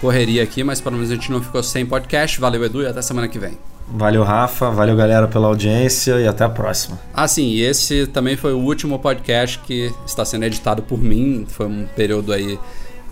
correria 0.00 0.42
aqui, 0.42 0.64
mas 0.64 0.80
pelo 0.80 0.96
menos 0.96 1.10
a 1.10 1.14
gente 1.14 1.30
não 1.30 1.42
ficou 1.42 1.62
sem 1.62 1.84
podcast. 1.84 2.40
Valeu, 2.40 2.64
Edu, 2.64 2.82
e 2.82 2.86
até 2.86 3.02
semana 3.02 3.28
que 3.28 3.38
vem. 3.38 3.58
Valeu, 3.94 4.22
Rafa. 4.24 4.70
Valeu, 4.70 4.96
galera, 4.96 5.28
pela 5.28 5.48
audiência 5.48 6.18
e 6.20 6.26
até 6.26 6.44
a 6.44 6.48
próxima. 6.48 6.98
Ah, 7.12 7.28
sim, 7.28 7.58
esse 7.60 8.06
também 8.06 8.36
foi 8.36 8.52
o 8.54 8.58
último 8.58 8.98
podcast 8.98 9.58
que 9.58 9.92
está 10.06 10.24
sendo 10.24 10.44
editado 10.44 10.82
por 10.82 10.98
mim. 10.98 11.44
Foi 11.46 11.66
um 11.66 11.86
período 11.94 12.32
aí 12.32 12.58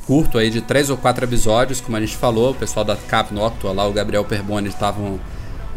curto 0.07 0.39
aí 0.39 0.51
de 0.51 0.61
três 0.61 0.89
ou 0.89 0.97
quatro 0.97 1.25
episódios, 1.25 1.81
como 1.81 1.97
a 1.97 2.01
gente 2.01 2.17
falou. 2.17 2.53
O 2.53 2.55
pessoal 2.55 2.85
da 2.85 2.97
Cap 2.97 3.33
Noctua, 3.33 3.73
lá 3.73 3.87
o 3.87 3.93
Gabriel 3.93 4.25
Perboni 4.25 4.69
estavam 4.69 5.21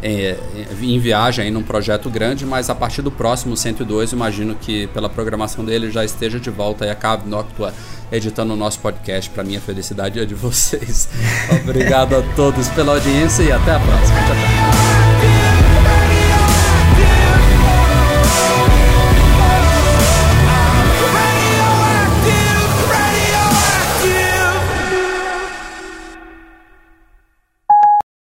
é, 0.04 0.36
em 0.82 0.98
viagem 0.98 1.46
aí 1.46 1.50
num 1.50 1.62
projeto 1.62 2.10
grande, 2.10 2.44
mas 2.44 2.68
a 2.68 2.74
partir 2.74 3.00
do 3.00 3.10
próximo 3.10 3.56
102, 3.56 4.12
imagino 4.12 4.54
que 4.54 4.86
pela 4.88 5.08
programação 5.08 5.64
dele 5.64 5.90
já 5.90 6.04
esteja 6.04 6.38
de 6.38 6.50
volta 6.50 6.84
aí 6.84 6.90
a 6.90 6.94
Cab 6.94 7.26
Noctua 7.26 7.72
editando 8.12 8.52
o 8.52 8.56
nosso 8.56 8.80
podcast. 8.80 9.30
Para 9.30 9.42
minha 9.42 9.60
felicidade 9.60 10.18
e 10.18 10.22
a 10.22 10.26
de 10.26 10.34
vocês. 10.36 11.08
Obrigado 11.64 12.14
a 12.16 12.22
todos 12.36 12.68
pela 12.68 12.92
audiência 12.92 13.42
e 13.42 13.50
até 13.50 13.72
a 13.72 13.80
próxima. 13.80 14.18
Tchau, 14.20 14.36
tchau. 14.36 15.13